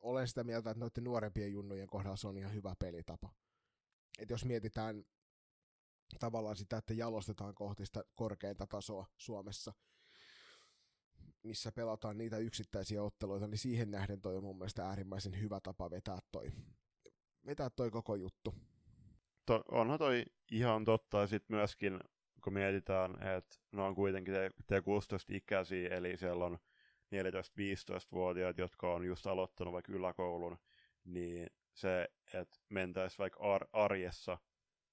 [0.00, 3.30] olen sitä mieltä, että noiden nuorempien junnujen kohdalla se on ihan hyvä pelitapa.
[4.18, 5.04] Et jos mietitään
[6.18, 9.72] tavallaan sitä, että jalostetaan kohti sitä korkeinta tasoa Suomessa,
[11.42, 15.90] missä pelataan niitä yksittäisiä otteluita, niin siihen nähden toi on mun mielestä äärimmäisen hyvä tapa
[15.90, 16.52] vetää toi,
[17.46, 18.54] vetää toi koko juttu.
[19.46, 22.00] To, onhan toi ihan totta, ja sitten myöskin,
[22.44, 26.58] kun mietitään, että ne on kuitenkin T16-ikäisiä, eli siellä on
[27.14, 30.58] 14-15-vuotiaat, jotka on just aloittanut vaikka yläkoulun,
[31.04, 34.38] niin se, että mentäisiin vaikka ar- arjessa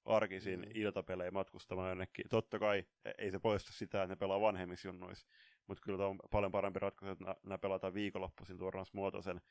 [0.05, 0.71] arkisin mm.
[0.73, 2.25] iltapelejä matkustamaan jonnekin.
[2.29, 5.27] Totta kai e, ei se poista sitä, että ne pelaa vanhemmissa junnuissa,
[5.67, 8.57] mutta kyllä on paljon parempi ratkaisu, että nämä pelataan viikonloppuisin
[8.93, 9.41] muotoisen,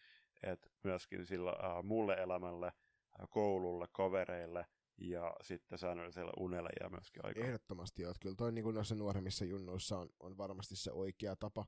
[0.42, 4.66] että myöskin sillä äh, muulle elämälle, äh, koululle, kavereille
[4.98, 7.44] ja sitten säännöllisellä unelle jää myöskin aikaa.
[7.44, 11.66] Ehdottomasti joo, kyllä toi niin noissa nuoremmissa junnuissa on, on varmasti se oikea tapa,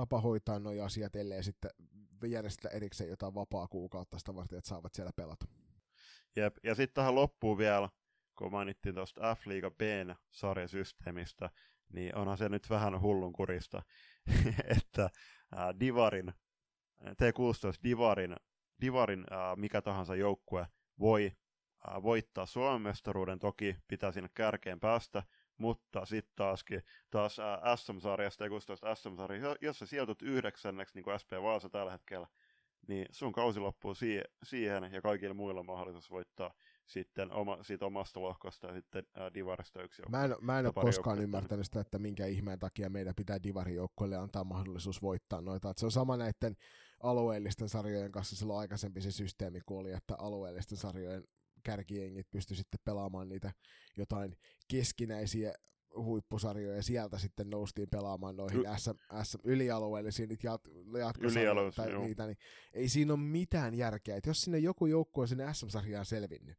[0.00, 1.70] tapa hoitaa nuo asiat, ellei sitten
[2.26, 5.46] järjestetä erikseen jotain vapaa kuukautta sitä varten, että saavat siellä pelata.
[6.36, 7.88] Jep, ja sitten tähän loppuu vielä,
[8.38, 9.80] kun mainittiin tuosta F-liiga B
[10.30, 11.50] sarjasysteemistä,
[11.92, 13.82] niin onhan se nyt vähän hullunkurista,
[14.78, 15.10] että
[15.54, 16.32] ää, Divarin,
[17.02, 18.36] T16 Divarin,
[18.80, 20.66] Divarin ää, mikä tahansa joukkue
[20.98, 21.32] voi
[21.88, 25.22] ää, voittaa Suomen mestaruuden, toki pitää sinne kärkeen päästä,
[25.60, 27.36] mutta sitten taaskin taas
[27.76, 32.26] SM-sarjasta, T16 SM-sarja, jos sä sijoitut yhdeksänneksi, niin kuin SP Vaasa tällä hetkellä,
[32.88, 36.54] niin sun kausi loppuu siihen, siihen ja kaikille muilla mahdollisuus voittaa
[36.86, 40.72] sitten oma, siitä omasta lohkosta ja sitten ää, Divarista yksi Mä en, mä en ole
[40.72, 45.70] koskaan ymmärtänyt sitä, että minkä ihmeen takia meidän pitää Divarin joukkoille antaa mahdollisuus voittaa noita.
[45.70, 46.56] Että se on sama näiden
[47.02, 48.36] alueellisten sarjojen kanssa.
[48.36, 51.24] Silloin aikaisempi se systeemi, kun oli, että alueellisten sarjojen
[51.62, 53.52] kärkijengit pysty sitten pelaamaan niitä
[53.96, 54.36] jotain
[54.68, 55.52] keskinäisiä
[55.96, 58.90] huippusarjoja ja sieltä sitten noustiin pelaamaan noihin y- SM,
[59.22, 60.62] SM ylialueellisiin niitä jat,
[60.98, 62.04] jatkosarjoja tai joo.
[62.04, 62.38] niitä, niin
[62.72, 64.16] ei siinä ole mitään järkeä.
[64.16, 66.58] Et jos sinne joku joukkue on sinne SM-sarjaan selvinnyt,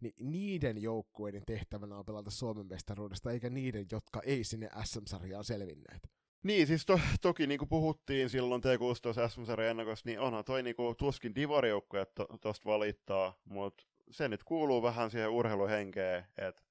[0.00, 6.10] niin niiden joukkueiden tehtävänä on pelata Suomen mestaruudesta, eikä niiden, jotka ei sinne SM-sarjaan selvinneet.
[6.42, 10.76] Niin, siis to, toki niin kuin puhuttiin silloin T16 SM-sarjan ennakossa, niin onhan toi niin
[10.76, 12.06] kuin, tuskin divarijoukkoja
[12.40, 16.62] tuosta valittaa, mutta se nyt kuuluu vähän siihen urheiluhenkeen, että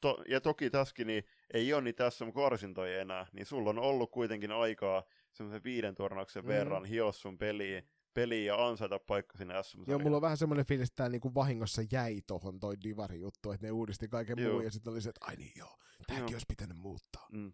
[0.00, 4.10] to, ja toki tässäkin niin ei ole niitä tässä karsintoja enää, niin sulla on ollut
[4.10, 5.02] kuitenkin aikaa
[5.32, 6.48] semmoisen viiden turnauksen mm.
[6.48, 7.82] verran hios sun peliä,
[8.14, 11.34] peliä ja ansaita paikka sinne sm Joo, mulla on vähän semmoinen fiilis, että tämä niinku
[11.34, 14.52] vahingossa jäi tohon toi Divari-juttu, että ne uudisti kaiken joo.
[14.52, 16.34] muun ja sitten oli se, että ai niin joo, tämäkin joo.
[16.34, 17.26] olisi pitänyt muuttaa.
[17.32, 17.52] Mm.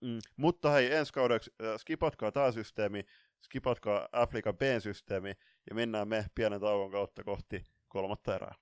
[0.00, 0.18] Mm.
[0.36, 3.04] Mutta hei, ensi kaudeksi äh, skipatkaa tämä systeemi,
[3.42, 5.34] skipatkaa Afrika B-systeemi
[5.70, 8.54] ja mennään me pienen tauon kautta kohti kolmatta erää.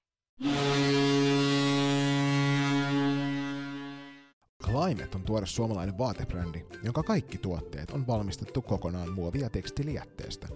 [4.65, 10.49] Climate on tuore suomalainen vaatebrändi, jonka kaikki tuotteet on valmistettu kokonaan muovi- ja tekstilijätteestä.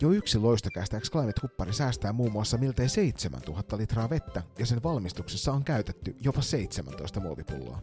[0.00, 5.64] Jo yksi loistokästä Climate-huppari säästää muun muassa miltei 7000 litraa vettä ja sen valmistuksessa on
[5.64, 7.82] käytetty jopa 17 muovipulloa.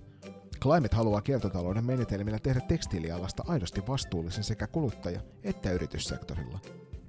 [0.62, 6.60] Climate haluaa kiertotalouden menetelmillä tehdä tekstiilialasta aidosti vastuullisen sekä kuluttaja- että yrityssektorilla.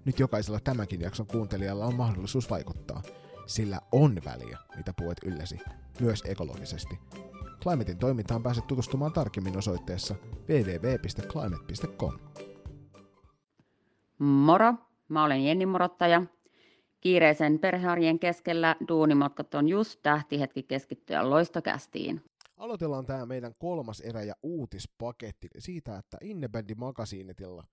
[0.09, 3.03] Nyt jokaisella tämänkin jakson kuuntelijalla on mahdollisuus vaikuttaa,
[3.47, 5.59] sillä on väliä, mitä puet ylläsi,
[6.01, 6.99] myös ekologisesti.
[7.63, 10.15] Climatein toimintaan pääset tutustumaan tarkemmin osoitteessa
[10.49, 12.19] www.climate.com.
[14.19, 14.75] Moro,
[15.09, 16.23] mä olen Jenni Morottaja.
[17.01, 22.25] Kiireisen perhearjen keskellä duunimatkat on just tähtihetki keskittyä loistokästiin.
[22.57, 27.65] Aloitellaan tämä meidän kolmas erä ja uutispaketti siitä, että Innebändi Magasinetilla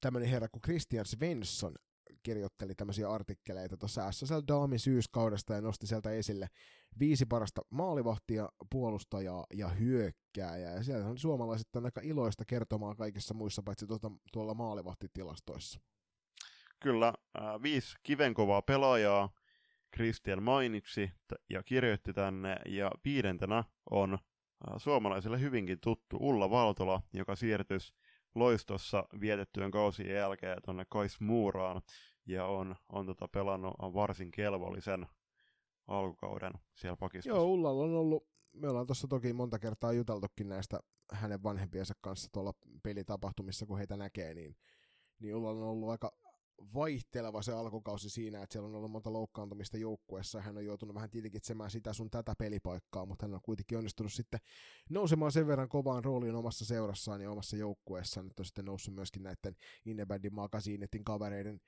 [0.00, 1.74] tämmöinen herra kuin Christian Svensson
[2.22, 6.48] kirjoitteli tämmöisiä artikkeleita tuossa SSL Daamin syyskaudesta ja nosti sieltä esille
[6.98, 10.74] viisi parasta maalivahtia, puolustajaa ja hyökkääjää.
[10.74, 15.80] Ja siellä on suomalaiset on aika iloista kertomaan kaikissa muissa paitsi tuota, tuolla maalivahtitilastoissa.
[16.80, 17.08] Kyllä,
[17.38, 19.30] äh, viisi kivenkovaa pelaajaa
[19.94, 21.10] Christian mainitsi
[21.50, 27.78] ja kirjoitti tänne, ja viidentenä on äh, suomalaisille hyvinkin tuttu Ulla Valtola, joka siirtyi
[28.34, 31.82] loistossa vietettyjen kausien jälkeen tuonne Kais Muuraan
[32.26, 35.06] ja on, on tota pelannut on varsin kelvollisen
[35.86, 37.38] alkukauden siellä Pakistassa.
[37.38, 40.80] Joo, Ullalla on ollut, me ollaan tuossa toki monta kertaa juteltukin näistä
[41.12, 42.52] hänen vanhempiensa kanssa tuolla
[42.82, 44.56] pelitapahtumissa, kun heitä näkee, niin,
[45.18, 46.12] niin Ullalla on ollut aika
[46.74, 50.94] vaihteleva se alkukausi siinä, että siellä on ollut monta loukkaantumista joukkueessa ja hän on joutunut
[50.94, 54.40] vähän tilkitsemään sitä sun tätä pelipaikkaa, mutta hän on kuitenkin onnistunut sitten
[54.90, 59.22] nousemaan sen verran kovaan rooliin omassa seurassaan ja omassa joukkueessaan, että on sitten noussut myöskin
[59.22, 61.60] näiden Innebandin magasiinetin kavereiden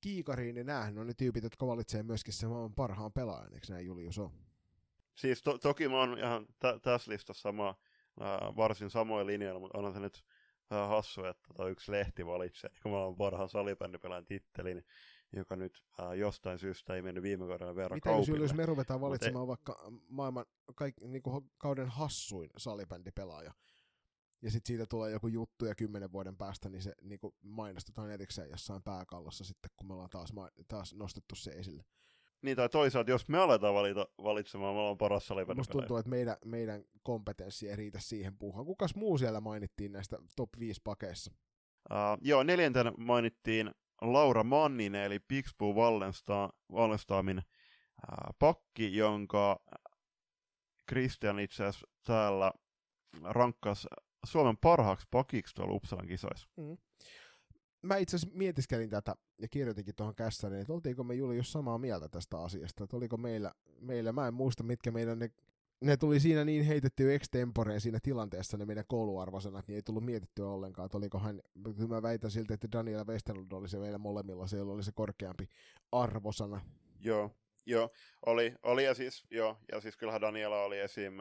[0.00, 3.86] kiikariin, niin näähän on ne tyypit, jotka valitsee myöskin sen maailman parhaan pelaajan, eikö näin
[3.86, 4.30] Julius on?
[5.14, 9.78] Siis to- toki mä oon ihan tä- tässä listassa sama, äh, varsin samoin linjoilla, mutta
[9.78, 10.24] onhan se nyt
[10.70, 14.84] vähän hassu, että tota yksi lehti valitsee, kun mä oon parhaan salibändipelaajan tittelin,
[15.32, 18.36] joka nyt äh, jostain syystä ei mennyt viime kaudella verran Mitä jos, kaupille.
[18.36, 19.48] Julius, me ruvetaan valitsemaan ei...
[19.48, 23.52] vaikka maailman kaik, niin kuin kauden hassuin salibändipelaaja,
[24.42, 28.10] ja sitten siitä tulee joku juttu ja kymmenen vuoden päästä, niin se niin kuin mainostetaan
[28.10, 30.32] erikseen jossain pääkallossa sitten, kun me ollaan taas,
[30.68, 31.84] taas nostettu se esille.
[32.42, 35.72] Niin, tai toisaalta, jos me aletaan valita, valitsemaan, me ollaan paras Musta salibändipelaaja.
[35.72, 38.66] tuntuu, että meidän, meidän kompetenssi ei riitä siihen puuhaan.
[38.66, 41.32] Kukas muu siellä mainittiin näistä top 5 pakeissa?
[41.90, 49.60] Uh, joo, neljäntenä mainittiin Laura Manninen, eli Pixbu Wallensta, Wallenstamin uh, pakki, jonka
[50.88, 52.52] Christian itse asiassa täällä
[53.22, 53.86] rankkas
[54.26, 56.48] Suomen parhaaksi pakiksi tuolla Uppsalan kisoissa.
[56.56, 56.76] Mm.
[57.82, 62.08] Mä itse asiassa mietiskelin tätä ja kirjoitinkin tuohon kässäriin, että oltiinko me Julius samaa mieltä
[62.08, 65.30] tästä asiasta, että oliko meillä, meillä mä en muista mitkä meidän ne,
[65.80, 70.48] ne tuli siinä niin heitetty extemporeen siinä tilanteessa ne meidän kouluarvosanat, niin ei tullut mietittyä
[70.48, 71.40] ollenkaan, että oliko hän,
[71.76, 75.48] kyllä mä väitän siltä, että Daniel Westerlund oli se meillä molemmilla, se oli se korkeampi
[75.92, 76.60] arvosana.
[77.00, 77.30] Joo,
[77.66, 77.90] joo,
[78.26, 81.20] oli, oli ja siis, joo, ja siis kyllähän Daniela oli esim.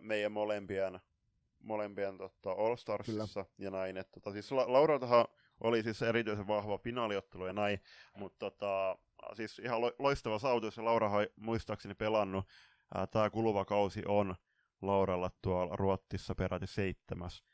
[0.00, 1.00] meidän molempien,
[1.62, 3.96] molempien tota, All Starsissa ja näin.
[3.96, 5.24] Että, tota, siis La- Lauraltahan
[5.60, 7.80] oli siis erityisen vahva finaaliottelu ja näin,
[8.18, 8.98] mutta tota,
[9.34, 12.44] siis ihan lo- loistava saavutus ja Laurahan muistaakseni pelannut.
[13.10, 14.34] Tämä kuluva kausi on
[14.82, 17.44] Lauralla tuolla Ruottissa peräti seitsemäs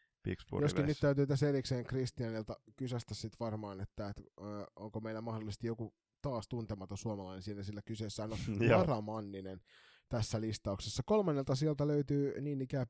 [0.61, 5.67] Joskin nyt täytyy tässä erikseen Christianilta kysästä sitten varmaan, että, että ö, onko meillä mahdollisesti
[5.67, 8.31] joku taas tuntematon suomalainen siinä, sillä kyseessä on.
[8.77, 9.61] Lara Manninen
[10.09, 11.03] tässä listauksessa.
[11.07, 12.87] Kolmannelta sieltä löytyy niin ikään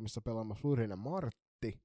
[0.00, 1.80] missä pelaama Flurinen Martti.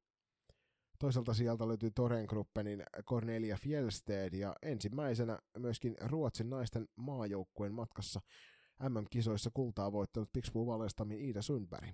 [0.99, 8.19] Toiselta sieltä löytyy Torengruppenin Cornelia Fjellsted ja ensimmäisenä myöskin Ruotsin naisten maajoukkueen matkassa
[8.90, 11.90] MM-kisoissa kultaa voittanut Pixpuu Vallestamin Iida Sundberg.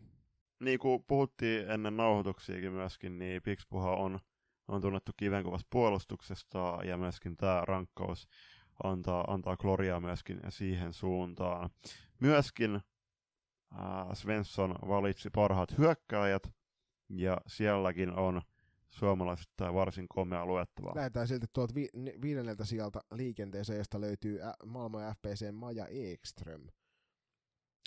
[0.60, 4.20] niin kuin puhuttiin ennen nauhoituksiakin myöskin, niin Pixpuha on,
[4.68, 8.28] on tunnettu kivenkuvasta puolustuksesta ja myöskin tämä rankkaus
[8.84, 11.70] antaa, antaa gloriaa myöskin siihen suuntaan.
[12.20, 12.82] Myöskin äh,
[14.14, 16.44] Svensson valitsi parhaat hyökkääjät
[17.10, 18.42] ja sielläkin on
[18.90, 20.96] suomalaiset varsin komea luettavaa.
[20.96, 26.68] Lähdetään silti tuolta vi- ne- viidenneltä sieltä liikenteeseen, josta löytyy ä- maailman FPC Maja Ekström.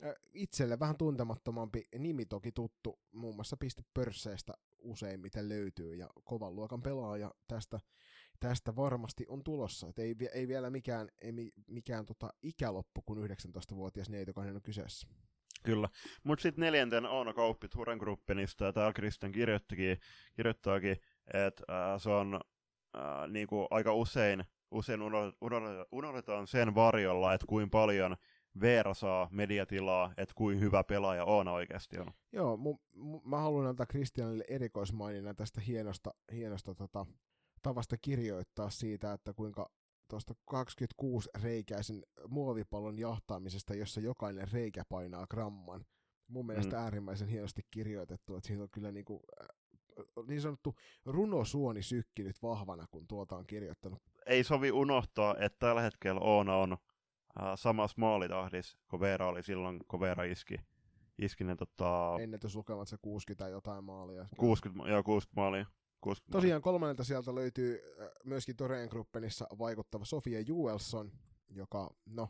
[0.04, 6.82] Ä, Itselle vähän tuntemattomampi nimi toki tuttu, muun muassa pistepörsseistä useimmiten löytyy, ja kovan luokan
[6.82, 7.80] pelaaja tästä,
[8.40, 9.88] tästä varmasti on tulossa.
[9.88, 14.62] Et ei, ei vielä mikään, ei mi- mikään tota ikä loppu, kun 19-vuotias neitokainen on
[14.62, 15.08] kyseessä.
[15.62, 15.88] Kyllä.
[16.24, 20.96] Mutta sitten neljänten Oona Kauppi Turen Gruppenista, ja täällä Kristian kirjoittaakin,
[21.34, 22.40] että äh, se on
[22.96, 28.16] äh, niinku aika usein, usein unohdetaan, unohdetaan, sen varjolla, että kuinka paljon
[28.60, 32.06] Veera saa mediatilaa, että kuinka hyvä pelaaja Oona oikeasti on.
[32.32, 37.06] Joo, mu, mu, mä haluan antaa Kristianille erikoismaininnan tästä hienosta, hienosta tota,
[37.62, 39.70] tavasta kirjoittaa siitä, että kuinka
[40.08, 45.84] tuosta 26 reikäisen muovipallon jahtaamisesta, jossa jokainen reikä painaa gramman.
[46.28, 46.82] Mun mielestä Mm.
[46.82, 49.48] äärimmäisen hienosti kirjoitettu, että siitä on kyllä niinku, äh,
[50.26, 50.74] niin sanottu
[51.06, 54.02] runosuoni sykkinyt vahvana, kun tuota on kirjoittanut.
[54.26, 56.78] Ei sovi unohtaa, että tällä hetkellä Oona on äh,
[57.56, 60.56] samassa maalitahdissa, kun Veera oli silloin, kun Veera iski,
[61.18, 64.26] iski ne tota, Ennätyslukemat se 60 jotain maalia.
[64.36, 65.66] 60, joo, 60 maalia.
[66.00, 66.42] 60 maalia.
[66.42, 71.12] Tosiaan kolmannelta sieltä löytyy äh, myöskin Toreen Gruppenissa vaikuttava Sofia Juelson,
[71.50, 72.28] joka, no,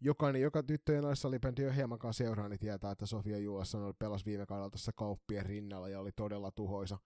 [0.00, 4.46] jokainen, joka tyttö- ja naissalibändi on hiemankaan seuraa, niin tietää, että Sofia Juelson pelasi viime
[4.46, 6.98] kaudella tässä kauppien rinnalla ja oli todella tuhoisa.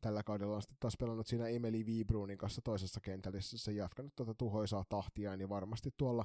[0.00, 4.34] Tällä kaudella on sitten taas pelannut siinä Emeli Vibruunin kanssa toisessa kentälissä, se jatkanut tuota
[4.34, 6.24] tuhoisaa tahtiaan, ja varmasti tuolla,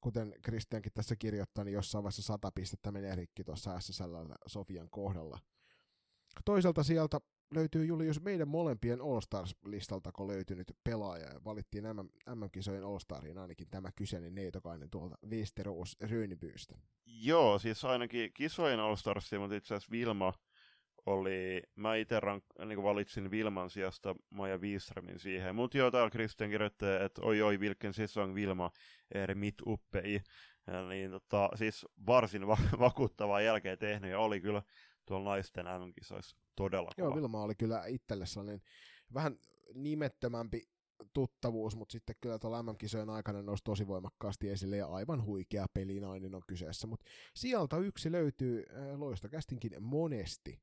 [0.00, 4.16] kuten Kristiankin tässä kirjoittaa, niin jossain vaiheessa sata pistettä menee rikki tuossa SSL
[4.46, 5.38] Sofian kohdalla.
[6.44, 7.20] Toisaalta sieltä
[7.54, 13.88] löytyy Julius meidän molempien All-Stars-listalta, kun löytynyt pelaaja ja valittiin MM, MM-kisojen All-Stariin ainakin tämä
[13.96, 16.78] kyseinen neitokainen tuolta Westeros Rönnbyystä.
[17.06, 20.32] Joo, siis ainakin kisojen All Starsia, mutta itse asiassa Vilma
[21.06, 26.50] oli, mä itse rank, niin valitsin Vilman sijasta Maja Wiströmin siihen, mutta joo, täällä Christian
[26.50, 28.70] kirjoittaa, että oi oi, vilken säsong Vilma
[29.14, 30.22] är mitt uppe i.
[30.66, 34.62] Ja niin tota, siis varsin va- vakuuttavaa jälkeen tehnyt ja oli kyllä
[35.06, 37.08] tuolla naisten MM-kisoissa todella kova.
[37.08, 38.62] Joo, Vilma oli kyllä itselle sellainen
[39.14, 39.38] vähän
[39.74, 40.62] nimettömämpi
[41.12, 46.34] tuttavuus, mutta sitten kyllä tuolla MM-kisojen aikana nousi tosi voimakkaasti esille ja aivan huikea pelinainen
[46.34, 46.86] on kyseessä.
[46.86, 50.62] Mutta sieltä yksi löytyy äh, loistokästinkin monesti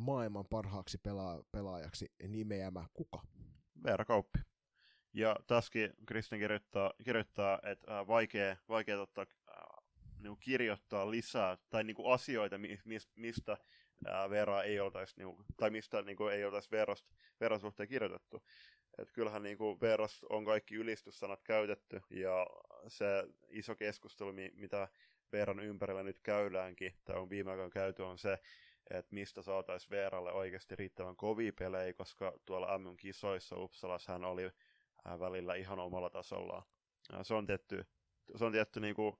[0.00, 3.22] maailman parhaaksi pela- pelaajaksi nimeämä kuka?
[3.84, 4.38] Veera Kauppi.
[5.14, 9.84] Ja tässäkin Kristin kirjoittaa, kirjoittaa että äh, vaikea, vaikea totta, äh,
[10.18, 13.56] niin kirjoittaa lisää tai niin kuin asioita, mis, mistä
[14.08, 17.88] äh, Veera ei oltaisi, niin kuin, tai mistä niin kuin, ei oltaisi Veerosta, Veeran suhteen
[17.88, 18.42] kirjoitettu.
[18.98, 22.46] Et kyllähän niin kuin Veeras on kaikki ylistyssanat käytetty, ja
[22.88, 24.88] se iso keskustelu, mitä
[25.32, 28.38] Veeran ympärillä nyt käydäänkin, tai on viime aikoina käyty, on se,
[28.90, 34.50] että mistä saataisiin Veeralle oikeasti riittävän kovia pelejä, koska tuolla MM-kisoissa Uppsalassa hän oli
[35.04, 36.62] välillä ihan omalla tasollaan.
[37.22, 37.86] Se on tietty,
[38.36, 39.16] se on tietty niin kuin,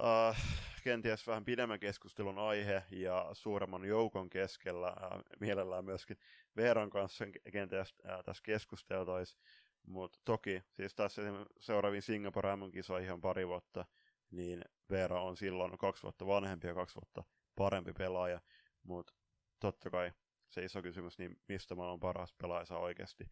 [0.00, 0.36] äh,
[0.84, 6.16] kenties vähän pidemmän keskustelun aihe ja suuremman joukon keskellä äh, mielellään myöskin
[6.56, 9.42] Veeran kanssa kenties äh, tässä keskusteltaisiin.
[9.86, 11.22] Mutta toki, siis tässä
[11.60, 13.84] seuraaviin Singapore MM-kisoihin ihan pari vuotta,
[14.30, 17.24] niin Veera on silloin kaksi vuotta vanhempi ja kaksi vuotta
[17.56, 18.40] parempi pelaaja,
[18.82, 19.14] mutta
[19.60, 20.12] totta kai
[20.48, 23.24] se iso kysymys, niin mistä maailman paras pelaaja oikeasti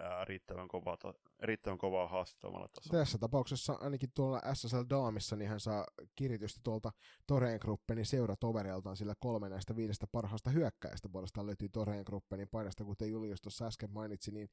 [0.00, 0.98] ää, riittävän, kovaa,
[1.40, 2.98] riittävän kovaa haastattomalla tasolla.
[2.98, 5.86] Tässä tapauksessa ainakin tuolla SSL Daamissa niin hän saa
[6.16, 6.92] kiritystä tuolta
[7.26, 13.10] Toreen Gruppenin seuratovereiltaan, sillä kolme näistä viidestä parhaasta hyökkäistä puolestaan löytyy Toreen Gruppenin paidasta, kuten
[13.10, 14.50] Julius tuossa äsken mainitsi, niin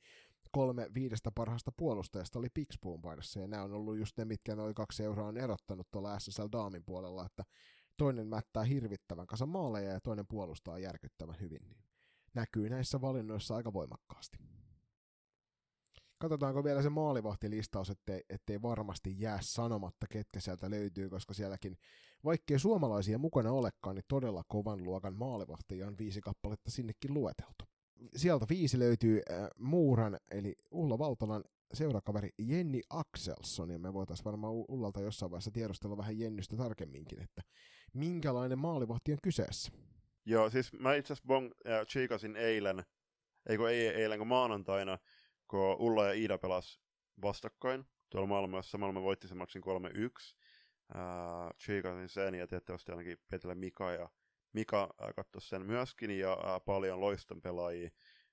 [0.52, 4.76] kolme viidestä parhaasta puolustajasta oli Pixpuun paidassa, ja nämä on ollut just ne, mitkä noin
[4.76, 7.44] kaksi euroa on erottanut tuolla SSL Daamin puolella, että
[7.98, 11.78] toinen mättää hirvittävän kanssa maaleja ja toinen puolustaa järkyttävän hyvin, niin
[12.34, 14.38] näkyy näissä valinnoissa aika voimakkaasti.
[16.20, 21.78] Katsotaanko vielä se maalivahtilistaus, ettei, ettei varmasti jää sanomatta, ketkä sieltä löytyy, koska sielläkin,
[22.24, 27.66] vaikkei suomalaisia mukana olekaan, niin todella kovan luokan maalivahtia on viisi kappaletta sinnekin lueteltu.
[28.16, 34.54] Sieltä viisi löytyy äh, Muuran, eli Ulla Valtolan seurakaveri Jenni Axelsson, ja me voitaisiin varmaan
[34.54, 37.42] Ullalta jossain vaiheessa tiedostella vähän Jennystä tarkemminkin, että
[37.94, 39.72] minkälainen maalivahti on kyseessä.
[40.26, 42.84] Joo, siis mä itse asiassa bong, äh, eilen,
[43.50, 44.98] eikö ei eilen, kun maanantaina,
[45.48, 46.82] kun Ulla ja Iida pelas
[47.22, 48.78] vastakkain tuolla Malmössä.
[48.78, 49.68] Malmö voitti sen maksin 3-1.
[50.96, 54.10] Äh, sen ja tietysti ainakin Petelä Mika ja
[54.54, 57.90] Mika katsoi sen myöskin ja äh, paljon loiston pelaajia.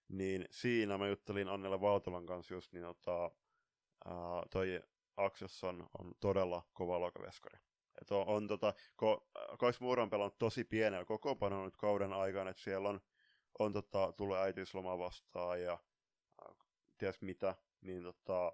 [0.09, 2.93] Niin siinä mä juttelin Annelle Valtolan kanssa just niin, äh,
[4.51, 4.83] toi
[5.17, 7.59] Aksesson on todella kova lokaveskari.
[8.01, 9.29] Et on, on tota, ko,
[9.59, 13.01] Kais Muuran pelannut tosi pienellä kokoonpanolla nyt kauden aikana, että siellä on,
[13.59, 15.79] on tota, tulee äitiysloma vastaan ja
[17.05, 18.53] ties mitä, niin tota,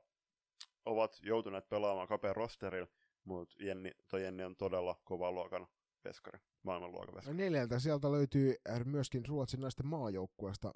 [0.85, 2.91] ovat joutuneet pelaamaan kapean rosterilla,
[3.25, 5.67] mutta Jenni, toi Jenni on todella kova luokan
[6.05, 7.37] veskari, maailmanluokan veskari.
[7.37, 8.55] Neljältä sieltä löytyy
[8.85, 10.73] myöskin Ruotsin naisten maajoukkueesta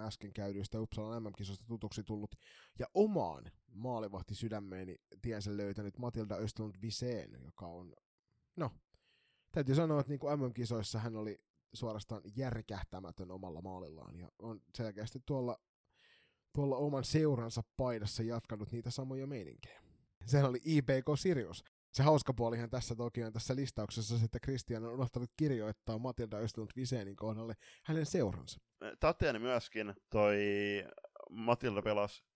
[0.00, 2.34] äsken käydyistä Uppsalan MM-kisoista tutuksi tullut
[2.78, 3.44] ja omaan
[3.74, 7.94] maalivahti sydämeeni tiensä löytänyt Matilda Östlund Viseen, joka on,
[8.56, 8.70] no,
[9.52, 11.40] täytyy sanoa, että niin kuin MM-kisoissa hän oli
[11.72, 15.58] suorastaan järkähtämätön omalla maalillaan ja on selkeästi tuolla,
[16.54, 19.82] tuolla oman seuransa paidassa jatkanut niitä samoja meininkejä.
[20.26, 24.92] Sehän oli IPK Sirius, se hauska puolihan tässä toki on tässä listauksessa, että Christian on
[24.92, 27.54] unohtanut kirjoittaa Matilda Östlund Viseenin kohdalle
[27.84, 28.60] hänen seuransa.
[29.00, 30.38] Tateeni myöskin toi
[31.30, 32.27] Matilda pelasi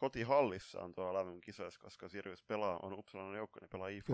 [0.00, 4.06] kotihallissaan tuolla lämmön kisoissa, koska Sirius pelaa, on Uppsalan joukko, niin pelaa IF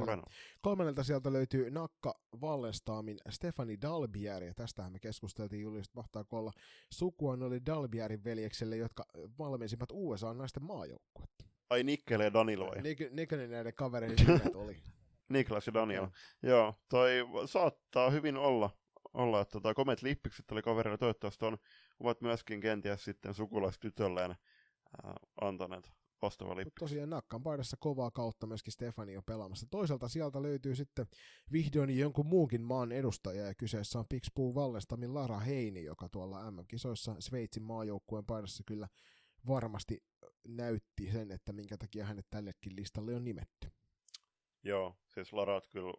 [0.60, 6.52] Kolmannelta sieltä löytyy Nakka Wallestaamin Stefani Dalbier, ja tästähän me keskusteltiin Julius, mahtaako olla
[6.90, 9.06] sukua oli Dalbierin veljekselle, jotka
[9.38, 11.44] valmensivat USA naisten maajoukkuetta.
[11.70, 12.76] Ai Nikkele ja Danilo vai?
[12.76, 14.76] Nik- Nikkele näiden kavereiden nimet oli.
[15.28, 16.04] Niklas ja Daniel.
[16.04, 16.14] Okay.
[16.42, 17.10] Joo, toi
[17.46, 18.70] saattaa hyvin olla,
[19.14, 21.58] olla että tota, komet lippikset oli kaverilla toivottavasti on,
[22.00, 24.34] ovat myöskin kenties sitten sukulaistytölleen
[25.40, 25.92] antaneet
[26.22, 26.80] vastaava lippi.
[26.80, 29.66] Tosiaan nakkan paidassa kovaa kautta myöskin Stefani on pelaamassa.
[29.70, 31.06] Toisaalta sieltä löytyy sitten
[31.52, 37.16] vihdoin jonkun muunkin maan edustaja ja kyseessä on Pixpuu Vallestamin Lara Heini, joka tuolla MM-kisoissa
[37.18, 38.88] Sveitsin maajoukkueen paidassa kyllä
[39.46, 40.04] varmasti
[40.48, 43.70] näytti sen, että minkä takia hänet tällekin listalle on nimetty.
[44.62, 45.94] Joo, siis Larat kyllä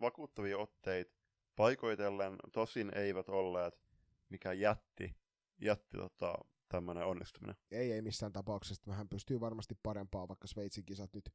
[0.00, 1.14] vakuuttavia otteita
[1.56, 3.82] paikoitellen, tosin eivät olleet
[4.28, 5.16] mikä jätti,
[5.58, 6.34] jätti tota,
[6.72, 7.56] tämmöinen onnistuminen.
[7.70, 8.92] Ei, ei missään tapauksessa.
[8.92, 11.34] Hän pystyy varmasti parempaa, vaikka Sveitsin kisat nyt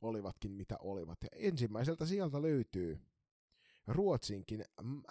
[0.00, 1.18] olivatkin mitä olivat.
[1.22, 3.00] Ja ensimmäiseltä sieltä löytyy
[3.86, 4.64] Ruotsinkin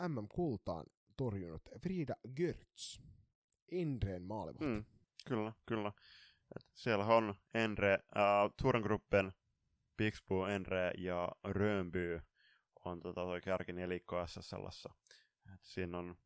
[0.08, 0.86] MM-kultaan
[1.18, 3.00] torjunut Frida Görtz,
[3.72, 4.66] Indreen maalivahti.
[4.66, 4.86] Mm,
[5.28, 5.92] kyllä, kyllä.
[6.56, 9.34] Et siellä on Endre, äh, Turengruppen,
[9.98, 12.22] Pixbo, Endre ja Rönnby
[12.86, 14.90] on tota toi kärkinelikko SSLssä.
[15.54, 16.18] Et siinä on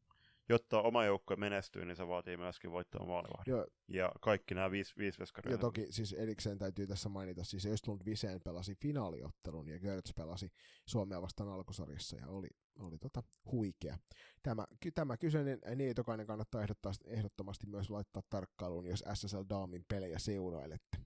[0.50, 3.52] jotta oma joukkue menestyy, niin se vaatii myöskin voittaa maalivahdin.
[3.52, 3.68] Joo.
[3.88, 5.52] Ja kaikki nämä viisi, viisi veskaria.
[5.52, 10.52] Ja toki siis erikseen täytyy tässä mainita, siis Östlund Viseen pelasi finaaliottelun ja Görtz pelasi
[10.86, 12.50] Suomea vastaan alkusarjassa ja oli,
[12.80, 13.98] oli tota huikea.
[14.44, 16.66] Tämä, tämä kyseinen niitokainen kannattaa
[17.06, 20.98] ehdottomasti myös laittaa tarkkailuun, jos SSL Daamin pelejä seurailette.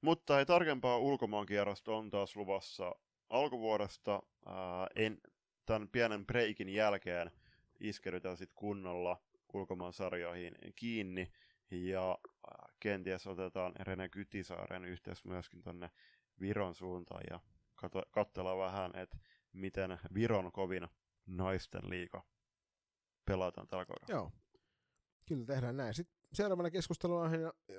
[0.00, 2.94] Mutta ei tarkempaa ulkomaankierrosta on taas luvassa
[3.30, 5.18] alkuvuodesta ää, en,
[5.66, 7.30] tämän pienen breikin jälkeen–
[7.80, 9.22] iskeydytään sitten kunnolla
[9.54, 11.32] ulkomaan sarjoihin kiinni
[11.70, 15.90] ja äh, kenties otetaan Rene Kytisaaren yhteys myöskin tuonne
[16.40, 17.40] Viron suuntaan ja
[18.10, 19.18] katsella vähän, että
[19.52, 20.88] miten Viron kovin
[21.26, 22.24] naisten liiga
[23.24, 24.20] pelataan tällä kaudella.
[24.20, 24.32] Joo,
[25.26, 25.94] kyllä tehdään näin.
[25.94, 27.30] Sitten seuraavana keskustelun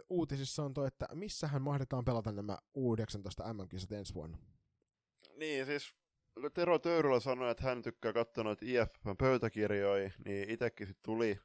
[0.10, 4.38] uutisissa on tuo, että missähän mahdetaan pelata nämä U19 MM-kisat ensi vuonna.
[5.38, 5.96] Niin, siis
[6.54, 11.40] Tero Töyrylä sanoi, että hän tykkää katsoa noita IFFn pöytäkirjoja, niin itsekin sit tuli,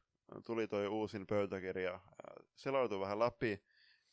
[0.46, 2.00] tuli toi uusin pöytäkirja.
[2.56, 3.62] Selautui vähän läpi,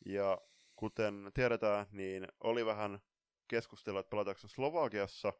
[0.06, 0.42] ja
[0.76, 3.00] kuten tiedetään, niin oli vähän
[3.48, 5.34] keskustelua, että pelataanko Slovakiassa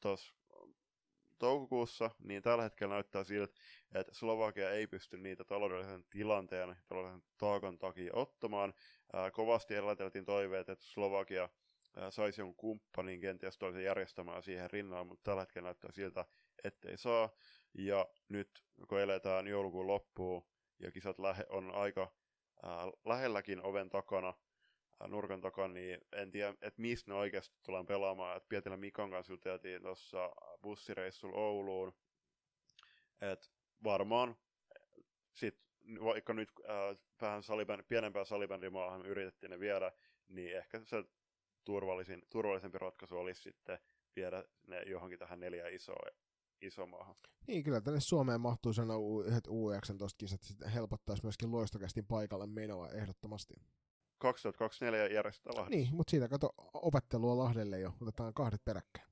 [0.00, 0.34] tuossa
[1.38, 3.54] toukokuussa, niin tällä hetkellä näyttää siltä,
[3.94, 8.74] että Slovakia ei pysty niitä taloudellisen tilanteen, taloudellisen taakan takia ottamaan.
[9.12, 11.48] Ää, kovasti eläteltiin toiveet, että Slovakia
[12.10, 16.24] saisi jonkun kumppanin kenties toisen järjestämään siihen rinnaan, mutta tällä hetkellä näyttää siltä,
[16.64, 17.30] ettei saa.
[17.74, 20.46] Ja nyt kun eletään joulukuun loppuun
[20.78, 22.12] ja kisat lähe, on aika
[22.62, 24.34] ää, lähelläkin oven takana,
[25.00, 28.36] ää, nurkan takana, niin en tiedä, että missä ne oikeasti tullaan pelaamaan.
[28.36, 30.30] Et Pietilä Mikan kanssa juteltiin tuossa
[30.62, 31.94] bussireissulla Ouluun,
[33.20, 33.46] että
[33.84, 34.36] varmaan
[35.32, 35.58] sit,
[36.04, 39.92] vaikka nyt ää, vähän salibänd, pienempää salibändimaahan yritettiin ne viedä,
[40.28, 41.04] niin ehkä se
[41.64, 43.78] turvallisin, turvallisempi ratkaisu olisi sitten
[44.16, 46.06] viedä ne johonkin tähän neljä isoa
[46.60, 47.16] iso maahan.
[47.46, 48.88] Niin, kyllä tänne Suomeen mahtuu sen
[49.26, 53.54] yhdet U19-kisat, sitten helpottaisi myöskin loistokästin paikalle menoa ehdottomasti.
[54.18, 55.76] 2024 järjestetään Lahdessa.
[55.76, 59.06] Niin, mutta siitä kato opettelua Lahdelle jo, otetaan kahdet peräkkäin.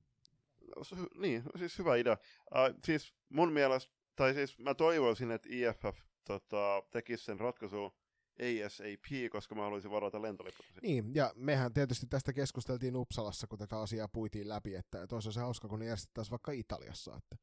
[0.75, 2.17] No, niin, siis hyvä idea.
[2.45, 7.91] Uh, siis mun mielestä, tai siis mä toivoisin, että IFF tota, tekisi sen ratkaisun
[8.39, 10.65] ASAP, koska mä haluaisin varata lentoliput.
[10.81, 15.39] Niin, ja mehän tietysti tästä keskusteltiin Uppsalassa, kun tätä asiaa puitiin läpi, että toisaalta se
[15.39, 17.35] hauska, kun ne järjestettäisiin vaikka Italiassa, että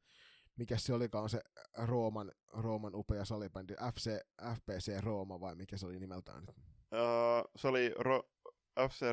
[0.55, 1.41] mikä se olikaan se
[1.77, 4.19] Rooman, Rooman upea salibändi, FC,
[4.55, 6.43] FPC Rooma vai mikä se oli nimeltään?
[6.47, 8.29] Uh, se oli Ro-
[8.89, 9.05] FC,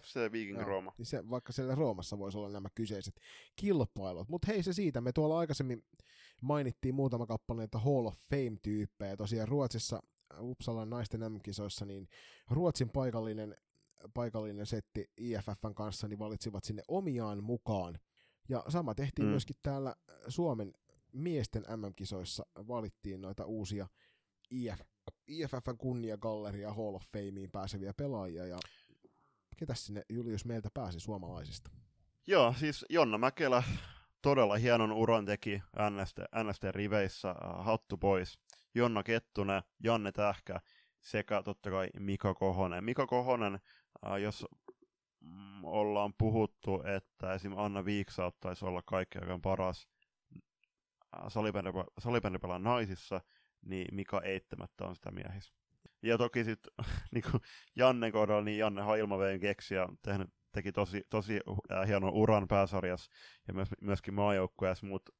[0.00, 0.92] FC Viking Joo, Rooma.
[0.98, 3.20] Niin se, vaikka siellä Roomassa voisi olla nämä kyseiset
[3.56, 4.28] kilpailut.
[4.28, 5.84] Mutta hei se siitä, me tuolla aikaisemmin
[6.40, 9.16] mainittiin muutama kappale näitä Hall of Fame-tyyppejä.
[9.16, 10.02] Tosiaan Ruotsissa
[10.38, 12.08] Uppsalan naisten M-kisoissa, niin
[12.50, 13.56] Ruotsin paikallinen,
[14.14, 17.98] paikallinen setti IFFn kanssa niin valitsivat sinne omiaan mukaan.
[18.48, 19.30] Ja sama tehtiin mm.
[19.30, 19.96] myöskin täällä
[20.28, 20.72] Suomen
[21.12, 23.88] miesten MM-kisoissa, valittiin noita uusia
[24.50, 24.80] IF,
[25.26, 28.58] IFFn kunniagalleria Hall of Fameen pääseviä pelaajia, ja
[29.56, 31.70] ketä sinne Julius meiltä pääsi suomalaisista?
[32.26, 33.62] Joo, siis Jonna Mäkelä
[34.22, 38.38] todella hienon uran teki NST, NST riveissä, hattu pois.
[38.74, 40.60] Jonna Kettunen, Janne Tähkä
[41.02, 42.84] sekä totta kai Mika Kohonen.
[42.84, 43.60] Mika Kohonen,
[44.06, 44.46] äh, jos
[45.20, 47.52] mm, ollaan puhuttu, että esim.
[47.56, 49.88] Anna Viik saattaisi olla kaikkein paras
[51.16, 51.22] äh,
[51.98, 53.20] salibändipelaaja naisissa,
[53.62, 55.54] niin Mika eittämättä on sitä miehissä.
[56.02, 56.72] Ja toki sitten
[57.14, 57.24] niin
[57.76, 61.40] Janne kohdalla, niin Janne on ilmaveen keksiä, tehnyt, teki tosi, tosi
[61.72, 63.10] äh, hienon uran pääsarjassa
[63.48, 65.12] ja myös, myöskin maajoukkueessa, mutta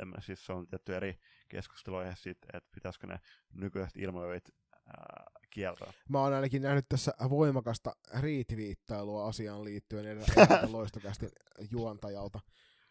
[0.00, 1.18] en, siis se on tietty eri
[1.48, 3.20] keskusteluja siitä, että pitäisikö ne
[3.52, 5.92] nykyiset ilmoivit äh, kieltää.
[6.08, 11.28] Mä oon ainakin nähnyt tässä voimakasta riitviittailua asiaan liittyen edelleen loistokästi
[11.70, 12.40] juontajalta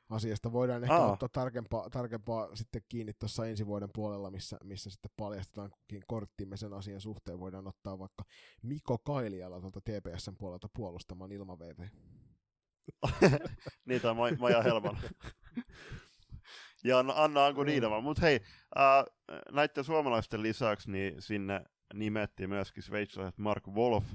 [0.10, 0.52] asiasta.
[0.52, 1.12] Voidaan ehkä Aa.
[1.12, 5.72] ottaa tarkempaa, tarkempaa sitten kiinni tuossa ensi vuoden puolella, missä, missä sitten paljastetaan
[6.08, 7.40] korttimme sen asian suhteen.
[7.40, 8.24] Voidaan ottaa vaikka
[8.64, 11.90] Miko Kailiala tuolta TPSn puolelta puolustamaan ilmaveiveä.
[13.86, 14.98] Niitä on Maja Helman.
[16.84, 18.01] ja Anna Anku Niidama.
[18.01, 18.39] Mutta hei,
[18.80, 19.05] äh,
[19.51, 24.05] näiden suomalaisten lisäksi niin sinne nimettiin myöskin sveitsiläiset Mark Wolf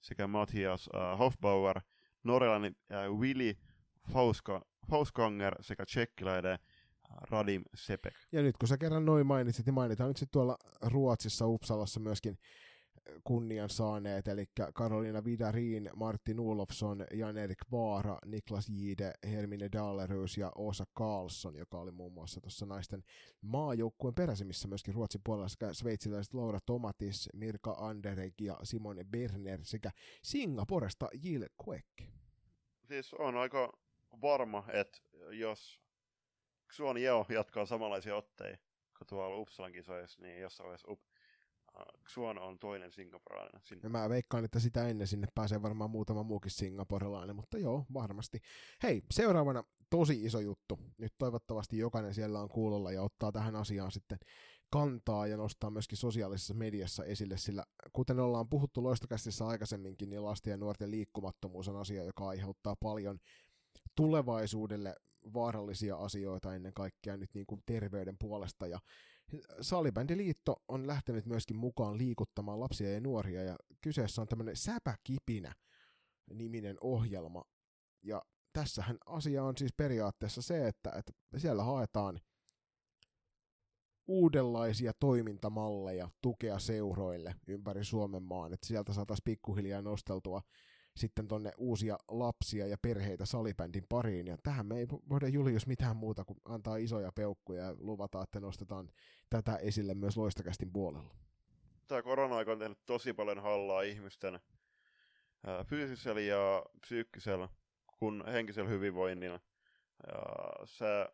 [0.00, 1.80] sekä Matthias äh, Hofbauer,
[2.24, 3.54] norjalainen äh, Willy
[4.12, 6.58] Fauska, Fauskanger sekä tsekkiläinen
[7.30, 8.14] Radim Sepek.
[8.32, 12.38] Ja nyt kun sä kerran noin mainitsit, niin mainitaan nyt sitten tuolla Ruotsissa Uppsalassa myöskin
[13.24, 14.44] kunnian saaneet, eli
[14.74, 21.90] Karolina Vidarin, Martin Olofsson, Jan-Erik Vaara, Niklas Jide, Hermine Dalerus ja Osa Karlsson, joka oli
[21.90, 23.02] muun muassa tuossa naisten
[23.40, 29.90] maajoukkueen peräsimissä myöskin Ruotsin puolella sekä sveitsiläiset Laura Tomatis, Mirka Andereg ja Simone Berner sekä
[30.22, 32.10] Singaporesta Jill Kwek.
[32.88, 33.72] Siis on aika
[34.22, 34.98] varma, että
[35.30, 35.80] jos
[36.76, 38.58] Xuan Yeo jatkaa samanlaisia otteja
[38.98, 40.90] kuin tuolla Uppsalan kisoissa, niin jossain vaiheessa
[42.14, 43.60] Xuan on toinen singaporelainen.
[43.64, 43.88] Sinne.
[43.88, 48.40] Mä veikkaan, että sitä ennen sinne pääsee varmaan muutama muukin singaporelainen, mutta joo, varmasti.
[48.82, 50.78] Hei, seuraavana tosi iso juttu.
[50.98, 54.18] Nyt toivottavasti jokainen siellä on kuulolla ja ottaa tähän asiaan sitten
[54.70, 60.50] kantaa ja nostaa myöskin sosiaalisessa mediassa esille, sillä kuten ollaan puhuttu loistokästissä aikaisemminkin, niin lasten
[60.50, 63.18] ja nuorten liikkumattomuus on asia, joka aiheuttaa paljon
[63.96, 64.94] tulevaisuudelle
[65.34, 68.66] vaarallisia asioita ennen kaikkea nyt niin kuin terveyden puolesta.
[68.66, 68.78] Ja
[69.60, 75.54] Salibändiliitto on lähtenyt myöskin mukaan liikuttamaan lapsia ja nuoria, ja kyseessä on tämmöinen Säpäkipinä
[76.34, 77.44] niminen ohjelma.
[78.02, 82.20] Ja tässähän asia on siis periaatteessa se, että, että siellä haetaan
[84.06, 90.42] uudenlaisia toimintamalleja tukea seuroille ympäri Suomen maan, että sieltä saataisiin pikkuhiljaa nosteltua
[91.00, 94.26] sitten tonne uusia lapsia ja perheitä salibändin pariin.
[94.26, 98.40] Ja tähän me ei voida Julius mitään muuta kuin antaa isoja peukkuja ja luvata, että
[98.40, 98.90] nostetaan
[99.30, 101.14] tätä esille myös loistakästin puolella.
[101.86, 104.40] Tämä korona-aika on tehnyt tosi paljon hallaa ihmisten
[105.66, 107.48] fyysisellä ja psyykkisellä
[107.98, 109.40] kun henkisellä hyvinvoinnilla.
[110.06, 110.22] Ja
[110.64, 111.08] se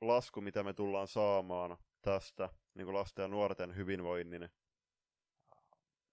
[0.00, 4.48] lasku, mitä me tullaan saamaan tästä niin kuin lasten ja nuorten hyvinvoinnin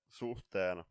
[0.10, 0.84] suhteen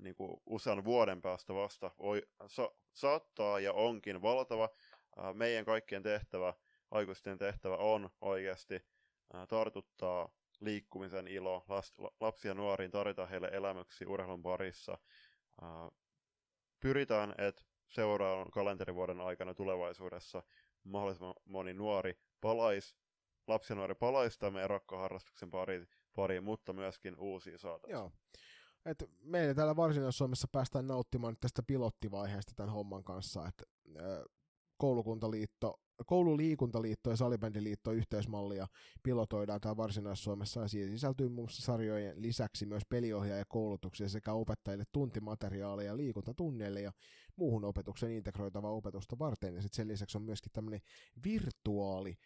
[0.00, 4.68] niin kuin usean vuoden päästä vasta oi, sa, saattaa ja onkin valtava.
[5.32, 6.54] Meidän kaikkien tehtävä,
[6.90, 8.86] aikuisten tehtävä on oikeasti
[9.48, 10.28] tartuttaa
[10.60, 14.98] liikkumisen ilo last, lapsia ja nuoriin, tarjota heille elämyksiä urheilun parissa.
[16.80, 20.42] Pyritään, että seuraavan kalenterivuoden aikana tulevaisuudessa
[20.84, 22.96] mahdollisimman moni nuori palaisi,
[23.46, 27.92] lapsi ja nuori palaisi tämän rakkaharrastuksen pariin, pariin, mutta myöskin uusia saataisiin.
[27.92, 28.12] Joo
[28.84, 33.64] että meillä täällä Varsinais-Suomessa päästään nauttimaan nyt tästä pilottivaiheesta tämän homman kanssa, että
[34.76, 38.66] koulukuntaliitto, koululiikuntaliitto ja salibändiliitto yhteismallia
[39.02, 40.60] pilotoidaan täällä Varsinais-Suomessa.
[40.60, 46.92] Ja siihen sisältyy muun muassa sarjojen lisäksi myös peliohjaajakoulutuksia sekä opettajille tuntimateriaaleja liikuntatunneille ja
[47.36, 49.54] muuhun opetuksen integroitavaa opetusta varten.
[49.54, 50.80] Ja sitten sen lisäksi on myöskin tämmöinen
[51.24, 52.16] virtuaali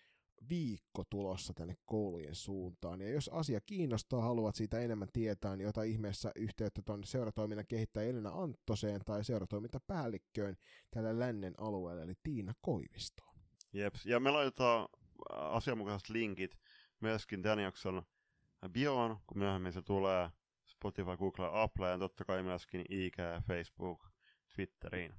[0.48, 3.00] viikko tulossa tänne koulujen suuntaan.
[3.00, 8.10] Ja jos asia kiinnostaa, haluat siitä enemmän tietää, niin ota ihmeessä yhteyttä tuonne seuratoiminnan kehittäjä
[8.10, 10.56] Elina Anttoseen tai seuratoimintapäällikköön
[10.90, 13.34] tällä lännen alueella, eli Tiina Koivistoon.
[13.72, 16.58] Jeps, ja me laitetaan äh, asianmukaiset linkit
[17.00, 18.02] myöskin tämän jakson
[18.68, 20.30] bioon, kun myöhemmin se tulee
[20.66, 23.16] Spotify, Google, Apple ja totta kai myöskin IG,
[23.46, 24.06] Facebook,
[24.54, 25.14] Twitteriin.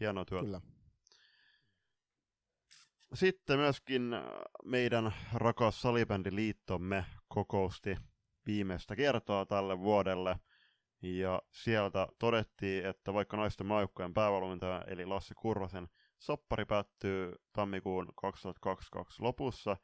[0.00, 0.44] Hienoa työtä.
[0.44, 0.60] Kyllä.
[3.14, 4.22] Sitten myöskin äh,
[4.64, 7.96] meidän rakas salibändiliittomme kokousti
[8.46, 10.36] viimeistä kertaa tälle vuodelle.
[11.02, 15.88] Ja sieltä todettiin, että vaikka naisten maajoukkojen päävalmentaja eli Lassi Kurvasen
[16.18, 19.76] soppari päättyy tammikuun 2022 lopussa,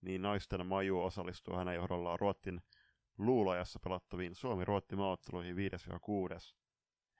[0.00, 2.60] niin naisten maju osallistuu hänen johdollaan Ruottin
[3.18, 5.58] Luulajassa pelattaviin Suomi-Ruotti maaotteluihin 5-6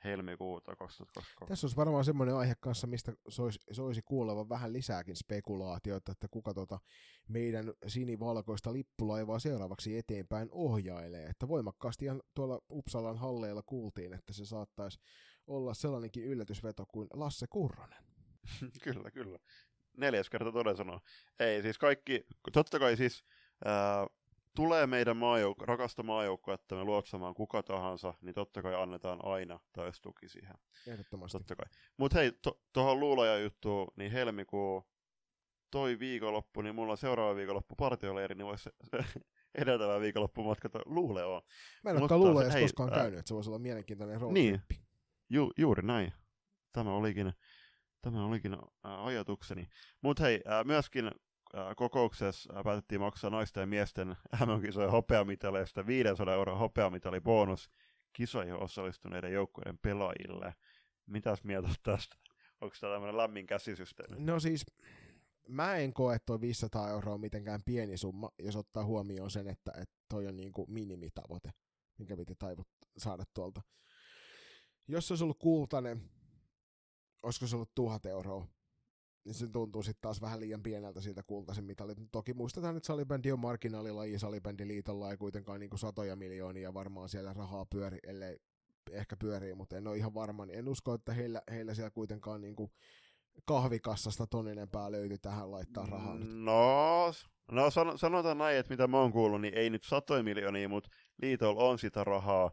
[0.05, 1.49] helmikuuta 2022.
[1.49, 6.55] Tässä olisi varmaan semmoinen aihe kanssa, mistä soisi, soisi kuulevan vähän lisääkin spekulaatioita, että kuka
[6.55, 6.79] tota
[7.29, 11.27] meidän sinivalkoista lippulaivaa seuraavaksi eteenpäin ohjailee.
[11.27, 15.01] Että voimakkaasti ihan tuolla Uppsalan halleilla kuultiin, että se saattaisi
[15.47, 18.05] olla sellainenkin yllätysveto kuin Lasse Kurronen.
[18.85, 19.39] kyllä, kyllä.
[19.97, 21.01] Neljäs kerta toden sanoo.
[21.39, 23.25] Ei, siis kaikki, totta kai siis
[23.65, 24.07] ää,
[24.57, 26.05] tulee meidän maajouk- rakasta
[26.55, 30.55] että me luotsamaan kuka tahansa, niin totta kai annetaan aina täystuki siihen.
[30.87, 31.39] Ehdottomasti.
[31.39, 31.67] Totta kai.
[31.97, 34.93] Mutta hei, tuohon to- luulaja juttuun, niin helmikuu
[35.71, 38.71] toi viikonloppu, niin mulla on seuraava viikonloppu partioleiri, niin voisi
[39.63, 41.43] edeltävä viikonloppumatka Luuleoon.
[41.85, 42.97] Mä en olekaan luuleja koskaan ää...
[42.97, 44.63] käynyt, että se voisi olla mielenkiintoinen road Niin,
[45.31, 46.13] Ju- juuri näin.
[46.73, 47.33] Tämä olikin,
[48.03, 49.69] tämä olikin ää, ajatukseni.
[50.01, 51.11] Mutta hei, ää, myöskin
[51.77, 54.09] kokouksessa päätettiin maksaa naisten ja miesten
[54.47, 57.71] MM-kisojen hopeamitaleista 500 euroa hopeamitali bonus
[58.13, 60.55] kisoihin osallistuneiden joukkojen pelaajille.
[61.07, 62.17] Mitäs mieltä tästä?
[62.61, 64.25] Onko tämä tämmöinen lämmin käsisysteemi?
[64.25, 64.67] No siis,
[65.49, 69.95] mä en koe, toi 500 euroa mitenkään pieni summa, jos ottaa huomioon sen, että, että
[70.09, 71.51] toi on niin kuin minimitavoite,
[71.99, 72.69] minkä piti taivut,
[72.99, 73.63] saada tuolta.
[74.89, 76.11] Jos se olisi ollut kultainen,
[77.23, 78.47] olisiko se ollut tuhat euroa?
[79.25, 81.99] Niin se tuntuu sitten taas vähän liian pieneltä siitä kultaisen mitalit.
[82.13, 87.33] Toki muistetaan, että salibändi on marginaalilaji, salibändiliitolla ei kuitenkaan niin kuin satoja miljoonia varmaan siellä
[87.33, 88.39] rahaa pyöri, ellei
[88.91, 92.41] ehkä pyörii, mutta en ole ihan varma, niin en usko, että heillä, heillä siellä kuitenkaan
[92.41, 92.71] niin kuin
[93.45, 96.29] kahvikassasta ton enempää löytyy tähän laittaa rahaa nyt.
[96.35, 97.13] No,
[97.51, 100.91] no san, sanotaan näin, että mitä mä oon kuullut, niin ei nyt satoja miljoonia, mutta
[101.23, 102.51] liitolla on sitä rahaa,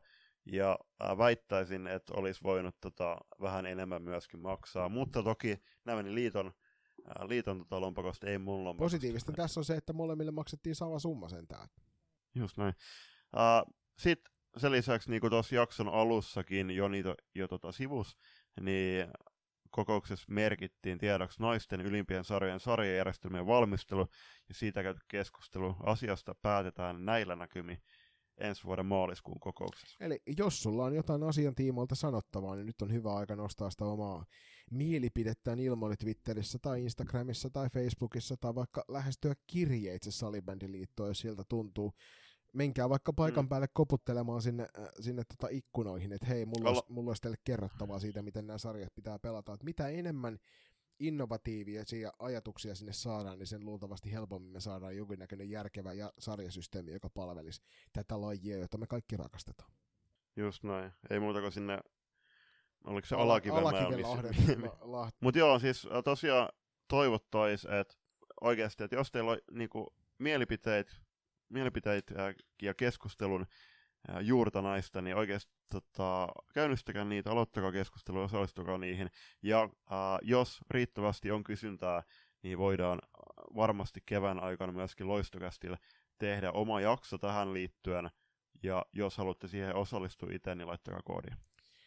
[0.52, 6.48] ja äh, väittäisin, että olisi voinut tota, vähän enemmän myöskin maksaa, mutta toki nämä liiton,
[6.48, 8.96] äh, liiton tota, lompakosta ei mun lompakosta.
[8.96, 11.68] Positiivista tässä on se, että molemmille maksettiin sama summa sentään.
[12.36, 12.74] Just näin.
[13.34, 18.18] Uh, Sitten sen lisäksi, niin kuin tuossa jakson alussakin jo niitä jo tota sivus,
[18.62, 19.08] niin
[19.70, 24.08] kokouksessa merkittiin tiedoksi naisten ylimpien sarjojen sarjajärjestelmien valmistelu
[24.50, 25.76] ja siitä käyty keskustelu.
[25.84, 27.82] Asiasta päätetään näillä näkymin
[28.40, 29.98] ensi vuoden maaliskuun kokouksessa.
[30.00, 33.86] Eli jos sulla on jotain asian tiimoilta sanottavaa, niin nyt on hyvä aika nostaa sitä
[33.86, 34.26] omaa
[34.72, 41.94] mielipidettään ilmoille Twitterissä tai Instagramissa tai Facebookissa tai vaikka lähestyä kirjeitse Salibändiliittoon, jos siltä tuntuu.
[42.54, 43.50] Menkää vaikka paikan mm.
[43.50, 48.00] päälle koputtelemaan sinne, äh, sinne tota ikkunoihin, että hei, mulla, olisi, mulla olisi teille kerrottavaa
[48.00, 49.54] siitä, miten nämä sarjat pitää pelata.
[49.54, 50.40] Et mitä enemmän
[51.00, 57.10] innovatiivisia ajatuksia sinne saadaan, niin sen luultavasti helpommin me saadaan jonkinnäköinen järkevä ja sarjasysteemi, joka
[57.10, 57.62] palvelisi
[57.94, 59.72] tätä lajia, jota me kaikki rakastetaan.
[60.36, 60.92] Just näin.
[61.10, 61.80] Ei muuta kuin sinne,
[62.84, 63.64] oliko se Alakiven
[65.22, 66.50] Mutta joo, siis äh, tosiaan
[66.88, 67.96] toivottaisiin, että
[68.42, 70.92] oikeasti, että jos teillä on niinku, mielipiteitä,
[71.50, 73.46] mielipiteitä ja keskustelun
[74.22, 79.10] juurta naista, niin oikeasti tota, käynnistäkää niitä, aloittakaa keskustelua, osallistukaa niihin.
[79.42, 82.04] Ja ää, jos riittävästi on kysyntää,
[82.44, 83.02] niin voidaan
[83.56, 85.78] varmasti kevään aikana myöskin loistokästillä
[86.18, 88.10] tehdä oma jakso tähän liittyen.
[88.64, 91.36] Ja jos haluatte siihen osallistua itse, niin laittakaa koodia.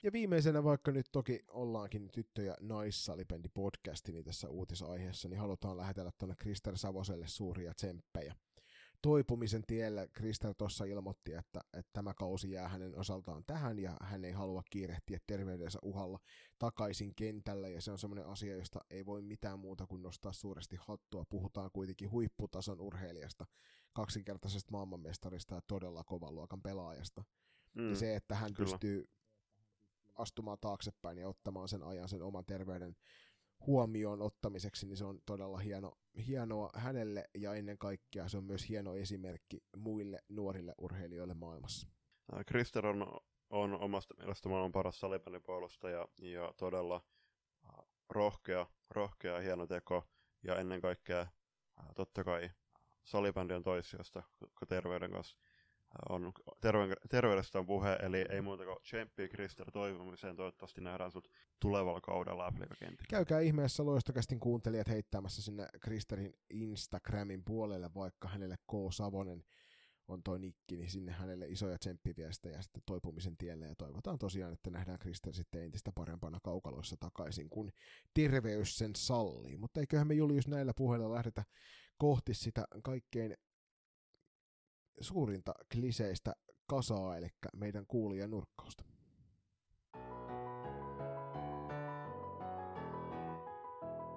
[0.03, 5.77] Ja viimeisenä, vaikka nyt toki ollaankin tyttö- ja naissalipendi podcasti niin tässä uutisaiheessa, niin halutaan
[5.77, 8.35] lähetellä tuonne Krister Savoselle suuria tsemppejä
[9.03, 10.07] toipumisen tiellä.
[10.13, 14.63] Krister tuossa ilmoitti, että, että tämä kausi jää hänen osaltaan tähän ja hän ei halua
[14.71, 16.19] kiirehtiä terveydensä uhalla
[16.59, 20.77] takaisin kentälle ja se on semmoinen asia, josta ei voi mitään muuta kuin nostaa suuresti
[20.81, 21.25] hattua.
[21.29, 23.47] Puhutaan kuitenkin huipputason urheilijasta,
[23.93, 27.25] kaksinkertaisesta maailmanmestarista ja todella kovan luokan pelaajasta.
[27.75, 28.71] Mm, ja se, että hän kyllä.
[28.71, 29.09] pystyy
[30.15, 32.97] astumaan taaksepäin ja ottamaan sen ajan sen oman terveyden
[33.67, 35.93] huomioon ottamiseksi, niin se on todella hieno,
[36.27, 41.89] hienoa hänelle ja ennen kaikkea se on myös hieno esimerkki muille nuorille urheilijoille maailmassa.
[42.47, 43.21] Krister on,
[43.51, 47.01] on omasta mielestä maailman paras salipelipuolustaja ja todella
[48.09, 50.09] rohkea, rohkea hieno teko
[50.43, 51.27] ja ennen kaikkea
[51.95, 52.51] totta kai
[53.05, 54.23] salibändi on toissijoista
[54.69, 55.37] terveyden kanssa
[56.09, 60.37] on terve- terveydestä on puhe, eli ei muuta kuin tsemppiä Krister toivomiseen.
[60.37, 61.29] Toivottavasti nähdään sut
[61.61, 63.07] tulevalla kaudella Afrika-kentillä.
[63.11, 68.73] Käykää ihmeessä loistokästin kuuntelijat heittämässä sinne Kristerin Instagramin puolelle, vaikka hänelle K.
[68.93, 69.45] Savonen
[70.09, 74.71] on toi nikki, niin sinne hänelle isoja tsemppiviestejä sitten toipumisen tielle ja toivotaan tosiaan, että
[74.71, 77.73] nähdään Krister sitten entistä parempana kaukaloissa takaisin, kun
[78.15, 79.57] terveys sen sallii.
[79.57, 81.45] Mutta eiköhän me Julius näillä puheilla lähdetä
[81.99, 83.37] kohti sitä kaikkein
[85.03, 86.33] suurinta kliseistä
[86.67, 88.85] kasaa, eli meidän kuulijan nurkkausta.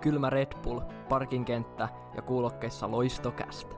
[0.01, 0.79] Kylmä Red Bull,
[1.09, 3.75] parkinkenttä ja kuulokkeissa loistokästä.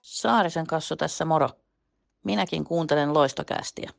[0.00, 1.48] Saarisen kassu tässä moro.
[2.24, 3.90] Minäkin kuuntelen loistokästiä.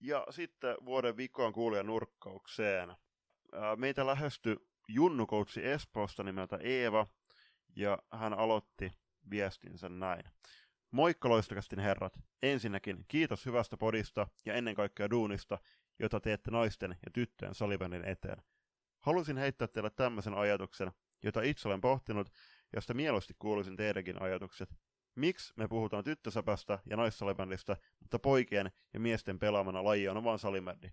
[0.00, 2.96] Ja sitten vuoden viikkoon kuulijan nurkkaukseen.
[3.76, 4.56] Meitä lähestyi
[4.88, 7.06] junnukoutsi Espoosta nimeltä Eeva,
[7.76, 8.92] ja hän aloitti
[9.30, 10.24] viestinsä näin.
[10.90, 12.18] Moikka loistokästin herrat!
[12.42, 15.58] Ensinnäkin kiitos hyvästä podista ja ennen kaikkea duunista,
[15.98, 18.42] jota teette naisten ja tyttöjen salibändin eteen.
[18.98, 20.92] Halusin heittää teille tämmöisen ajatuksen,
[21.22, 22.32] jota itse olen pohtinut,
[22.72, 24.74] josta mieluusti kuulisin teidänkin ajatukset.
[25.14, 30.90] Miksi me puhutaan tyttösäpästä ja naissalibändistä, mutta poikien ja miesten pelaamana laji on vain salibändi?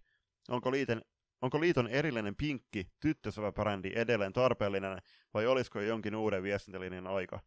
[0.49, 1.01] Onko liiten
[1.41, 5.01] Onko liiton erillinen pinkki tyttösäpäbrändi edelleen tarpeellinen
[5.33, 7.39] vai olisiko jonkin uuden viestintälinjan aika?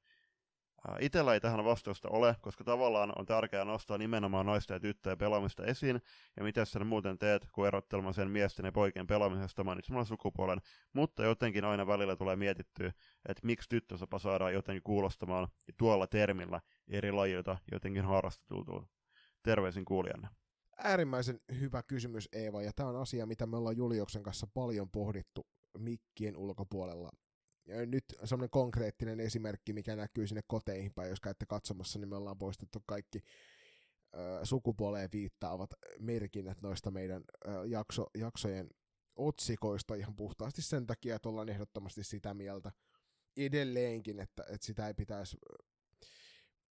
[1.01, 5.65] Itellä ei tähän vastausta ole, koska tavallaan on tärkeää nostaa nimenomaan naisten ja tyttöjen pelaamista
[5.65, 6.03] esiin,
[6.37, 10.61] ja mitä sen muuten teet, kun erottelman sen miesten ja poikien pelaamisesta mainitsemalla sukupuolen,
[10.93, 12.93] mutta jotenkin aina välillä tulee mietittyä,
[13.29, 18.87] että miksi tyttösapa saadaan jotenkin kuulostamaan tuolla termillä eri lajilta jotenkin harrastetultua.
[19.43, 20.29] Terveisin kuulijanne.
[20.77, 25.47] Äärimmäisen hyvä kysymys Eeva, ja tämä on asia, mitä me ollaan Julioksen kanssa paljon pohdittu
[25.79, 27.11] mikkien ulkopuolella
[27.87, 32.39] nyt semmoinen konkreettinen esimerkki, mikä näkyy sinne koteihin päin, jos käytte katsomassa, niin me ollaan
[32.39, 33.21] poistettu kaikki
[34.15, 38.71] ö, sukupuoleen viittaavat merkinnät noista meidän ö, jakso, jaksojen
[39.17, 42.73] otsikoista ihan puhtaasti sen takia, että ollaan ehdottomasti sitä mieltä
[43.37, 45.37] edelleenkin, että, että sitä ei pitäisi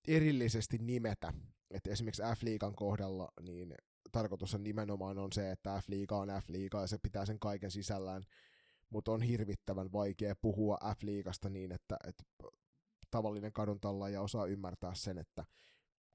[0.08, 1.34] erillisesti nimetä.
[1.72, 3.76] Että esimerkiksi F-liigan kohdalla niin
[4.12, 8.24] tarkoitus on nimenomaan on se, että F-liiga on F-liiga ja se pitää sen kaiken sisällään,
[8.90, 12.24] mutta on hirvittävän vaikea puhua F-liigasta niin, että, että
[13.12, 13.52] tavallinen
[14.12, 15.46] ja osaa ymmärtää sen, että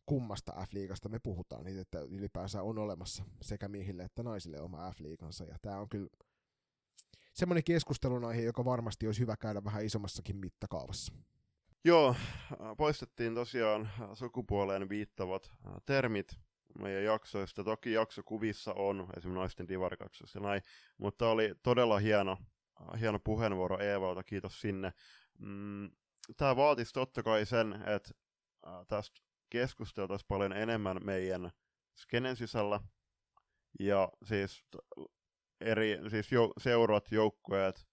[0.06, 5.44] kummasta F-liigasta me puhutaan, niin että ylipäänsä on olemassa sekä miehille että naisille oma F-liigansa,
[5.44, 6.08] ja tämä on kyllä
[7.34, 11.12] semmoinen keskustelun aihe, joka varmasti olisi hyvä käydä vähän isommassakin mittakaavassa.
[11.84, 12.16] Joo,
[12.76, 15.52] poistettiin tosiaan sukupuoleen viittavat
[15.86, 16.38] termit
[16.78, 17.64] meidän jaksoista.
[17.64, 20.62] Toki jaksokuvissa on esimerkiksi naisten divarikaksossa näin,
[20.98, 22.38] mutta oli todella hieno,
[23.00, 24.92] hieno puheenvuoro Eevalta, kiitos sinne.
[25.38, 25.90] Mm,
[26.36, 28.10] Tämä vaatisi totta kai sen, että
[28.88, 31.50] tästä keskusteltaisiin paljon enemmän meidän
[31.96, 32.80] skenen sisällä,
[33.80, 34.64] ja siis
[35.60, 37.86] eri siis jo, seurat, joukkueet,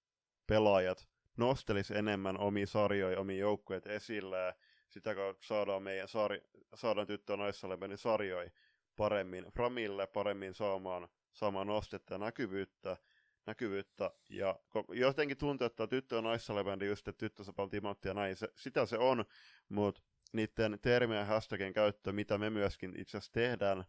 [0.48, 1.08] pelaajat
[1.38, 4.54] nostelis enemmän omia sarjoja, omia joukkueet esille, ja
[4.90, 6.42] sitä kautta saadaan meidän sari,
[6.76, 8.52] saadaan tyttö- ja naissalibändin sarjoja
[8.96, 12.98] paremmin framille, paremmin saamaan, saamaan nostetta ja näkyvyyttä,
[13.50, 14.12] näkyvyyttä.
[14.30, 14.60] Ja
[14.90, 18.98] jotenkin tuntuu, että tyttö- ja naissalibändi just, että tyttösapal timotti ja näin, se, sitä se
[18.98, 19.26] on,
[19.70, 20.02] mutta
[20.34, 23.86] niiden termien hashtagien käyttö, mitä me myöskin itse asiassa tehdään, äh,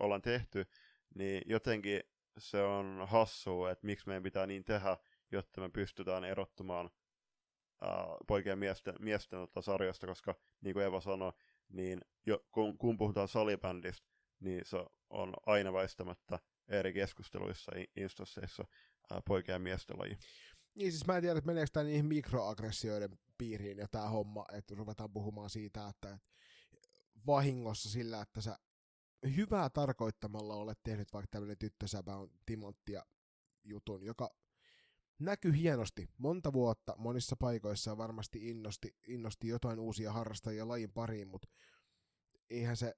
[0.00, 0.66] ollaan tehty,
[1.14, 2.02] niin jotenkin
[2.38, 4.96] se on hassua, että miksi meidän pitää niin tehdä,
[5.32, 6.90] jotta me pystytään erottumaan
[7.82, 7.90] äh,
[8.26, 11.32] poikien miesten, miesten tota sarjasta, koska niin kuin Eva sanoi,
[11.68, 14.08] niin jo, kun, kun puhutaan salibändistä,
[14.40, 14.76] niin se
[15.10, 18.87] on aina väistämättä eri keskusteluissa, instansseissa äh,
[19.26, 20.18] poikien ja miesten laji.
[20.74, 24.74] Niin siis mä en tiedä, että meneekö tämä niihin mikroaggressioiden piiriin ja tämä homma, että
[24.74, 26.18] ruvetaan puhumaan siitä, että
[27.26, 28.58] vahingossa sillä, että sä
[29.36, 33.04] hyvää tarkoittamalla olet tehnyt vaikka tämmöinen tyttösäpä on Timottia
[33.64, 34.34] jutun, joka
[35.18, 41.48] näkyy hienosti monta vuotta monissa paikoissa varmasti innosti, innosti jotain uusia harrastajia lajin pariin, mutta
[42.50, 42.94] eihän se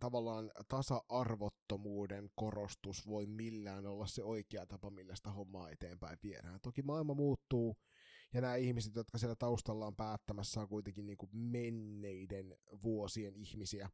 [0.00, 6.60] tavallaan tasa-arvottomuuden korostus voi millään olla se oikea tapa, millä sitä hommaa eteenpäin viedään.
[6.62, 7.76] Toki maailma muuttuu,
[8.32, 13.90] ja nämä ihmiset, jotka siellä taustalla on päättämässä, on kuitenkin niin kuin menneiden vuosien ihmisiä.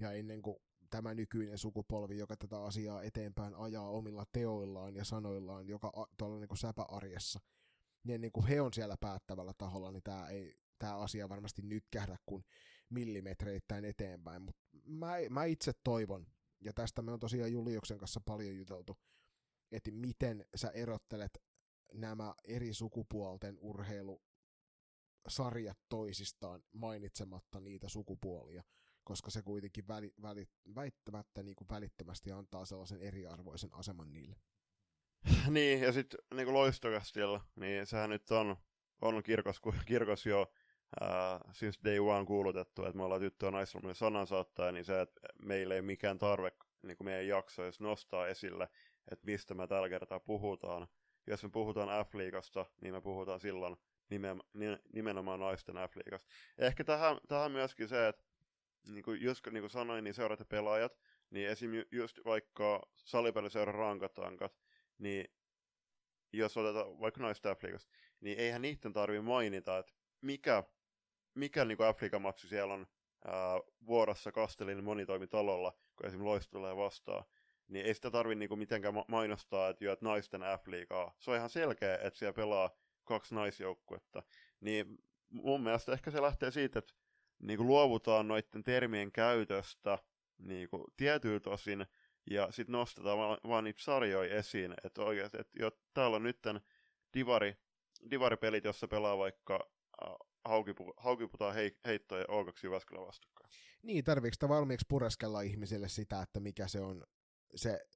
[0.00, 0.56] Ja ennen kuin
[0.90, 6.48] tämä nykyinen sukupolvi, joka tätä asiaa eteenpäin ajaa omilla teoillaan ja sanoillaan, joka tuolla niin
[6.48, 7.40] kuin säpäarjessa,
[8.04, 11.84] niin ennen kuin he on siellä päättävällä taholla, niin tämä, ei, tämä asia varmasti nyt
[11.90, 12.44] kähdä kuin
[12.90, 14.42] millimetreittäin eteenpäin.
[14.42, 16.26] Mutta mä, mä itse toivon,
[16.60, 18.98] ja tästä me on tosiaan Juliuksen kanssa paljon juteltu,
[19.72, 21.42] että miten sä erottelet
[21.92, 28.62] nämä eri sukupuolten urheilusarjat toisistaan mainitsematta niitä sukupuolia,
[29.04, 34.36] koska se kuitenkin väli, väli, väittämättä niin kuin välittömästi antaa sellaisen eriarvoisen aseman niille.
[35.50, 38.56] niin, ja sitten niin loistokastilla, niin sehän nyt on,
[39.00, 40.52] on kirkos, kirkos jo
[41.02, 45.20] uh, siis day one kuulutettu, että me ollaan tyttö- ja naisvalmiinen sanansaattaja, niin se, että
[45.42, 46.52] meillä ei mikään tarve
[46.82, 48.68] niin kuin meidän jaksoissa nostaa esille,
[49.12, 50.88] että mistä me tällä kertaa puhutaan,
[51.26, 53.76] jos me puhutaan F-liigasta, niin me puhutaan silloin
[54.10, 54.42] nimen,
[54.92, 56.28] nimenomaan naisten F-liigasta.
[56.58, 58.22] Ehkä tähän, tähän myöskin se, että
[58.86, 60.98] niin kuin just niin kuin sanoin, niin seurat ja pelaajat,
[61.30, 61.70] niin esim.
[61.92, 64.60] just vaikka salipeliseura rankatankat,
[64.98, 65.24] niin
[66.32, 67.90] jos otetaan vaikka naisten F-liigasta,
[68.20, 70.64] niin eihän niiden tarvi mainita, että mikä,
[71.36, 72.86] mikä niin kuin F-liigamatsi siellä on
[73.24, 76.24] ää, vuorossa Kastelin monitoimitalolla, kun esim.
[76.24, 77.24] Loisto tulee vastaan
[77.68, 81.14] niin ei sitä tarvitse niinku mitenkään mainostaa, että, jo, naisten F-liigaa.
[81.18, 82.70] Se on ihan selkeä, että siellä pelaa
[83.04, 84.22] kaksi naisjoukkuetta.
[84.60, 84.98] Niin
[85.28, 86.94] mun mielestä ehkä se lähtee siitä, että
[87.38, 89.98] niinku luovutaan noiden termien käytöstä
[90.38, 91.86] niinku tietyiltä osin,
[92.30, 96.60] ja sitten nostetaan vaan, vaan niitä sarjoja esiin, että oikeasti, että jo, täällä on nytten
[97.14, 97.56] divari,
[98.10, 99.70] divaripelit, jossa pelaa vaikka
[100.48, 103.50] haukipu, haukiputaan hei, heittoja O2 Jyväskylän vastakkain.
[103.82, 107.04] Niin, tarviiko valmiiksi pureskella ihmisille sitä, että mikä se on
[107.54, 107.86] se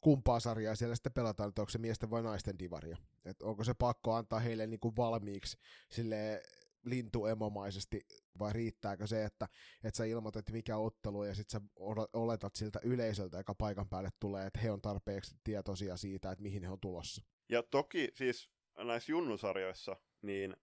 [0.00, 2.96] kumpaa sarjaa siellä sitten pelataan, että onko se miesten vai naisten divaria.
[3.24, 5.58] Et onko se pakko antaa heille niin kuin valmiiksi
[5.90, 6.42] sille
[6.84, 8.00] lintuemomaisesti,
[8.38, 9.48] vai riittääkö se, että,
[9.84, 11.66] että sä ilmoitat, mikä ottelu, ja sitten sä
[12.12, 16.62] oletat siltä yleisöltä, joka paikan päälle tulee, että he on tarpeeksi tietoisia siitä, että mihin
[16.62, 17.22] he on tulossa.
[17.48, 20.56] Ja toki siis näissä junnusarjoissa, niin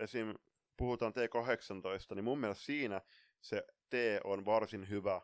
[0.00, 0.34] esim.
[0.76, 3.00] Puhutaan T18, niin mun mielestä siinä
[3.40, 3.94] se T
[4.24, 5.20] on varsin hyvä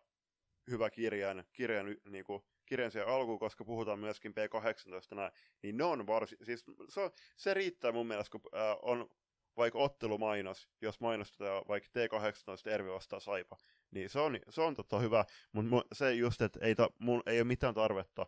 [0.70, 5.84] hyvä kirjan, kirjan niin kuin, kirjan siihen alkuun, koska puhutaan myöskin P18 näin, niin ne
[5.84, 9.10] on varsin, siis se, se riittää mun mielestä, kun äh, on
[9.56, 13.56] vaikka ottelumainos, jos mainostetaan vaikka T18 Ervi vastaa Saipa,
[13.90, 17.38] niin se on, se on totta hyvä, mutta se just, että ei, ta, mun, ei
[17.38, 18.26] ole mitään tarvetta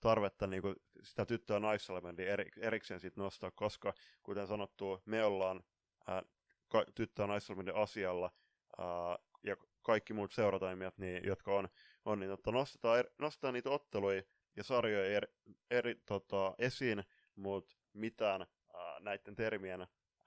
[0.00, 5.24] tarvetta niin kuin sitä tyttö- ja naiselementin eri, erikseen sit nostaa, koska kuten sanottu, me
[5.24, 5.64] ollaan
[6.06, 6.22] ää,
[6.70, 8.30] ka, tyttö- ja naiselementin asialla
[8.78, 11.68] ää, ja kaikki muut seuratoimijat, niin, jotka on,
[12.04, 14.22] on niin, että nostetaan, er, nostetaan niitä otteluja
[14.56, 15.28] ja sarjoja eri,
[15.70, 17.04] eri tota, esiin,
[17.36, 19.86] mutta mitään ää, näiden termien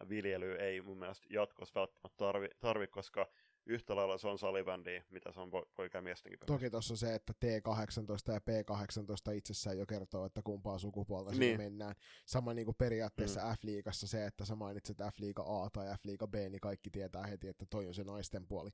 [0.10, 3.28] viljely ei mun mielestä jatkossa välttämättä tarvi, tarvi koska
[3.66, 6.54] yhtä lailla se on salibändi, mitä se on poika- ja miestenkin pelissä.
[6.54, 11.40] Toki tuossa se, että T18 ja P18 itsessään jo kertoo, että kumpaa sukupuolta niin.
[11.40, 11.96] siinä mennään.
[12.26, 13.54] Sama niin kuin periaatteessa mm.
[13.54, 17.66] F-liigassa se, että sä mainitset F-liiga A tai F-liiga B, niin kaikki tietää heti, että
[17.70, 18.70] toi on se naisten puoli.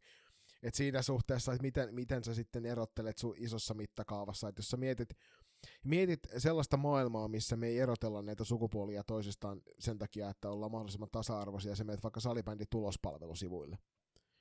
[0.63, 4.77] Et siinä suhteessa, että miten, miten sä sitten erottelet sun isossa mittakaavassa, että jos sä
[4.77, 5.09] mietit,
[5.83, 11.09] mietit sellaista maailmaa, missä me ei erotella näitä sukupuolia toisistaan sen takia, että ollaan mahdollisimman
[11.11, 13.77] tasa-arvoisia, ja sä menet vaikka salibändi tulospalvelusivuille,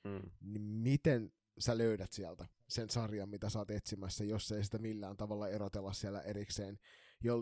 [0.03, 0.29] mm.
[0.41, 5.17] niin miten sä löydät sieltä sen sarjan, mitä sä oot etsimässä, jos ei sitä millään
[5.17, 6.79] tavalla erotella siellä erikseen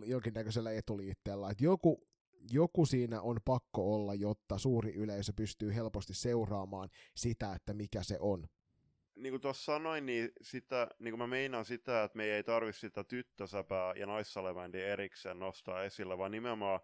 [0.05, 1.49] jonkinnäköisellä etuliitteellä.
[1.49, 2.07] Et joku,
[2.51, 8.17] joku siinä on pakko olla, jotta suuri yleisö pystyy helposti seuraamaan sitä, että mikä se
[8.19, 8.47] on
[9.17, 12.79] niin kuin tuossa sanoin, niin, sitä, niin kuin mä meinaan sitä, että me ei tarvitse
[12.79, 16.79] sitä tyttösäpää ja naissalevändiä erikseen nostaa esille, vaan nimenomaan,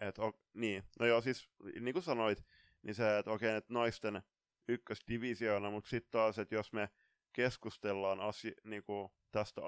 [0.00, 0.22] että
[0.54, 1.48] niin, no joo, siis
[1.80, 2.44] niin kuin sanoit,
[2.82, 4.22] niin se, että okei, että naisten
[4.68, 6.88] ykkösdivisioona, mutta sitten taas, että jos me
[7.32, 9.60] keskustellaan asi, niin kuin tästä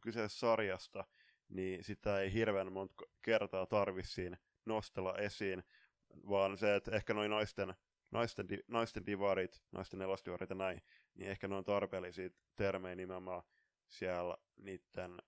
[0.00, 1.04] kyseisestä sarjasta,
[1.48, 4.30] niin sitä ei hirveän monta kertaa tarvitse
[4.64, 5.64] nostella esiin,
[6.28, 7.74] vaan se, että ehkä noin naisten
[8.10, 10.82] naisten, di, naisten divarit, naisten elastivarit ja näin,
[11.14, 13.42] niin ehkä ne on tarpeellisia termejä nimenomaan
[13.88, 15.18] siellä niiden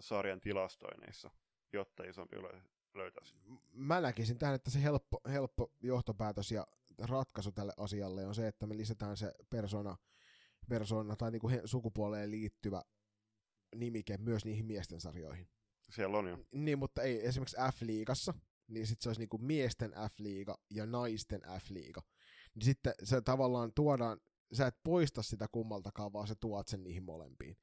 [0.00, 1.30] sarjan tilastoineissa,
[1.72, 3.34] jotta isompi yleisö löytäisi.
[3.72, 6.66] Mä näkisin tähän, että se helppo, helppo johtopäätös ja
[7.00, 9.96] ratkaisu tälle asialle on se, että me lisätään se persona,
[10.68, 12.82] persona tai niinku sukupuoleen liittyvä
[13.76, 15.48] nimike myös niihin miesten sarjoihin.
[15.90, 16.38] Siellä on jo.
[16.52, 18.34] Niin, mutta ei esimerkiksi F-liigassa,
[18.68, 22.02] niin sitten se olisi niinku miesten F-liiga ja naisten F-liiga.
[22.54, 24.20] Niin sitten se tavallaan tuodaan,
[24.52, 27.56] sä et poista sitä kummaltakaan, vaan sä tuot sen niihin molempiin.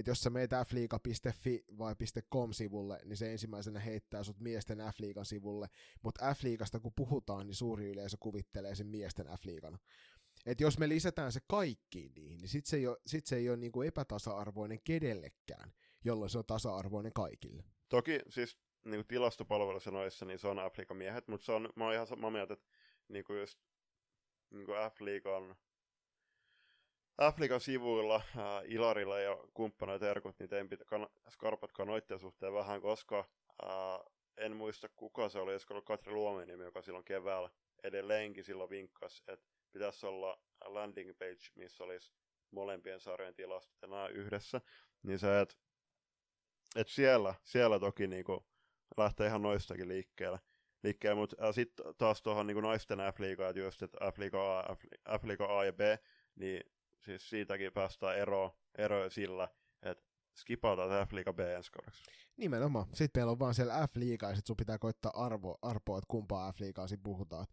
[0.00, 1.94] Et jos sä meet fliiga.fi vai
[2.32, 5.68] .com-sivulle, niin se ensimmäisenä heittää sut miesten F-liigan sivulle,
[6.02, 9.78] mutta F-liigasta kun puhutaan, niin suuri yleisö kuvittelee sen miesten F-liigana.
[10.46, 13.48] Et jos me lisätään se kaikkiin niihin, niin sit se ei ole, sit se ei
[13.48, 15.72] ole niinku epätasa-arvoinen kedellekään,
[16.04, 17.64] jolloin se on tasa-arvoinen kaikille.
[17.88, 21.94] Toki siis niin tilastopalvelu sanoissa, niin se on Afrikan miehet, mutta se on, mä oon
[21.94, 22.66] ihan samaa mieltä, että
[23.08, 23.58] niin kuin just
[24.50, 24.78] niin kuin
[27.20, 32.80] Afrikan sivuilla ää, Ilarilla ja kumppaneita Erkut, niin tein pitä, kan, skarpatkaa noitten suhteen vähän,
[32.80, 33.28] koska
[33.62, 34.00] ää,
[34.36, 37.50] en muista kuka se oli, olisiko ollut Katri Luominimi, joka silloin keväällä
[37.82, 42.12] edelleenkin silloin vinkkas, että pitäisi olla landing page, missä olisi
[42.50, 44.60] molempien sarjan tilastot ja nämä yhdessä,
[45.02, 45.54] niin se, että
[46.76, 48.46] et siellä, siellä toki niinku
[48.96, 50.38] lähtee ihan noistakin liikkeelle.
[50.82, 54.76] liikkeelle mutta äh, sitten taas tuohon niin naisten F-liigaan, että just, että F-liiga A,
[55.18, 55.80] F-liiga A ja B,
[56.36, 56.62] niin
[57.04, 59.48] siis siitäkin päästään eroon, eroon sillä,
[59.82, 60.04] että
[60.36, 62.02] skipataan F-liiga B ensi kaudeksi.
[62.36, 62.86] Nimenomaan.
[62.92, 66.52] Sitten meillä on vaan siellä F-liiga ja sitten sun pitää koittaa arvo, arpoa, että kumpaa
[66.52, 67.46] F-liigaa siinä puhutaan.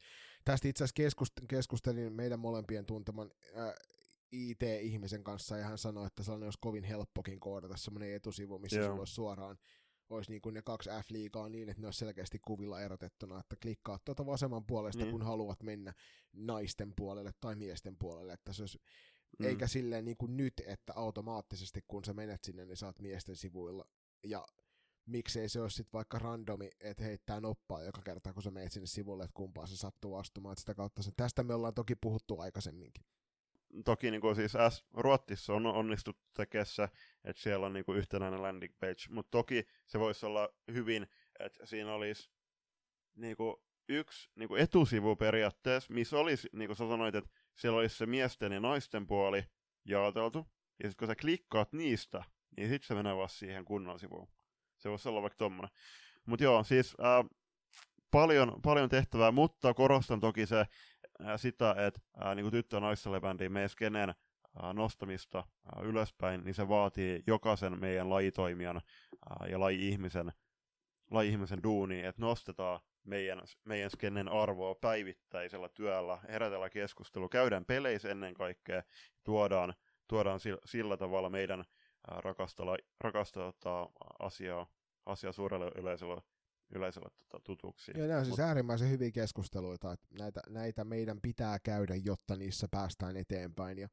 [0.46, 3.74] Tästä itse asiassa keskustelin meidän molempien tunteman äh,
[4.32, 9.00] IT-ihmisen kanssa ja hän sanoi, että sellainen olisi kovin helppokin koodata semmoinen etusivu, missä sulla
[9.00, 9.58] olisi suoraan
[10.10, 14.00] olisi niin kuin ne kaksi F-liigaa niin, että ne olisi selkeästi kuvilla erotettuna, että klikkaa
[14.06, 15.12] tuota vasemman puolesta, niin.
[15.12, 15.94] kun haluat mennä
[16.34, 18.80] naisten puolelle tai miesten puolelle, että se olisi,
[19.40, 19.46] mm.
[19.46, 23.86] eikä silleen niin kuin nyt, että automaattisesti kun sä menet sinne, niin saat miesten sivuilla,
[24.24, 24.46] ja
[25.06, 28.88] miksei se olisi sitten vaikka randomi, että heittää noppaa joka kerta, kun sä menet sinne
[28.88, 32.40] sivulle, että kumpaa se sattuu astumaan, että sitä kautta se, tästä me ollaan toki puhuttu
[32.40, 33.04] aikaisemminkin
[33.86, 36.90] toki niin kuin siis S, Ruottissa on onnistuttu tekemään se,
[37.24, 41.08] että siellä on niin kuin yhtenäinen landing page, mutta toki se voisi olla hyvin,
[41.40, 42.30] että siinä olisi
[43.16, 43.56] niin kuin
[43.90, 48.06] yksi niin kuin etusivu periaatteessa, missä olisi, niin kuin sä sanoit, että siellä olisi se
[48.06, 49.46] miesten ja naisten puoli
[49.86, 50.48] jaoteltu,
[50.84, 52.24] ja sitten kun sä klikkaat niistä,
[52.58, 54.28] niin sitten se menee vaan siihen kunnon sivuun.
[54.78, 55.72] Se voisi olla vaikka tommonen.
[56.26, 57.24] Mutta joo, siis ää,
[58.12, 60.66] paljon, paljon tehtävää, mutta korostan toki se,
[61.38, 64.10] sitä, että ää, niin tyttö- ja naissalibändiin meidän skenen
[64.62, 68.82] ää, nostamista ää, ylöspäin, niin se vaatii jokaisen meidän lajitoimijan
[69.30, 70.32] ää, ja laji-ihmisen,
[71.12, 78.34] laji-ihmisen duuni, että nostetaan meidän, meidän skenen arvoa päivittäisellä työllä, herätellä keskustelu, käydään peleissä ennen
[78.34, 78.84] kaikkea,
[79.24, 79.74] tuodaan,
[80.08, 81.66] tuodaan sillä, sillä tavalla meidän
[82.08, 82.64] rakasta,
[83.00, 83.90] rakasta tota,
[84.20, 84.68] asiaa,
[85.06, 86.22] asiaa suurelle yleisölle
[86.76, 87.92] yleisölle tota, tutuksi.
[87.96, 88.46] Joo, nämä on siis Mut...
[88.46, 93.78] äärimmäisen hyviä keskusteluita, että näitä, näitä meidän pitää käydä, jotta niissä päästään eteenpäin.
[93.78, 93.88] Ja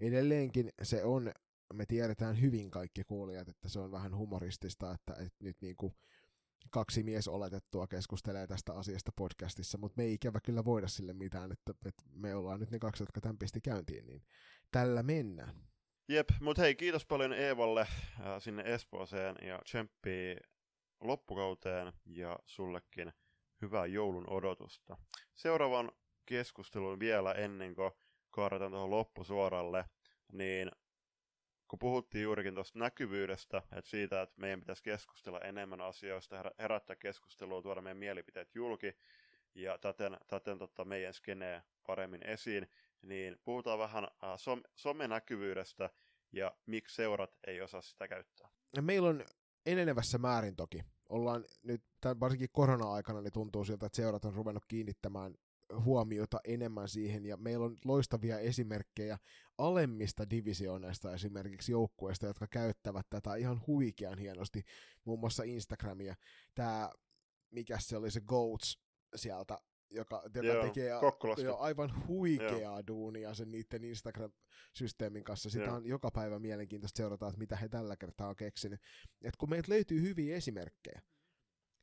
[0.00, 1.32] edelleenkin se on
[1.74, 5.94] me tiedetään hyvin kaikki kuulijat, että se on vähän humoristista, että, että nyt niin kuin
[6.70, 11.52] kaksi mies oletettua keskustelee tästä asiasta podcastissa, mutta me ei ikävä kyllä voida sille mitään,
[11.52, 14.22] että, että me ollaan nyt ne kaksi, jotka tämän pisti käyntiin, niin
[14.70, 15.54] tällä mennään.
[16.08, 17.88] Jep, mutta hei, kiitos paljon Eevalle äh,
[18.38, 20.36] sinne Espooseen ja tsemppii
[21.00, 23.12] loppukauteen ja sullekin
[23.62, 24.96] hyvää joulun odotusta.
[25.34, 25.92] Seuraavan
[26.26, 27.90] keskustelun vielä ennen kuin
[28.30, 29.84] kaarataan tuohon loppusuoralle,
[30.32, 30.70] niin
[31.68, 37.62] kun puhuttiin juurikin tuosta näkyvyydestä, että siitä, että meidän pitäisi keskustella enemmän asioista, herättää keskustelua,
[37.62, 38.96] tuoda meidän mielipiteet julki
[39.54, 42.68] ja täten, täten tota meidän skenee paremmin esiin,
[43.02, 45.90] niin puhutaan vähän äh, som, somenäkyvyydestä
[46.32, 48.48] ja miksi seurat ei osaa sitä käyttää.
[48.80, 49.24] Meillä on
[49.66, 50.84] enenevässä määrin toki.
[51.08, 51.82] Ollaan nyt,
[52.20, 55.34] varsinkin korona-aikana, niin tuntuu siltä, että seurat on ruvennut kiinnittämään
[55.84, 59.18] huomiota enemmän siihen, ja meillä on loistavia esimerkkejä
[59.58, 64.62] alemmista divisioneista esimerkiksi joukkueista, jotka käyttävät tätä ihan huikean hienosti,
[65.04, 66.14] muun muassa Instagramia.
[66.54, 66.90] Tämä,
[67.50, 68.78] mikä se oli se Goats
[69.16, 69.58] sieltä,
[69.90, 70.90] joka, joka Joo, tekee
[71.44, 72.86] jo aivan huikeaa Joo.
[72.86, 75.50] duunia sen niiden Instagram-systeemin kanssa.
[75.50, 75.76] Sitä Joo.
[75.76, 78.80] on joka päivä mielenkiintoista seurata, että mitä he tällä kertaa on keksinyt.
[79.22, 81.02] Et kun meiltä löytyy hyviä esimerkkejä,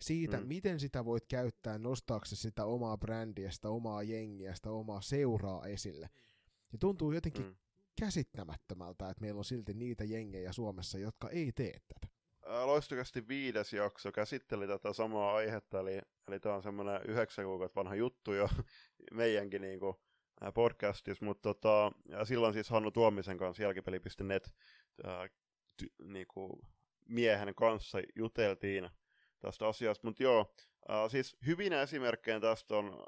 [0.04, 0.48] siitä, mm.
[0.48, 6.10] miten sitä voit käyttää nostaaksesi sitä omaa brändiä, sitä omaa jengiä, sitä omaa seuraa esille.
[6.72, 7.56] Ja tuntuu jotenkin mm.
[8.00, 12.14] käsittämättömältä, että meillä on silti niitä jengejä Suomessa, jotka ei tee tätä.
[12.66, 17.96] Loistokasti viides jakso käsitteli tätä samaa aihetta, eli, eli tämä on semmoinen yhdeksän kuukautta vanha
[17.96, 18.50] juttu jo
[19.12, 19.96] meidänkin niin kuin,
[20.54, 21.92] podcastissa, mutta tota,
[22.24, 24.54] silloin siis Hannu Tuomisen kanssa jälkipeli.net
[25.04, 25.30] ää,
[25.78, 26.52] ty, niin kuin,
[27.08, 28.90] miehen kanssa juteltiin
[29.44, 30.08] tästä asiasta.
[30.08, 30.52] Mutta joo,
[30.90, 33.06] äh, siis hyvinä esimerkkejä tästä on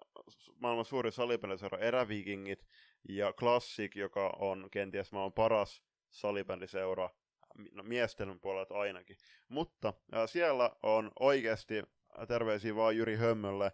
[0.59, 2.65] maailman suuri salibändiseura Erävikingit
[3.09, 7.09] ja Classic, joka on kenties maailman paras salibändiseura
[7.71, 9.17] no, miesten puolelta ainakin.
[9.49, 11.83] Mutta äh, siellä on oikeasti
[12.27, 13.71] terveisiä vaan Jyri Hömmölle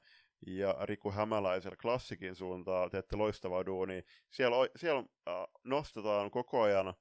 [0.47, 4.01] ja Riku Hämäläiselle klassikin suuntaan, teette loistavaa duunia.
[4.29, 5.33] Siellä, siellä äh,
[5.63, 6.93] nostetaan koko ajan äh,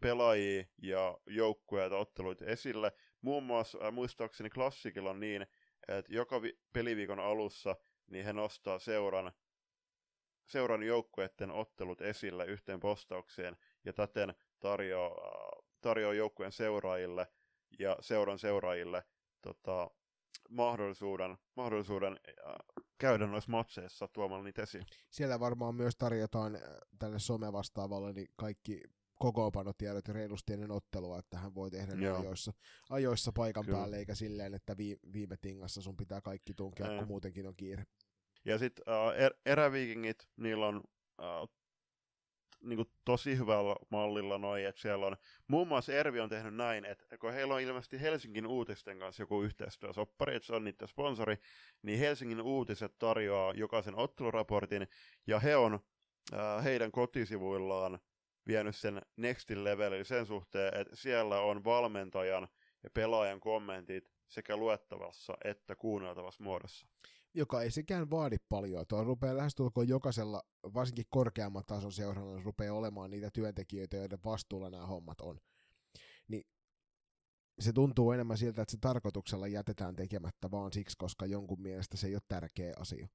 [0.00, 2.92] pelaajia ja joukkueita otteluita esille.
[3.22, 5.46] Muun muassa äh, muistaakseni klassikilla on niin,
[5.88, 7.76] että joka vi- peliviikon alussa
[8.06, 9.32] niin he nostaa seuran,
[10.46, 17.26] seuran joukkueiden ottelut esille yhteen postaukseen ja täten tarjoaa, tarjoaa joukkueen seuraajille
[17.78, 19.02] ja seuran seuraajille
[19.42, 19.90] tota,
[20.50, 22.54] mahdollisuuden, mahdollisuuden äh,
[22.98, 24.86] käydä noissa matseissa tuomalla niitä esiin.
[25.10, 26.62] Siellä varmaan myös tarjotaan äh,
[26.98, 28.82] tälle somevastaavalle niin kaikki
[29.18, 32.52] kokoonpanotiedot reilusti ennen ottelua, että hän voi tehdä ne ajoissa,
[32.90, 33.78] ajoissa paikan Kyllä.
[33.78, 37.86] päälle, eikä silleen, että vi, viime tingassa sun pitää kaikki tunkea, kun muutenkin on kiire.
[38.44, 41.50] Ja sitten uh, er, eräviikingit, niillä on uh,
[42.60, 45.16] niin tosi hyvällä mallilla noin, että siellä on,
[45.48, 49.42] muun muassa Ervi on tehnyt näin, että kun heillä on ilmeisesti Helsingin uutisten kanssa joku
[49.42, 51.36] yhteistyösoppari, että se on niiden sponsori,
[51.82, 54.88] niin Helsingin uutiset tarjoaa jokaisen otteluraportin,
[55.26, 55.80] ja he on
[56.32, 57.98] äh, heidän kotisivuillaan
[58.46, 62.48] vienyt sen nextin levelille sen suhteen, että siellä on valmentajan
[62.84, 66.86] ja pelaajan kommentit sekä luettavassa että kuunneltavassa muodossa.
[67.34, 68.84] Joka ei sekään vaadi paljon.
[68.88, 70.42] Tuo rupeaa lähestulkoon jokaisella,
[70.74, 75.40] varsinkin korkeamman tason seurannalla, rupeaa olemaan niitä työntekijöitä, joiden vastuulla nämä hommat on.
[76.28, 76.46] Niin
[77.58, 82.06] se tuntuu enemmän siltä, että se tarkoituksella jätetään tekemättä vaan siksi, koska jonkun mielestä se
[82.06, 83.08] ei ole tärkeä asia.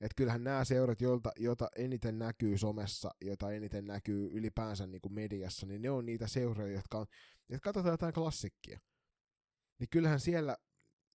[0.00, 5.14] Et kyllähän nämä seurat, joilta, joita eniten näkyy somessa, joita eniten näkyy ylipäänsä niin kuin
[5.14, 7.06] mediassa, niin ne on niitä seuroja, jotka on,
[7.50, 8.80] että katsotaan jotain klassikkia.
[9.78, 10.56] Niin kyllähän siellä,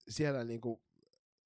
[0.10, 0.82] siellä niin kuin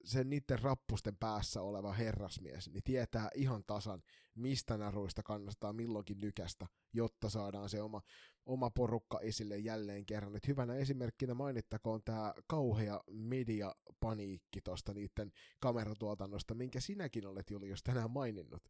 [0.04, 4.02] sen niiden rappusten päässä oleva herrasmies, niin tietää ihan tasan,
[4.34, 8.02] mistä naruista kannattaa milloinkin nykästä, jotta saadaan se oma,
[8.48, 10.36] oma porukka esille jälleen kerran.
[10.36, 18.10] Et hyvänä esimerkkinä mainittakoon tämä kauhea mediapaniikki tuosta niiden kameratuotannosta, minkä sinäkin olet Julius tänään
[18.10, 18.62] maininnut.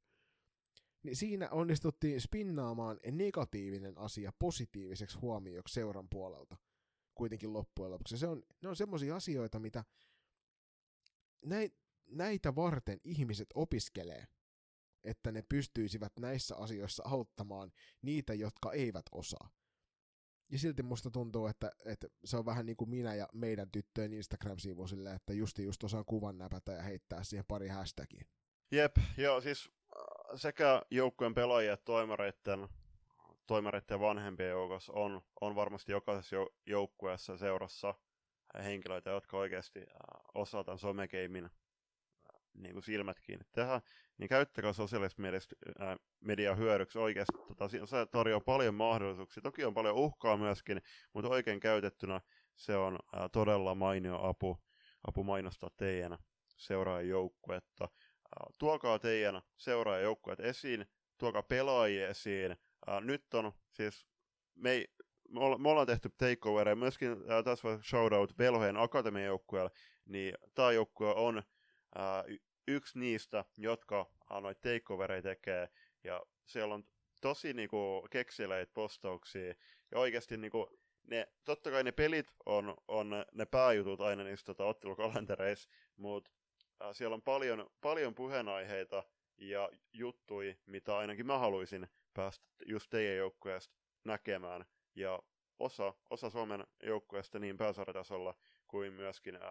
[1.02, 6.56] Niin siinä onnistuttiin spinnaamaan negatiivinen asia positiiviseksi huomioksi seuran puolelta
[7.14, 8.18] kuitenkin loppujen lopuksi.
[8.18, 9.84] Se on, ne on semmoisia asioita, mitä
[12.06, 14.26] näitä varten ihmiset opiskelee,
[15.05, 17.72] että ne pystyisivät näissä asioissa auttamaan
[18.02, 19.50] niitä, jotka eivät osaa.
[20.51, 24.12] Ja silti musta tuntuu, että, että se on vähän niin kuin minä ja meidän tyttöjen
[24.12, 28.25] Instagram-sivusille, että justi just osaan kuvan näpätä ja heittää siihen pari hashtagia.
[28.70, 30.03] Jep, joo, siis äh,
[30.35, 32.69] sekä joukkueen pelaajien että toimareiden,
[33.47, 37.95] toimareiden ja vanhempien joukossa on, on varmasti jokaisessa joukkueessa seurassa
[38.65, 39.87] henkilöitä, jotka oikeasti äh,
[40.35, 40.79] osaa tämän
[42.62, 43.80] niin kuin silmät kiinni tehdä,
[44.18, 45.22] niin käyttäkää sosiaalista
[46.20, 47.39] mediaa hyödyksi oikeasti.
[47.48, 47.78] Tota, se
[48.10, 49.43] tarjoaa paljon mahdollisuuksia.
[49.43, 50.82] Toki on paljon uhkaa myöskin,
[51.12, 52.20] mutta oikein käytettynä
[52.56, 54.59] se on ää, todella mainio apu,
[55.06, 56.18] apu mainostaa teidän
[56.56, 57.89] seuraajajoukkuetta.
[58.59, 60.86] Tuokaa teidän seuraajajoukkueet esiin,
[61.18, 62.56] tuokaa pelaajia esiin.
[62.86, 64.06] Ää, nyt on siis,
[64.55, 64.85] me,
[65.28, 69.70] me, me ollaan tehty takeovereja, myöskin ää, tässä shoutout Velhojen akatemian joukkueelle,
[70.05, 71.43] niin tämä joukkue on
[71.94, 72.24] ää,
[72.69, 75.69] yksi niistä, jotka noita takeovereja tekee,
[76.05, 76.85] ja siellä on
[77.20, 79.55] tosi niinku, keksileitä postauksia,
[79.90, 84.65] ja oikeasti niinku, ne, totta kai ne pelit on, on ne pääjutut aina niissä tota,
[84.65, 86.31] ottelukalentereissa, mutta
[86.82, 89.05] äh, siellä on paljon, paljon puheenaiheita
[89.39, 93.74] ja juttui, mitä ainakin mä haluaisin päästä just teidän joukkueesta
[94.05, 94.65] näkemään.
[94.95, 95.23] Ja
[95.59, 98.35] osa, osa Suomen joukkueesta niin pääsarjatasolla
[98.69, 99.43] kuin myöskin äh,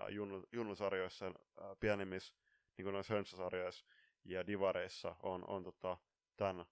[0.51, 1.33] junnusarjoissa, äh,
[1.79, 2.35] pienimmissä,
[2.77, 3.85] niin kuin noissa höntsäsarjoissa
[4.25, 5.97] ja divareissa on, on tota,
[6.37, 6.65] tämän äh,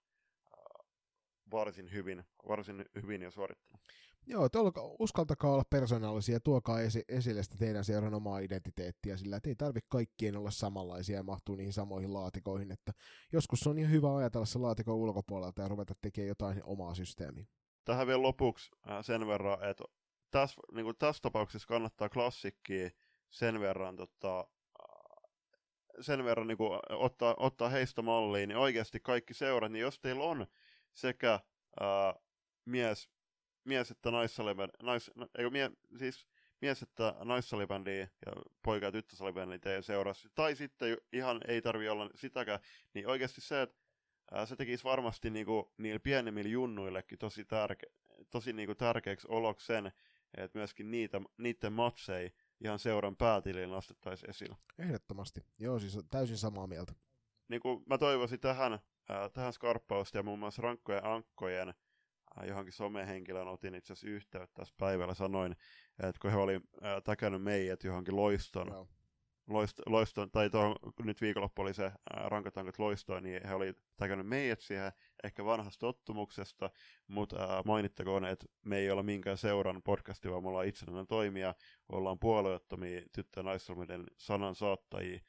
[1.52, 3.82] varsin hyvin, varsin hyvin jo suorittanut.
[4.28, 9.56] Joo, olka, uskaltakaa olla persoonallisia, tuokaa esi- esille sitä teidän seuran omaa identiteettiä, sillä ei
[9.56, 12.92] tarvitse kaikkien olla samanlaisia ja mahtuu niihin samoihin laatikoihin, että
[13.32, 17.46] joskus on ihan hyvä ajatella se laatikon ulkopuolelta ja ruveta tekemään jotain omaa systeemiä.
[17.86, 19.84] Tähän vielä lopuksi äh, sen verran, että
[20.32, 22.92] tässä, niin kuin tässä tapauksessa kannattaa klassikkiä
[23.30, 24.48] sen verran, tota,
[26.02, 30.24] sen verran niin kuin ottaa, ottaa heistä malliin, niin oikeasti kaikki seurat, niin jos teillä
[30.24, 30.48] on
[30.94, 31.40] sekä
[31.80, 32.16] ää,
[32.66, 33.10] mies
[33.66, 36.28] mies että naissalibändi, nais, no, eikö mie, siis
[36.62, 37.16] mies että
[38.26, 38.32] ja
[38.64, 42.60] poika ja tyttösalibändi teidän seurassa, tai sitten ihan ei tarvi olla sitäkään,
[42.94, 43.78] niin oikeasti se, että
[44.32, 47.88] ää, se tekisi varmasti niinku, niillä pienemmillä junnuillekin tosi, tärke,
[48.30, 49.92] tosi niinku, tärkeäksi oloksi sen,
[50.38, 52.30] että myöskin niitä, niiden matseja
[52.64, 54.56] ihan seuran päätiliin nostettaisiin esille.
[54.80, 55.42] Ehdottomasti.
[55.60, 56.94] Joo, siis täysin samaa mieltä.
[57.48, 58.80] Niin kuin mä toivoisin tähän,
[59.10, 61.74] ää, tähän skarppausta ja muun muassa rankkojen ankkojen
[62.40, 65.52] Äh, johonkin somehenkilön otin itse asiassa yhteyttä tässä päivällä, sanoin,
[66.04, 68.88] että kun he oli äh, täkännyt meidät johonkin loiston,
[69.48, 71.94] loist, loiston tai tuohon, nyt viikonloppu oli se äh,
[72.26, 74.92] rankatankot loistoon, niin he oli täkännyt meidät siihen
[75.24, 76.70] ehkä vanhasta tottumuksesta,
[77.08, 81.56] mutta äh, mainittakoon, että me ei ole minkään seuran podcasti, vaan me ollaan itsenäinen toimija,
[81.90, 85.20] ollaan puolueettomia tyttö- ja sanan saattajia,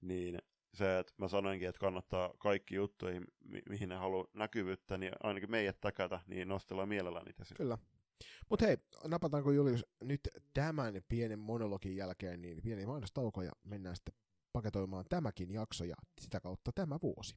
[0.00, 0.38] niin
[0.74, 5.50] se, että mä sanoinkin, että kannattaa kaikki juttuja, mi- mihin ne haluaa näkyvyyttä, niin ainakin
[5.50, 7.56] meidät takata, niin nostellaan mielellään niitä sinne.
[7.56, 7.78] Kyllä.
[8.50, 10.20] Mutta hei, napataanko Julius nyt
[10.54, 14.14] tämän pienen monologin jälkeen niin pieni mainostauko ja mennään sitten
[14.52, 17.36] paketoimaan tämäkin jakso ja sitä kautta tämä vuosi.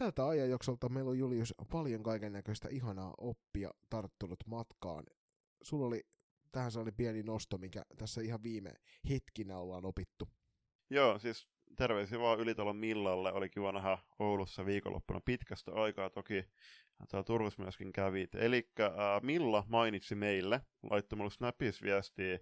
[0.00, 5.04] tältä ajanjaksolta meillä on Julius paljon kaiken näköistä ihanaa oppia tarttunut matkaan.
[5.62, 6.02] Sulla oli
[6.52, 8.72] tähän oli pieni nosto, mikä tässä ihan viime
[9.10, 10.28] hetkinä ollaan opittu.
[10.90, 13.32] Joo, siis terveisiä vaan Ylitalon Millalle.
[13.32, 16.10] Oli kiva nähdä Oulussa viikonloppuna pitkästä aikaa.
[16.10, 16.44] Toki
[17.10, 18.28] täällä Turussa myöskin kävi.
[18.34, 18.70] Eli
[19.22, 20.60] Milla mainitsi meille,
[20.90, 22.38] laittoi mulle Snapis viestiä,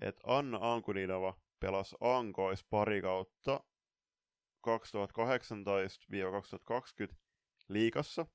[0.00, 3.60] että Anna Ankunidova pelasi Ankois pari kautta
[7.10, 7.14] 2018-2020
[7.68, 8.26] liikassa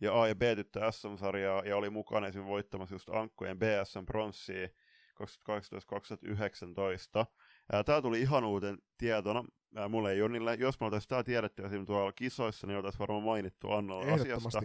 [0.00, 4.70] ja A- ja B-tyttö SM-sarjaa ja oli mukana esimerkiksi voittamassa just Ankkojen BSM pronssia 2018-2019.
[7.84, 9.44] Tämä tuli ihan uuten tietona
[9.88, 10.54] mulle ja Jonille.
[10.54, 14.60] Jos me oltaisiin tämä tiedetty esimerkiksi tuolla kisoissa, niin oltaisiin varmaan mainittu Annalla asiasta.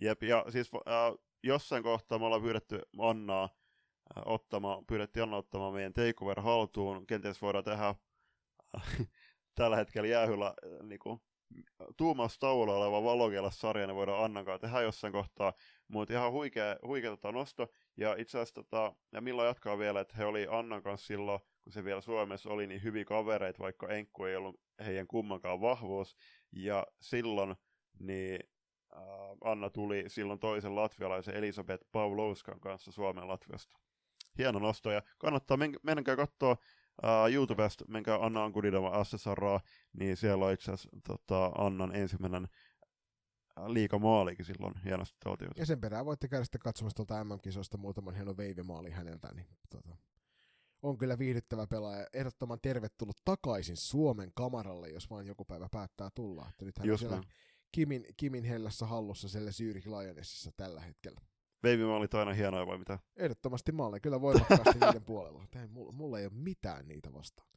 [0.00, 0.82] Jep, ja siis äh,
[1.42, 3.48] jossain kohtaa me ollaan pyydetty Annaa
[4.24, 7.06] ottamaan, pyydettiin Anna ottamaan meidän takeover haltuun.
[7.06, 7.94] Kenties voidaan tehdä
[9.60, 11.20] tällä hetkellä jäähyllä äh, niin kuin,
[11.96, 15.52] tuumaustaululla oleva valokielas-sarja, ne voidaan Annan tehdä jossain kohtaa,
[15.88, 20.16] mutta ihan huikea, huikea tota nosto, ja itse asiassa tota, ja milloin jatkaa vielä, että
[20.16, 24.24] he oli Annan kanssa silloin, kun se vielä Suomessa oli niin hyviä kavereita, vaikka Enkku
[24.24, 26.16] ei ollut heidän kummankaan vahvuus,
[26.52, 27.54] ja silloin
[27.98, 28.40] niin
[28.96, 29.02] äh,
[29.44, 33.78] Anna tuli silloin toisen latvialaisen Elisabeth Pavlouskan kanssa Suomen Latviasta.
[34.38, 36.56] Hieno nosto, ja kannattaa, men- katsoa
[37.04, 39.40] uh, YouTubesta, menkää Anna Ankudidova SSR,
[39.92, 42.48] niin siellä on itse asiassa tota, Annan ensimmäinen
[43.66, 45.60] liikamaalikin silloin hienosti taltioitu.
[45.60, 49.96] Ja sen perään voitte käydä sitten katsomassa tuolta MM-kisosta muutaman hienon veivemaali häneltä, niin tota,
[50.82, 52.06] on kyllä viihdyttävä pelaaja.
[52.12, 56.46] Ehdottoman tervetullut takaisin Suomen kamaralle, jos vain joku päivä päättää tulla.
[56.50, 57.22] Että nyt hän on siellä
[57.72, 59.50] Kimin, Kimin hellässä hallussa siellä
[59.86, 61.20] Lionesissa tällä hetkellä.
[61.62, 62.98] Baby maalit aina hienoja vai mitä?
[63.16, 65.44] Ehdottomasti mä olen kyllä voimakkaasti niiden puolella.
[65.60, 67.48] Ei, mulla, mulla ei ole mitään niitä vastaan.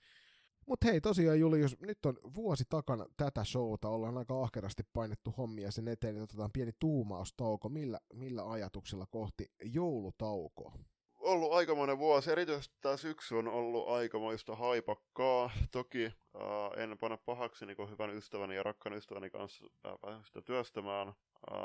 [0.68, 5.72] Mutta hei, tosiaan Julius, nyt on vuosi takana tätä showta, ollaan aika ahkerasti painettu hommia
[5.72, 7.70] sen eteen, että otetaan pieni tuumaustauko.
[7.70, 10.74] Millä, millä ajatuksilla kohti joulutaukoa?
[11.20, 15.52] Ollut aikamoinen vuosi, erityisesti tämä syksy on ollut aikamoista haipakkaa.
[15.72, 21.08] Toki äh, en pane pahaksi niin hyvän ystäväni ja rakkaan ystäväni kanssa äh, sitä työstämään.
[21.08, 21.56] Äh,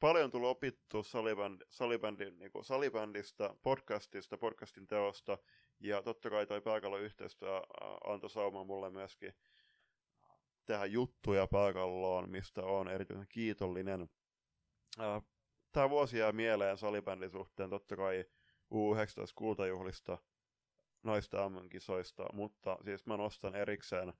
[0.00, 5.38] paljon tullut opittu salibänd, salibändin, niin kuin salibändistä, podcastista, podcastin teosta,
[5.80, 7.62] ja totta kai toi pääkallon yhteistyö äh,
[8.04, 9.32] antoi saumaa mulle myöskin
[10.64, 14.10] tehdä juttuja pääkalloon, mistä on erityisen kiitollinen.
[15.72, 18.24] Tämä vuosi jää mieleen salibändin suhteen totta kai
[18.74, 20.18] U19 kultajuhlista,
[21.02, 24.12] naista MM-kisoista, mutta siis mä nostan erikseen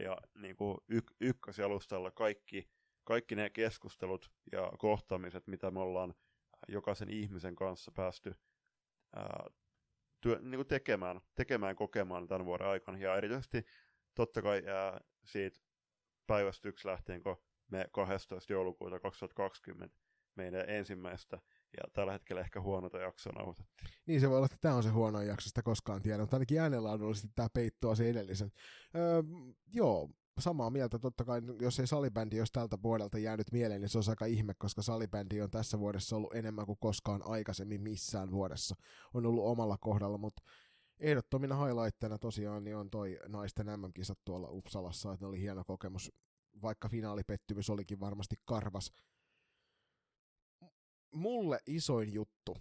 [0.00, 2.70] ja niin kuin y- ykkösjalustalla kaikki
[3.04, 6.14] kaikki ne keskustelut ja kohtaamiset, mitä me ollaan
[6.68, 8.34] jokaisen ihmisen kanssa päästy
[9.16, 9.44] ää,
[10.20, 12.98] työ, niin kuin tekemään, tekemään, kokemaan tämän vuoden aikana.
[12.98, 13.64] Ja erityisesti
[14.14, 15.60] totta kai ää, siitä
[16.26, 17.36] päivästä yksi lähtien, kun
[17.70, 18.52] me 12.
[18.52, 19.96] joulukuuta 2020
[20.36, 21.38] meidän ensimmäistä
[21.76, 23.90] ja tällä hetkellä ehkä huonota jaksoa nauhoitettiin.
[24.06, 26.60] Niin se voi olla, että tämä on se huono jakso, sitä koskaan tiedä, mutta ainakin
[26.60, 28.52] äänenlaadullisesti tämä peittoa se edellisen.
[28.94, 29.22] Öö,
[29.74, 33.98] joo, samaa mieltä totta kai, jos ei salibändi olisi tältä vuodelta jäänyt mieleen, niin se
[33.98, 38.74] olisi aika ihme, koska salibändi on tässä vuodessa ollut enemmän kuin koskaan aikaisemmin missään vuodessa.
[39.14, 40.42] On ollut omalla kohdalla, mutta
[40.98, 46.12] ehdottomina highlightteina tosiaan niin on toi naisten MM-kisat tuolla Uppsalassa, että ne oli hieno kokemus,
[46.62, 48.92] vaikka finaalipettymys olikin varmasti karvas.
[51.14, 52.56] Mulle isoin juttu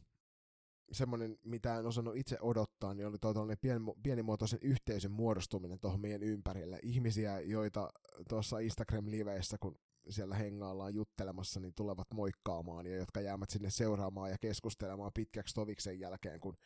[0.91, 6.79] semmoinen, mitä en osannut itse odottaa, niin oli pien, pienimuotoisen yhteisön muodostuminen tuohon meidän ympärille.
[6.83, 7.89] Ihmisiä, joita
[8.29, 9.75] tuossa Instagram-liveissä, kun
[10.09, 15.99] siellä hengaillaan juttelemassa, niin tulevat moikkaamaan ja jotka jäävät sinne seuraamaan ja keskustelemaan pitkäksi toviksen
[15.99, 16.57] jälkeen, kun,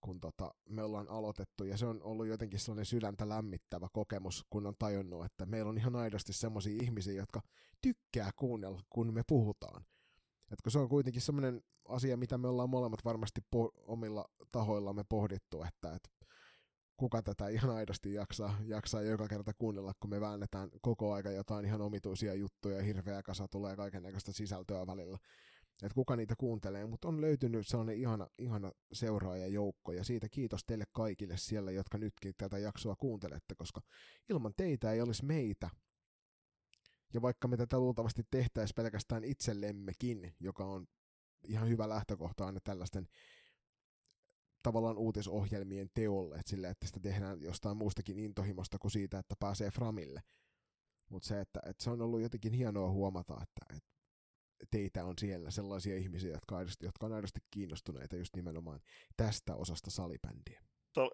[0.00, 1.64] kun tota, me ollaan aloitettu.
[1.64, 5.78] Ja se on ollut jotenkin sellainen sydäntä lämmittävä kokemus, kun on tajunnut, että meillä on
[5.78, 7.42] ihan aidosti sellaisia ihmisiä, jotka
[7.82, 9.84] tykkää kuunnella, kun me puhutaan.
[10.54, 15.62] Että se on kuitenkin semmoinen asia, mitä me ollaan molemmat varmasti po- omilla tahoillamme pohdittu,
[15.62, 16.10] että, että
[16.96, 21.64] kuka tätä ihan aidosti jaksaa, jaksaa joka kerta kuunnella, kun me väännetään koko aika jotain
[21.64, 25.18] ihan omituisia juttuja, hirveä kasa tulee kaikenlaista sisältöä välillä.
[25.82, 30.84] Että kuka niitä kuuntelee, mutta on löytynyt sellainen ihana, ihana seuraajajoukko, ja siitä kiitos teille
[30.92, 33.80] kaikille siellä, jotka nytkin tätä jaksoa kuuntelette, koska
[34.30, 35.70] ilman teitä ei olisi meitä,
[37.14, 40.86] ja vaikka me tätä luultavasti tehtäisiin pelkästään itsellemmekin, joka on
[41.48, 43.08] ihan hyvä lähtökohta aina tällaisten
[44.62, 49.70] tavallaan uutisohjelmien teolle, että, sille, että sitä tehdään jostain muustakin intohimosta kuin siitä, että pääsee
[49.70, 50.22] Framille.
[51.08, 53.94] Mutta se, että, että se on ollut jotenkin hienoa huomata, että, että
[54.70, 58.80] teitä on siellä sellaisia ihmisiä, jotka, aidosti, jotka on aidosti kiinnostuneita just nimenomaan
[59.16, 60.62] tästä osasta salibändiä.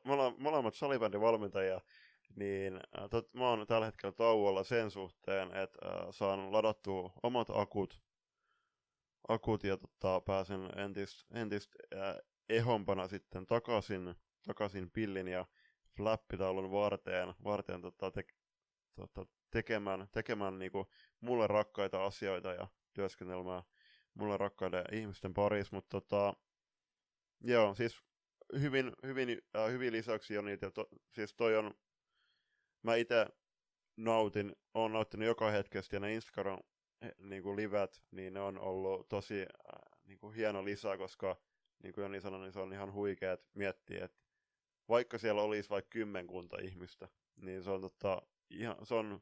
[0.05, 1.81] Me ollaan molemmat salibändivalmentajia,
[2.37, 7.49] niin äh, tot, mä oon tällä hetkellä tauolla sen suhteen, että äh, saan ladattua omat
[7.55, 8.03] akut,
[9.29, 12.17] akut ja tota, pääsen entistä entist, äh,
[12.49, 14.15] ehompana sitten takaisin,
[14.47, 15.47] takaisin pillin ja
[15.97, 18.25] flappitaulun varteen, varteen tota, te,
[18.95, 20.91] tota, tekemään, tekemään niinku
[21.21, 23.63] mulle rakkaita asioita ja työskentelemään
[24.15, 26.35] mulle rakkaiden ihmisten parissa, mutta tota,
[27.41, 28.03] joo, siis
[28.61, 31.75] hyvin, hyvin, äh, hyvin lisäksi on niitä, to, siis toi on
[32.83, 33.27] mä itse
[33.97, 36.59] nautin, on nauttinut joka hetkestä ja ne Instagram
[37.19, 41.37] niin kuin livet, niin ne on ollut tosi äh, niin kuin hieno lisä, koska
[41.83, 44.19] niin kuin Joni sanoi, niin se on ihan huikea, että miettii, että
[44.89, 49.21] vaikka siellä olisi vaikka kymmenkunta ihmistä, niin se on, tota, ihan, se on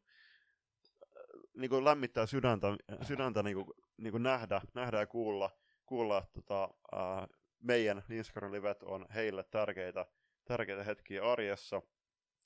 [1.02, 1.08] äh,
[1.56, 2.66] niin kuin lämmittää sydäntä,
[3.02, 3.66] sydäntä niin kuin,
[3.96, 5.50] niin kuin nähdä, nähdä ja kuulla,
[5.86, 6.64] kuulla että tota,
[6.94, 7.28] äh,
[7.58, 10.06] meidän Instagram-livet on heille tärkeitä,
[10.44, 11.82] tärkeitä hetkiä arjessa,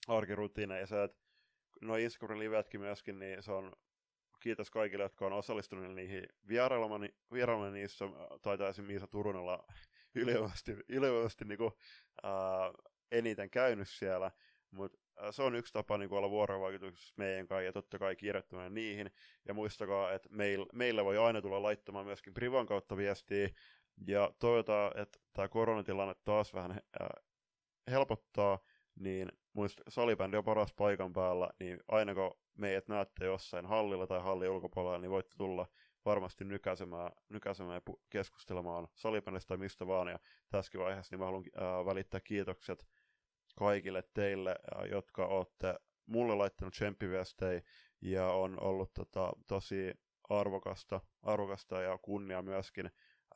[0.08, 0.82] arkirutiineja.
[0.82, 1.18] että
[2.00, 3.72] Instagramin livetkin myöskin, niin se on
[4.40, 8.04] kiitos kaikille, jotka on osallistuneet niihin vierailemaan niissä.
[8.42, 8.84] Taitaa esim.
[8.84, 9.64] Miisa Turunella
[10.14, 11.72] yleisesti, yleisesti niin kuin,
[12.22, 12.72] ää,
[13.12, 14.30] eniten käynyt siellä,
[14.70, 14.98] mutta
[15.30, 19.10] se on yksi tapa niin kuin olla vuorovaikutuksessa meidän kanssa ja totta kai kirjoittamaan niihin.
[19.48, 23.48] Ja muistakaa, että meil, meillä voi aina tulla laittamaan myöskin Privan kautta viestiä.
[24.06, 27.20] Ja toivotaan, että tämä koronatilanne taas vähän ää,
[27.90, 28.58] helpottaa,
[28.94, 34.20] niin muista salibändi on paras paikan päällä, niin aina kun meidät näette jossain hallilla tai
[34.20, 35.66] hallin ulkopuolella, niin voitte tulla
[36.04, 40.08] varmasti nykäisemään, nykäisemään ja keskustelemaan salibändistä tai mistä vaan.
[40.08, 40.18] Ja
[40.48, 42.86] tässäkin vaiheessa niin mä haluan ää, välittää kiitokset
[43.56, 45.74] kaikille teille, ää, jotka olette
[46.06, 47.62] mulle laittanut tsemppiviestejä
[48.00, 49.94] ja on ollut tota, tosi
[50.28, 52.86] arvokasta, arvokasta ja kunnia myöskin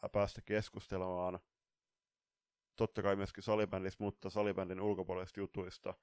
[0.02, 1.38] ää, päästä keskustelemaan
[2.77, 5.94] totta kai myöskin salibändissä, mutta salibändin ulkopuolisista jutuista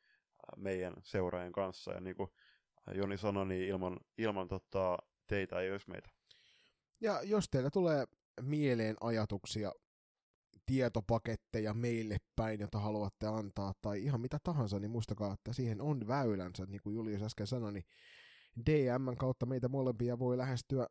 [0.57, 1.91] meidän seuraajien kanssa.
[1.91, 2.29] Ja niin kuin
[2.93, 4.97] Joni sanoi, niin ilman, ilman tota,
[5.27, 6.09] teitä ei olisi meitä.
[7.01, 8.05] Ja jos teillä tulee
[8.41, 9.71] mieleen ajatuksia,
[10.65, 16.07] tietopaketteja meille päin, jota haluatte antaa, tai ihan mitä tahansa, niin muistakaa, että siihen on
[16.07, 17.85] väylänsä, niin kuin Julius äsken sanoi, niin
[18.65, 20.87] DM kautta meitä molempia voi lähestyä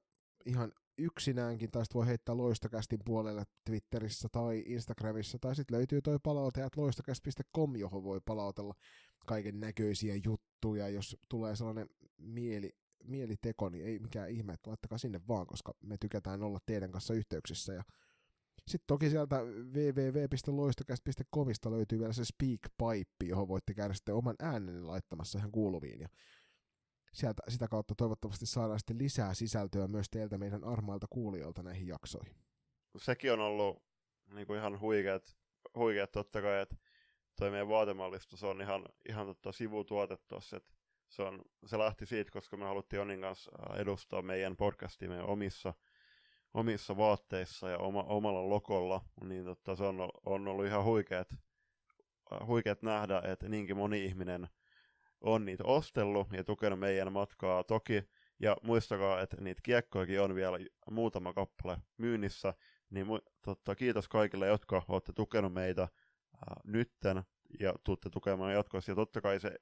[0.47, 6.65] ihan yksinäänkin, tai voi heittää loistokästin puolelle Twitterissä tai Instagramissa, tai sitten löytyy toi palaute,
[6.65, 8.75] että loistokäst.com, johon voi palautella
[9.27, 11.89] kaiken näköisiä juttuja, jos tulee sellainen
[12.19, 16.93] mieli, mieliteko, niin ei mikään ihme, että laittakaa sinne vaan, koska me tykätään olla teidän
[16.93, 17.83] kanssa yhteyksissä, ja
[18.69, 19.43] sitten toki sieltä
[19.73, 26.01] www.loistokäst.comista löytyy vielä se SpeakPipe, johon voitte käydä sitten oman äänen laittamassa ihan kuuluviin.
[26.01, 26.09] Ja
[27.13, 32.37] sieltä, sitä kautta toivottavasti saadaan sitten lisää sisältöä myös teiltä meidän armailta kuulijoilta näihin jaksoihin.
[32.97, 33.83] Sekin on ollut
[34.35, 35.37] niin kuin ihan huikeat,
[35.75, 36.77] huikeat totta kai, että
[37.37, 40.73] toi meidän vaatemallistus on ihan, ihan totta sivutuote tossa, että
[41.09, 45.75] se, on, se lähti siitä, koska me haluttiin Jonin kanssa edustaa meidän podcastia meidän omissa,
[46.55, 51.29] omissa vaatteissa ja oma, omalla lokolla, niin totta, se on, on ollut ihan huikeat,
[52.47, 54.49] huikeat nähdä, että niinkin moni ihminen
[55.23, 58.03] on niitä ostellut ja tukenut meidän matkaa toki.
[58.41, 60.59] Ja muistakaa, että niitä kiekkojakin on vielä
[60.91, 62.55] muutama kappale myynnissä,
[62.91, 67.23] niin mu- totta, kiitos kaikille, jotka olette tukenut meitä ää, nytten
[67.61, 68.93] ja tuutte tukemaan jatkossa.
[68.93, 69.59] Ja totta kai se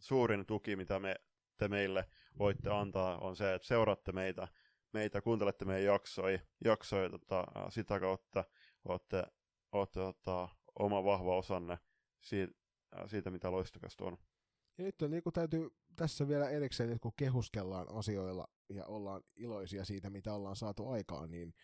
[0.00, 1.14] suurin tuki, mitä me,
[1.56, 2.08] te meille
[2.38, 4.48] voitte antaa, on se, että seuraatte meitä,
[4.92, 8.44] meitä kuuntelette meidän jaksoja, jaksoja tota, sitä kautta
[8.84, 9.24] olette,
[9.72, 10.48] olette tota,
[10.78, 11.78] oma vahva osanne
[12.20, 12.52] siitä,
[13.06, 14.18] siitä mitä loistokasta on.
[14.82, 20.34] Nyt on niin täytyy tässä vielä erikseen, kun kehuskellaan asioilla ja ollaan iloisia siitä, mitä
[20.34, 21.54] ollaan saatu aikaan, niin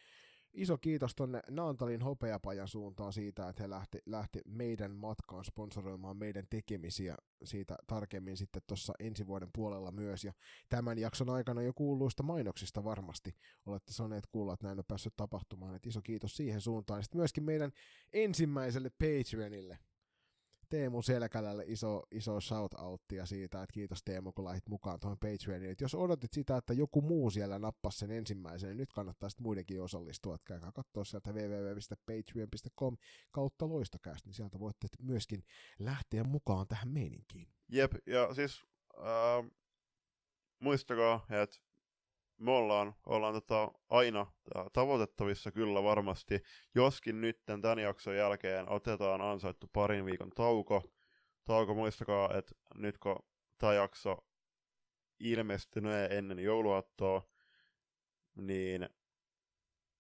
[0.52, 6.44] iso kiitos tonne Naantalin hopeapajan suuntaan siitä, että he lähti, lähti meidän matkaan sponsoroimaan meidän
[6.50, 10.24] tekemisiä siitä tarkemmin sitten tuossa ensi vuoden puolella myös.
[10.24, 10.32] Ja
[10.68, 13.34] tämän jakson aikana jo kuuluista mainoksista varmasti
[13.66, 15.74] olette saaneet kuulla, että näin on päässyt tapahtumaan.
[15.74, 17.02] Et iso kiitos siihen suuntaan.
[17.02, 17.72] Sitten myöskin meidän
[18.12, 19.78] ensimmäiselle Patreonille,
[20.68, 25.70] Teemu Selkälälle iso, iso shout-outtia siitä, että kiitos Teemu, kun lähdit mukaan tuohon Patreoniin.
[25.70, 29.42] Et jos odotit sitä, että joku muu siellä nappasi sen ensimmäisen, niin nyt kannattaa sitten
[29.42, 30.34] muidenkin osallistua.
[30.34, 32.96] Että käykää katsoa sieltä www.patreon.com
[33.30, 35.44] kautta loistokäst, niin sieltä voitte myöskin
[35.78, 37.48] lähteä mukaan tähän meininkiin.
[37.68, 38.64] Jep, ja siis
[38.98, 39.50] äh,
[40.60, 41.67] muistakaa, että
[42.38, 44.26] me ollaan, ollaan tota aina
[44.72, 46.42] tavoitettavissa kyllä varmasti,
[46.74, 50.82] joskin nyt tämän jakson jälkeen otetaan ansaittu parin viikon tauko.
[51.44, 53.16] Tauko muistakaa, että nyt kun
[53.58, 54.16] tämä jakso
[55.20, 57.28] ilmestynyt ennen jouluaattoa,
[58.34, 58.88] niin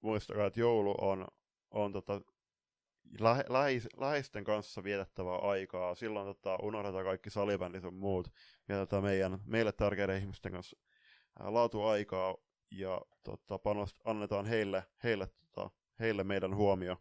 [0.00, 1.26] muistakaa, että joulu on,
[1.70, 2.20] on tota,
[3.20, 5.94] lähe, läheis, läheisten kanssa vietettävää aikaa.
[5.94, 8.28] Silloin tota, unohdetaan kaikki salibändit ja muut.
[8.68, 10.78] Vietetään meidän, meille tärkeiden ihmisten kanssa
[11.38, 12.36] laatuaikaa
[12.70, 16.96] ja tota, panost, annetaan heille, heille, tota, heille meidän huomio,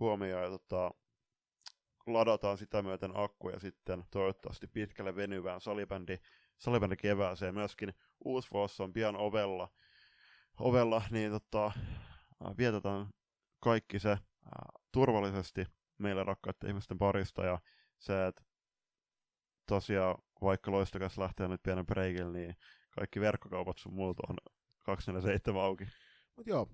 [0.00, 0.90] huomio ja tota,
[2.06, 6.18] ladataan sitä myöten akkuja sitten toivottavasti pitkälle venyvään salibändi,
[6.58, 7.54] salibändi kevääseen.
[7.54, 7.94] Myöskin
[8.24, 9.68] uusi vuosi on pian ovella,
[10.60, 11.72] ovella niin tota,
[12.58, 13.06] vietetään
[13.60, 14.18] kaikki se ää,
[14.92, 15.66] turvallisesti
[15.98, 17.60] meille rakkaiden ihmisten parista ja
[17.98, 18.42] se, että
[19.66, 22.56] tosiaan vaikka loistokas lähtee nyt pienen breikille, niin
[22.92, 24.36] kaikki verkkokaupat sun muut on
[24.82, 25.84] 247 auki.
[26.36, 26.68] Mut joo,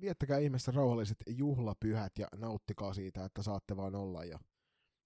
[0.00, 4.38] viettäkää ihmeessä rauhalliset juhlapyhät ja nauttikaa siitä, että saatte vaan olla ja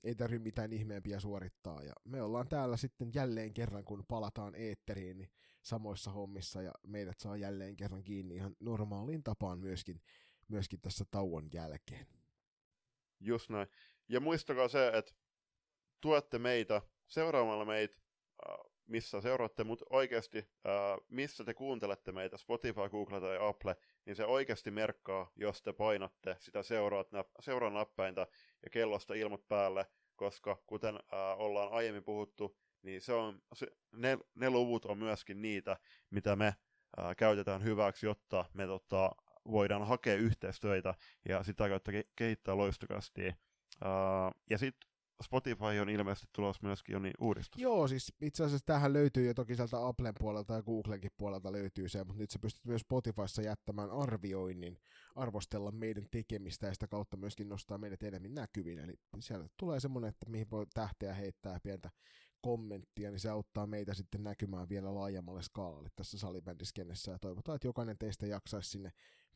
[0.04, 1.82] ei tarvitse mitään ihmeempiä suorittaa.
[1.82, 5.30] Ja me ollaan täällä sitten jälleen kerran, kun palataan eetteriin, niin
[5.62, 10.00] samoissa hommissa ja meidät saa jälleen kerran kiinni ihan normaaliin tapaan myöskin,
[10.48, 12.06] myöskin tässä tauon jälkeen.
[13.20, 13.68] Just näin.
[14.08, 15.12] Ja muistakaa se, että
[16.00, 17.96] tuette meitä seuraamalla meitä
[18.86, 24.24] missä seuraatte, mutta oikeasti, ää, missä te kuuntelette meitä, Spotify, Google tai Apple, niin se
[24.24, 27.08] oikeasti merkkaa, jos te painatte sitä seuraat,
[27.40, 28.26] seuraa nappäintä
[28.64, 29.86] ja kellosta ilmot päälle,
[30.16, 35.42] koska kuten ää, ollaan aiemmin puhuttu, niin se on, se, ne, ne luvut on myöskin
[35.42, 35.76] niitä,
[36.10, 36.54] mitä me
[36.96, 39.10] ää, käytetään hyväksi, jotta me tota,
[39.50, 40.94] voidaan hakea yhteistyötä
[41.28, 43.28] ja sitä kautta ke- kehittää loistokasti.
[43.28, 44.91] Uh, ja sitten
[45.22, 47.62] Spotify on ilmeisesti tulossa myöskin jo niin uudistus.
[47.62, 51.88] Joo, siis itse asiassa tähän löytyy jo toki sieltä Applen puolelta ja Googlenkin puolelta löytyy
[51.88, 54.78] se, mutta nyt sä pystyt myös Spotifyssa jättämään arvioinnin,
[55.14, 58.78] arvostella meidän tekemistä ja sitä kautta myöskin nostaa meidät enemmän näkyviin.
[58.78, 61.90] Eli siellä tulee semmoinen, että mihin voi tähteä heittää pientä
[62.40, 67.68] kommenttia, niin se auttaa meitä sitten näkymään vielä laajemmalle skaalalle tässä salibändiskenessä ja toivotaan, että
[67.68, 68.92] jokainen teistä jaksaisi sinne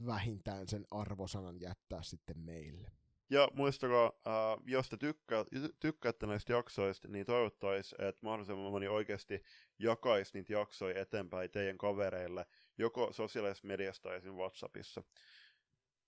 [0.07, 2.91] vähintään sen arvosanan jättää sitten meille.
[3.31, 5.45] Ja muistakaa, äh, jos te tykkää,
[5.81, 9.43] tykkäätte näistä jaksoista, niin toivottaisiin, että mahdollisimman moni oikeasti
[9.79, 12.47] jakaisi niitä jaksoja eteenpäin teidän kavereille,
[12.79, 14.33] joko sosiaalisessa mediassa tai esim.
[14.33, 15.03] WhatsAppissa.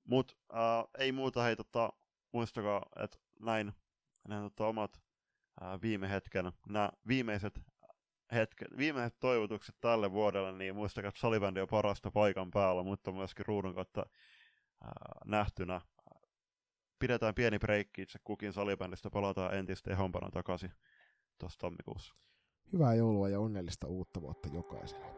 [0.04, 1.92] Mutta äh, ei muuta, hei, tota,
[2.32, 3.72] muistakaa, että näin,
[4.28, 5.00] näin tota, omat
[5.62, 7.60] äh, viime hetken, nämä viimeiset
[8.32, 13.46] hetket, viimeiset toivotukset tälle vuodelle, niin muistakaa, että salibändi on parasta paikan päällä, mutta myöskin
[13.46, 14.06] ruudun kautta
[14.82, 14.90] äh,
[15.24, 15.80] nähtynä
[16.98, 20.72] pidetään pieni breikki itse kukin salibändistä, palataan entistä ehompana takaisin
[21.38, 22.14] tuossa tammikuussa.
[22.72, 25.17] Hyvää joulua ja onnellista uutta vuotta jokaiselle.